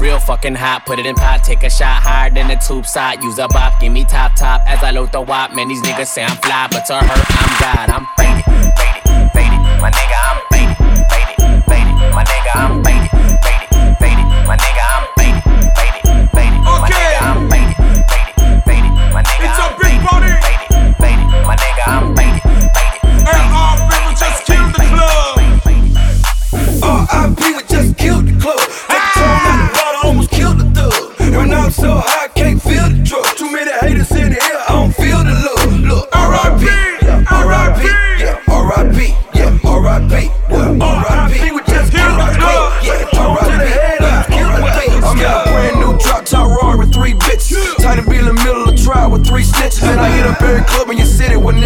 Real 0.00 0.18
fucking 0.18 0.54
hot, 0.54 0.86
put 0.86 0.98
it 0.98 1.04
in 1.04 1.14
pot, 1.14 1.44
take 1.44 1.62
a 1.62 1.68
shot 1.68 2.02
higher 2.02 2.30
than 2.30 2.48
the 2.48 2.56
tube 2.56 2.86
side. 2.86 3.22
Use 3.22 3.38
a 3.38 3.46
bop, 3.48 3.78
give 3.80 3.92
me 3.92 4.04
top 4.04 4.34
top 4.34 4.62
as 4.66 4.82
I 4.82 4.90
load 4.92 5.12
the 5.12 5.20
wop. 5.20 5.52
Man, 5.54 5.68
these 5.68 5.82
niggas 5.82 6.06
say 6.06 6.24
I'm 6.24 6.36
fly, 6.38 6.68
but 6.72 6.86
to 6.86 6.94
her, 6.96 7.04
I'm 7.04 7.52
God. 7.60 7.90
I'm 7.92 8.06
faded, 8.16 8.44
faded, 8.80 9.30
faded. 9.36 9.60
My 9.76 9.90
nigga, 9.92 10.16
I'm 10.24 10.40
faded, 10.50 10.76
faded, 11.12 11.36
faded. 11.68 11.96
My 12.16 12.24
nigga, 12.24 12.52
I'm 12.56 12.82
faded, 12.82 13.10
faded, 13.44 13.68
faded. 14.00 14.26
My 14.48 14.56
nigga, 14.56 14.84
I'm 14.88 15.04
faded, 15.20 15.44
faded, 15.76 16.32
faded. 16.32 16.60
My 16.64 16.88
nigga, 16.88 17.20
I'm 17.20 17.38
faded, 17.52 17.76
faded, 18.08 18.64
faded. 18.64 18.92
My 19.12 19.20
nigga, 19.20 19.52
It's 19.52 19.60
a 19.60 19.68
big 19.84 20.00
party. 20.00 20.32
faded, 20.40 20.96
faded. 20.96 21.28
My 21.44 21.54
nigga, 21.60 21.84
I'm 21.86 22.16
faded, 22.16 22.40
faded. 22.72 23.00
And 23.28 23.46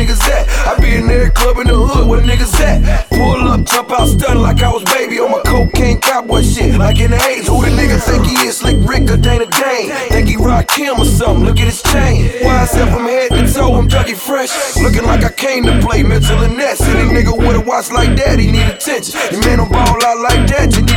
niggas 0.05 0.29
at. 0.29 0.49
I 0.67 0.81
be 0.81 0.95
in 0.95 1.11
every 1.11 1.31
club 1.31 1.59
in 1.59 1.67
the 1.67 1.75
hood 1.75 2.09
where 2.09 2.21
niggas 2.21 2.61
at. 2.61 3.09
Pull 3.09 3.49
up, 3.49 3.65
jump 3.65 3.91
out, 3.91 4.07
stun 4.07 4.41
like 4.41 4.63
I 4.63 4.73
was 4.73 4.85
baby 4.85 5.19
on 5.21 5.31
my 5.31 5.41
cocaine 5.43 6.01
cowboy 6.01 6.43
shit. 6.43 6.77
Like 6.77 7.01
in 7.01 7.11
the 7.11 7.17
A's, 7.17 7.47
who 7.47 7.63
the 7.63 7.71
nigga 7.71 8.01
think 8.01 8.27
he 8.27 8.47
is? 8.47 8.59
Slick 8.59 8.77
Rick 8.87 9.11
or 9.11 9.17
Dana 9.17 9.47
Dane? 9.47 9.91
Think 10.09 10.29
he 10.29 10.37
rock 10.37 10.69
Kim 10.69 11.01
or 11.01 11.05
something? 11.05 11.45
Look 11.45 11.59
at 11.59 11.67
his 11.67 11.83
chain. 11.83 12.31
Why 12.43 12.61
I 12.61 12.83
up 12.83 12.89
from 12.93 13.05
head 13.05 13.31
to 13.31 13.53
toe? 13.53 13.75
I'm 13.75 13.89
Dougie 13.89 14.17
Fresh. 14.17 14.77
Looking 14.83 15.05
like 15.05 15.25
I 15.25 15.33
came 15.33 15.65
to 15.65 15.81
play 15.81 16.03
Mitchell 16.03 16.39
and 16.43 16.57
Ness. 16.57 16.81
Any 16.83 17.09
nigga 17.09 17.37
with 17.37 17.57
a 17.57 17.61
watch 17.61 17.91
like 17.91 18.17
that, 18.17 18.39
he 18.39 18.51
need 18.51 18.69
attention. 18.69 19.19
Your 19.33 19.41
man 19.41 19.59
don't 19.59 19.73
ball 19.73 20.05
out 20.05 20.19
like 20.21 20.47
that, 20.53 20.75
you 20.77 20.83
need 20.83 20.94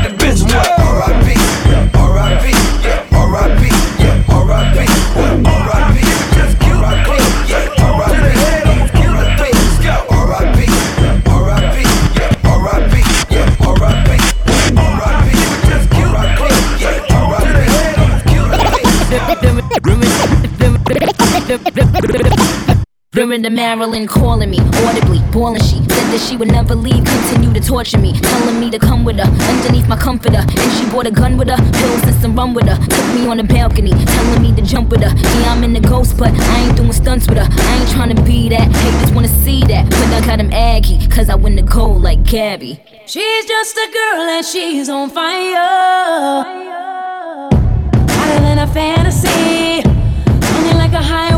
thing. 23.30 23.38
Remember 23.38 23.49
Marilyn 23.49 24.07
calling 24.07 24.49
me 24.49 24.59
audibly, 24.86 25.19
bawling. 25.32 25.61
She 25.61 25.78
said 25.78 26.11
that 26.11 26.19
she 26.19 26.38
would 26.38 26.51
never 26.51 26.75
leave, 26.75 27.03
continue 27.03 27.53
to 27.53 27.59
torture 27.59 27.97
me, 27.97 28.13
telling 28.13 28.59
me 28.59 28.69
to 28.71 28.80
come 28.80 29.03
with 29.03 29.17
her 29.17 29.30
underneath 29.49 29.88
my 29.88 29.97
comforter. 29.97 30.39
And 30.39 30.71
she 30.73 30.89
brought 30.89 31.07
a 31.07 31.11
gun 31.11 31.38
with 31.38 31.49
her, 31.49 31.57
pills 31.57 32.03
and 32.03 32.15
some 32.21 32.36
rum 32.36 32.53
with 32.53 32.67
her. 32.67 32.78
Took 32.78 33.05
me 33.15 33.28
on 33.28 33.38
the 33.38 33.43
balcony, 33.43 33.91
telling 33.91 34.41
me 34.41 34.55
to 34.55 34.61
jump 34.61 34.89
with 34.89 35.03
her. 35.03 35.13
Yeah, 35.15 35.53
I'm 35.53 35.63
in 35.63 35.73
the 35.73 35.80
ghost, 35.80 36.17
but 36.17 36.32
I 36.34 36.59
ain't 36.59 36.78
doing 36.78 36.93
stunts 36.93 37.28
with 37.28 37.38
her. 37.38 37.47
I 37.49 37.80
ain't 37.80 37.89
trying 37.89 38.15
to 38.15 38.21
be 38.23 38.49
that. 38.49 38.67
Haters 38.71 39.13
wanna 39.13 39.28
see 39.28 39.61
that, 39.65 39.89
but 39.89 40.07
I 40.13 40.25
got 40.25 40.39
him 40.39 40.51
aggy, 40.51 41.05
cause 41.07 41.30
I 41.30 41.36
win 41.36 41.55
the 41.55 41.63
gold 41.63 42.01
like 42.01 42.23
Gabby. 42.23 42.80
She's 43.05 43.45
just 43.45 43.78
a 43.78 43.88
girl 43.91 44.21
and 44.21 44.45
she's 44.45 44.89
on 44.89 45.09
fire. 45.09 46.43
Hotter 48.09 48.39
than 48.41 48.59
a 48.59 48.67
fantasy, 48.67 49.88
running 50.53 50.78
like 50.78 50.93
a 50.93 51.01
highway. 51.01 51.37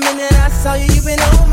minute 0.00 0.32
I 0.32 0.48
saw 0.48 0.74
you, 0.74 0.86
you 0.94 1.02
been 1.02 1.20
on 1.20 1.49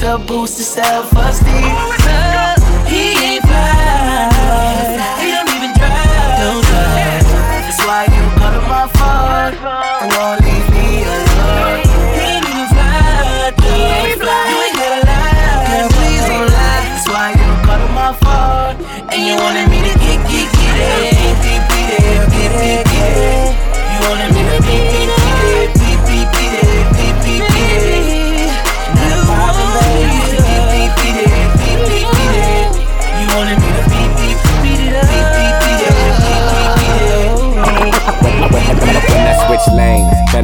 to 0.00 0.16
boost 0.26 0.56
the 0.56 0.62
self-esteem. 0.62 2.29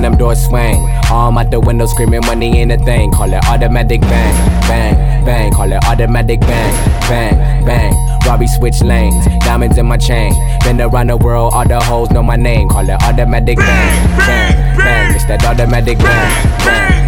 them 0.06 0.16
doors 0.16 0.46
swang. 0.46 0.78
Arm 1.10 1.38
out 1.38 1.50
the 1.50 1.58
window 1.58 1.86
screaming 1.86 2.24
money 2.26 2.58
ain't 2.58 2.72
a 2.72 2.78
thing. 2.78 3.10
Call 3.10 3.32
it 3.32 3.44
automatic 3.48 4.00
bang, 4.02 4.34
bang, 4.68 5.24
bang. 5.24 5.52
Call 5.52 5.72
it 5.72 5.84
automatic 5.84 6.40
bang, 6.40 6.72
bang, 7.08 7.64
bang. 7.64 7.94
Robbie 8.26 8.46
switch 8.46 8.80
lanes, 8.82 9.26
diamonds 9.40 9.78
in 9.78 9.86
my 9.86 9.96
chain. 9.96 10.32
Been 10.64 10.80
around 10.80 11.08
the 11.08 11.16
world, 11.16 11.52
all 11.54 11.66
the 11.66 11.80
hoes 11.80 12.10
know 12.10 12.22
my 12.22 12.36
name. 12.36 12.68
Call 12.68 12.88
it 12.88 13.02
automatic 13.02 13.58
bang, 13.58 14.18
bang, 14.18 14.54
bang. 14.54 14.78
bang. 14.78 15.14
It's 15.14 15.24
that 15.26 15.44
automatic 15.44 15.98
bang, 15.98 16.58
bang 16.64 17.05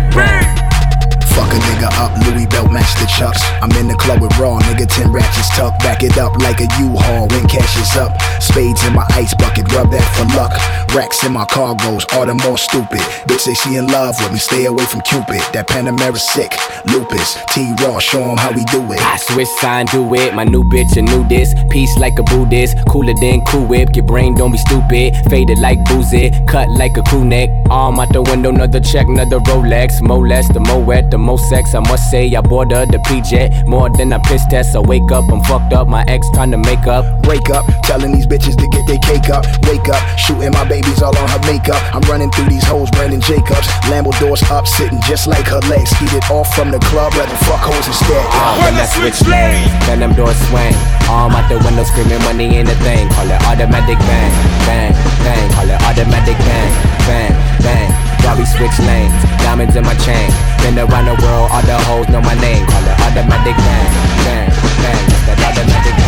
nigga 1.59 1.90
up, 1.98 2.12
Louis 2.26 2.47
belt 2.47 2.70
match 2.70 2.94
the 3.01 3.06
chucks. 3.06 3.43
I'm 3.62 3.70
in 3.72 3.89
the 3.89 3.97
club 3.97 4.20
with 4.20 4.36
raw, 4.39 4.59
nigga, 4.60 4.86
10 4.86 5.12
ratchets 5.12 5.51
tucked. 5.56 5.80
Back 5.80 6.02
it 6.02 6.18
up 6.18 6.36
like 6.39 6.60
a 6.60 6.68
U-Haul 6.78 7.28
when 7.28 7.47
cash 7.48 7.76
is 7.78 7.97
up. 7.97 8.14
Spades 8.40 8.85
in 8.85 8.94
my 8.94 9.06
ice 9.10 9.35
bucket, 9.35 9.70
rub 9.72 9.90
that 9.90 10.06
for 10.16 10.26
luck. 10.36 10.52
Racks 10.94 11.24
in 11.24 11.32
my 11.32 11.44
cargoes, 11.47 12.05
all 12.12 12.26
the 12.26 12.35
more 12.35 12.59
stupid. 12.59 13.01
Bitch 13.28 13.40
say 13.40 13.55
she 13.55 13.76
in 13.76 13.86
love 13.89 14.16
with 14.20 14.32
me, 14.32 14.39
stay 14.39 14.64
away 14.66 14.85
from 14.85 15.01
Cupid. 15.02 15.43
That 15.52 15.68
Panamera 15.68 16.18
sick, 16.18 16.52
lupus. 16.86 17.36
T-Raw, 17.52 17.98
show 17.98 18.22
him 18.22 18.36
how 18.36 18.52
we 18.52 18.64
do 18.64 18.80
it. 18.93 19.01
I 19.01 19.16
switch 19.16 19.48
sign, 19.60 19.86
do 19.86 20.14
it. 20.14 20.35
My 20.35 20.44
new 20.44 20.64
bitch, 20.64 20.97
a 20.97 21.02
new 21.02 21.26
this. 21.28 21.55
Peace 21.70 21.97
like 21.98 22.18
a 22.18 22.22
Buddhist. 22.22 22.76
Cooler 22.89 23.14
than 23.20 23.44
Cool 23.44 23.66
Whip. 23.66 23.94
Your 23.94 24.05
brain 24.05 24.35
don't 24.35 24.52
be 24.52 24.59
stupid. 24.59 25.14
Faded 25.30 25.59
like 25.59 25.78
boozy. 25.86 26.30
Cut 26.47 26.68
like 26.70 26.97
a 26.97 27.02
crew 27.02 27.24
neck. 27.24 27.51
Arm 27.70 27.98
out 28.01 28.12
the 28.12 28.22
window, 28.22 28.51
another 28.51 28.80
check, 28.80 29.06
another 29.06 29.40
Rolex. 29.40 30.01
Mo 30.01 30.18
less, 30.18 30.48
the 30.52 30.60
mo 30.60 30.78
wet, 30.78 31.10
the 31.10 31.18
most 31.18 31.47
sex, 31.48 31.74
I 31.74 31.80
must 31.80 32.10
say 32.10 32.28
I 32.34 32.40
boarded 32.40 32.90
the 32.90 32.98
PJ 32.98 33.66
more 33.66 33.88
than 33.88 34.12
a 34.12 34.20
piss 34.20 34.44
test. 34.46 34.76
I 34.76 34.80
wake 34.80 35.10
up, 35.10 35.24
I'm 35.32 35.42
fucked 35.44 35.72
up. 35.72 35.88
My 35.88 36.04
ex 36.06 36.26
trying 36.34 36.50
to 36.50 36.58
make 36.58 36.86
up. 36.86 37.04
Wake 37.26 37.50
up, 37.50 37.64
telling 37.82 38.12
these 38.12 38.26
bitches 38.26 38.56
to 38.56 38.66
get 38.68 38.86
their 38.86 38.98
cake 38.98 39.30
up. 39.30 39.44
Wake 39.64 39.88
up, 39.88 40.02
shooting 40.18 40.52
my 40.52 40.64
babies 40.68 41.02
all 41.02 41.16
on 41.16 41.28
her 41.28 41.40
makeup. 41.50 41.80
I'm 41.94 42.02
running 42.02 42.30
through 42.30 42.48
these 42.48 42.64
hoes, 42.64 42.90
Brandon 42.90 43.20
Jacobs. 43.20 43.66
Lambo 43.88 44.12
doors 44.20 44.42
up, 44.50 44.66
sitting 44.66 45.00
just 45.02 45.26
like 45.26 45.46
her 45.48 45.60
legs. 45.72 45.90
Eat 46.02 46.12
it 46.12 46.30
off 46.30 46.52
from 46.54 46.70
the 46.70 46.78
club, 46.90 47.12
rather 47.14 47.38
fuck 47.48 47.64
hoes 47.64 47.86
instead. 47.86 48.24
Uh, 48.28 48.60
when 48.60 48.74
I 48.74 48.86
switch 48.86 49.20
lanes, 49.26 49.72
then 49.86 50.00
them 50.00 50.14
doors 50.14 50.36
swing. 50.48 50.76
Arm 51.08 51.32
out 51.32 51.48
the 51.48 51.56
window 51.64 51.84
screaming 51.84 52.22
money 52.28 52.60
ain't 52.60 52.68
a 52.68 52.76
thing. 52.84 53.08
Call 53.16 53.28
it 53.28 53.40
automatic 53.48 53.98
bang, 53.98 54.32
bang, 54.68 54.92
bang. 55.24 55.46
Call 55.56 55.68
it 55.68 55.80
automatic 55.88 56.36
bang, 56.44 56.72
bang, 57.08 57.32
bang. 57.64 58.07
While 58.24 58.38
we 58.38 58.44
switch 58.44 58.78
lanes, 58.80 59.14
diamonds 59.42 59.76
in 59.76 59.84
my 59.84 59.94
chain. 59.94 60.30
Been 60.62 60.78
around 60.78 61.06
the 61.06 61.16
world, 61.22 61.50
all 61.50 61.62
the 61.62 61.78
hoes 61.88 62.08
know 62.08 62.20
my 62.20 62.34
name. 62.40 62.66
Call 62.66 62.84
it 62.84 63.00
automatic 63.00 63.56
bang, 63.56 63.90
bang, 64.24 64.50
bang. 64.82 65.04
That 65.26 65.38
automatic 65.40 65.96
bang. 65.96 66.07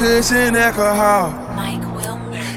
Cushion 0.00 0.56
alcohol. 0.56 1.28
Mike 1.54 1.84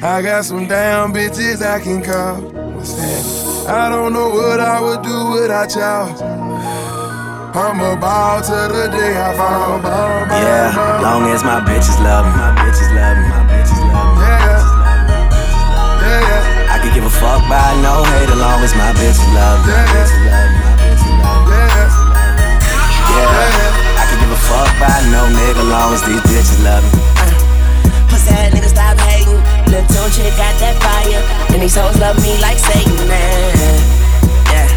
I 0.02 0.22
got 0.22 0.46
some 0.46 0.66
damn 0.68 1.12
bitches 1.14 1.60
I 1.62 1.80
can 1.84 2.00
call. 2.02 2.40
What's 2.76 2.94
that? 2.96 3.68
I 3.68 3.90
don't 3.92 4.12
know 4.16 4.30
what 4.32 4.60
I 4.60 4.80
would 4.80 5.04
do 5.04 5.18
without 5.36 5.72
y'all. 5.76 6.08
I'm 7.52 7.80
a 7.84 7.96
ball 8.00 8.40
to 8.48 8.58
the 8.72 8.88
day 8.96 9.12
I 9.20 9.36
fall. 9.36 9.80
Ball, 9.84 10.24
ball, 10.28 10.40
Yeah, 10.40 10.72
ball. 10.76 11.04
long 11.04 11.24
as 11.36 11.44
my 11.44 11.60
bitches 11.68 12.00
love 12.00 12.26
me, 12.28 12.32
my 12.32 12.52
bitches 12.64 12.92
love 12.96 13.16
me, 13.20 13.28
my 13.28 13.44
bitches 13.52 13.80
love 13.92 14.12
me. 14.16 14.24
Yeah, 14.24 16.20
yeah. 16.24 16.74
I 16.74 16.80
could 16.80 16.94
give 16.96 17.04
a 17.04 17.12
fuck 17.12 17.44
by 17.52 17.60
no 17.84 18.04
hate 18.08 18.32
as 18.32 18.40
long 18.40 18.60
as 18.64 18.72
my 18.76 18.92
bitches 18.96 19.28
love 19.36 19.60
me, 19.68 19.72
my 19.72 19.84
bitches 19.92 20.16
love 20.32 20.48
me, 20.48 20.60
my 20.64 20.74
bitches 20.80 21.12
love 21.20 21.44
me. 21.44 21.64
Yeah, 23.12 24.00
I 24.00 24.04
could 24.08 24.20
give 24.24 24.32
a 24.32 24.42
fuck 24.48 24.72
by 24.80 24.96
no 25.12 25.22
nigga 25.28 25.64
long 25.70 25.92
as 25.94 26.02
these 26.08 26.24
bitches 26.28 26.60
love 26.64 26.84
me. 26.88 27.33
Mama 29.84 30.00
told 30.00 30.16
you 30.16 30.24
got 30.38 30.56
that 30.64 30.76
fire. 30.80 31.20
And 31.52 31.62
these 31.62 31.76
hoes 31.76 31.98
love 32.00 32.16
me 32.24 32.40
like 32.40 32.56
Satan. 32.56 32.96
Yeah. 34.48 34.68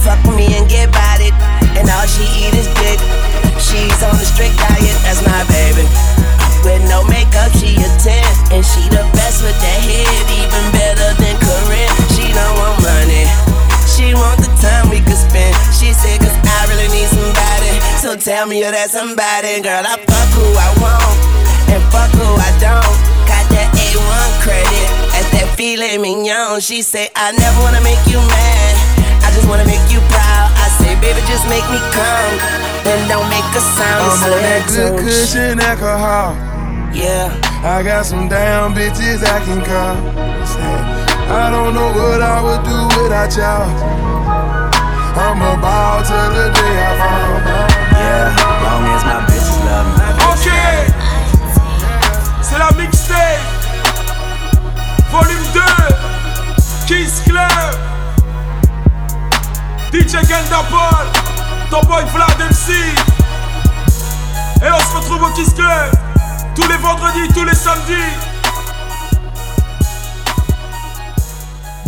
Fuck 0.00 0.24
with 0.24 0.36
me 0.36 0.56
and 0.56 0.68
get 0.68 0.88
about 0.88 1.20
it. 1.20 1.34
And 1.76 1.88
all 1.92 2.06
she 2.08 2.24
eat 2.40 2.54
is 2.56 2.68
dick. 2.80 2.98
She's 3.60 4.00
on 4.00 4.16
a 4.16 4.24
strict 4.24 4.56
diet, 4.56 4.96
that's 5.04 5.20
my 5.20 5.44
baby. 5.52 5.84
With 6.64 6.80
no 6.88 7.04
makeup, 7.12 7.52
she 7.60 7.76
a 7.76 7.88
10. 8.00 8.56
And 8.56 8.64
she 8.64 8.88
the 8.88 9.04
best 9.12 9.44
with 9.44 9.56
that 9.60 9.80
head, 9.84 10.24
even 10.32 10.64
better 10.72 11.10
than 11.20 11.36
Corinne. 11.44 11.92
She 12.16 12.32
don't 12.32 12.54
want 12.56 12.78
money. 12.80 13.28
She 13.84 14.14
want 14.14 14.40
the 14.40 14.50
time 14.62 14.88
we 14.88 15.04
could 15.04 15.18
spend. 15.18 15.52
She 15.74 15.92
said, 15.92 16.22
cause 16.22 16.32
I 16.32 16.58
really 16.72 16.88
need 16.88 17.10
somebody. 17.10 17.74
So 18.00 18.16
tell 18.16 18.46
me 18.46 18.64
you're 18.64 18.72
that 18.72 18.88
somebody. 18.90 19.60
Girl, 19.60 19.84
I 19.84 19.98
fuck 19.98 20.28
who 20.32 20.46
I 20.56 20.68
want. 20.80 21.18
And 21.68 21.82
fuck 21.92 22.10
who 22.16 22.24
I 22.24 22.50
don't. 22.62 23.18
Got 23.92 24.04
that 24.04 24.28
A1 24.28 24.42
credit, 24.42 24.88
that's 25.12 25.30
that 25.32 25.48
filet 25.56 25.96
mignon. 25.98 26.60
She 26.60 26.82
say 26.82 27.08
I 27.16 27.32
never 27.32 27.60
wanna 27.62 27.80
make 27.80 28.00
you 28.06 28.18
mad, 28.18 28.74
I 29.24 29.30
just 29.32 29.48
wanna 29.48 29.64
make 29.64 29.80
you 29.90 30.00
proud. 30.12 30.48
I 30.56 30.68
say, 30.80 30.94
baby, 31.00 31.20
just 31.26 31.44
make 31.48 31.64
me 31.72 31.80
come, 31.92 32.34
then 32.84 33.08
don't 33.08 33.28
make 33.30 33.44
a 33.56 33.60
sound. 33.60 34.04
I'm 34.04 34.18
So 34.18 34.32
on 34.32 34.42
that 34.42 34.62
good 34.68 34.98
tune. 34.98 35.06
cushion 35.06 35.60
alcohol. 35.60 36.34
Yeah. 36.92 37.32
I 37.64 37.82
got 37.82 38.04
some 38.06 38.28
damn 38.28 38.74
bitches 38.74 39.22
I 39.24 39.40
can 39.44 39.60
call. 39.64 39.96
I 41.30 41.50
don't 41.50 41.74
know 41.74 41.92
what 41.92 42.20
I 42.22 42.40
would 42.40 42.62
do 42.64 42.78
without 43.02 43.32
y'all. 43.36 43.68
I'm 45.18 45.40
a 45.42 45.56
ball 45.60 46.00
till 46.04 46.28
the 46.32 46.48
day 46.52 46.76
I 46.80 46.92
fall. 47.00 47.40
Yeah, 47.92 48.36
long 48.64 48.84
as 48.94 49.02
my 49.04 49.18
bitches 49.28 49.58
love 49.64 49.88
me. 49.96 50.04
Ok, 50.28 50.48
c'est 52.42 52.58
la 52.58 52.70
mixtape, 52.72 53.40
volume 55.10 55.44
2, 55.52 55.60
Kiss 56.86 57.22
Club, 57.22 57.74
DJ 59.92 60.26
Genda 60.26 60.62
Paul, 60.70 61.06
ton 61.70 61.82
boy 61.86 62.04
Vlad 62.12 62.38
MC. 62.38 62.72
Et 64.60 64.70
on 64.70 64.78
se 64.78 64.96
retrouve 64.96 65.22
au 65.22 65.30
Kiss 65.34 65.54
Club 65.54 65.92
tous 66.54 66.68
les 66.68 66.76
vendredis, 66.76 67.28
tous 67.32 67.44
les 67.44 67.54
samedis. 67.54 67.94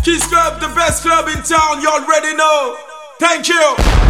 Kiss 0.02 0.26
Club, 0.28 0.60
the 0.60 0.74
best 0.74 1.02
club 1.02 1.28
in 1.28 1.42
town, 1.42 1.80
you 1.82 1.88
already 1.88 2.34
know. 2.34 2.76
Thank 3.18 3.48
you. 3.48 4.09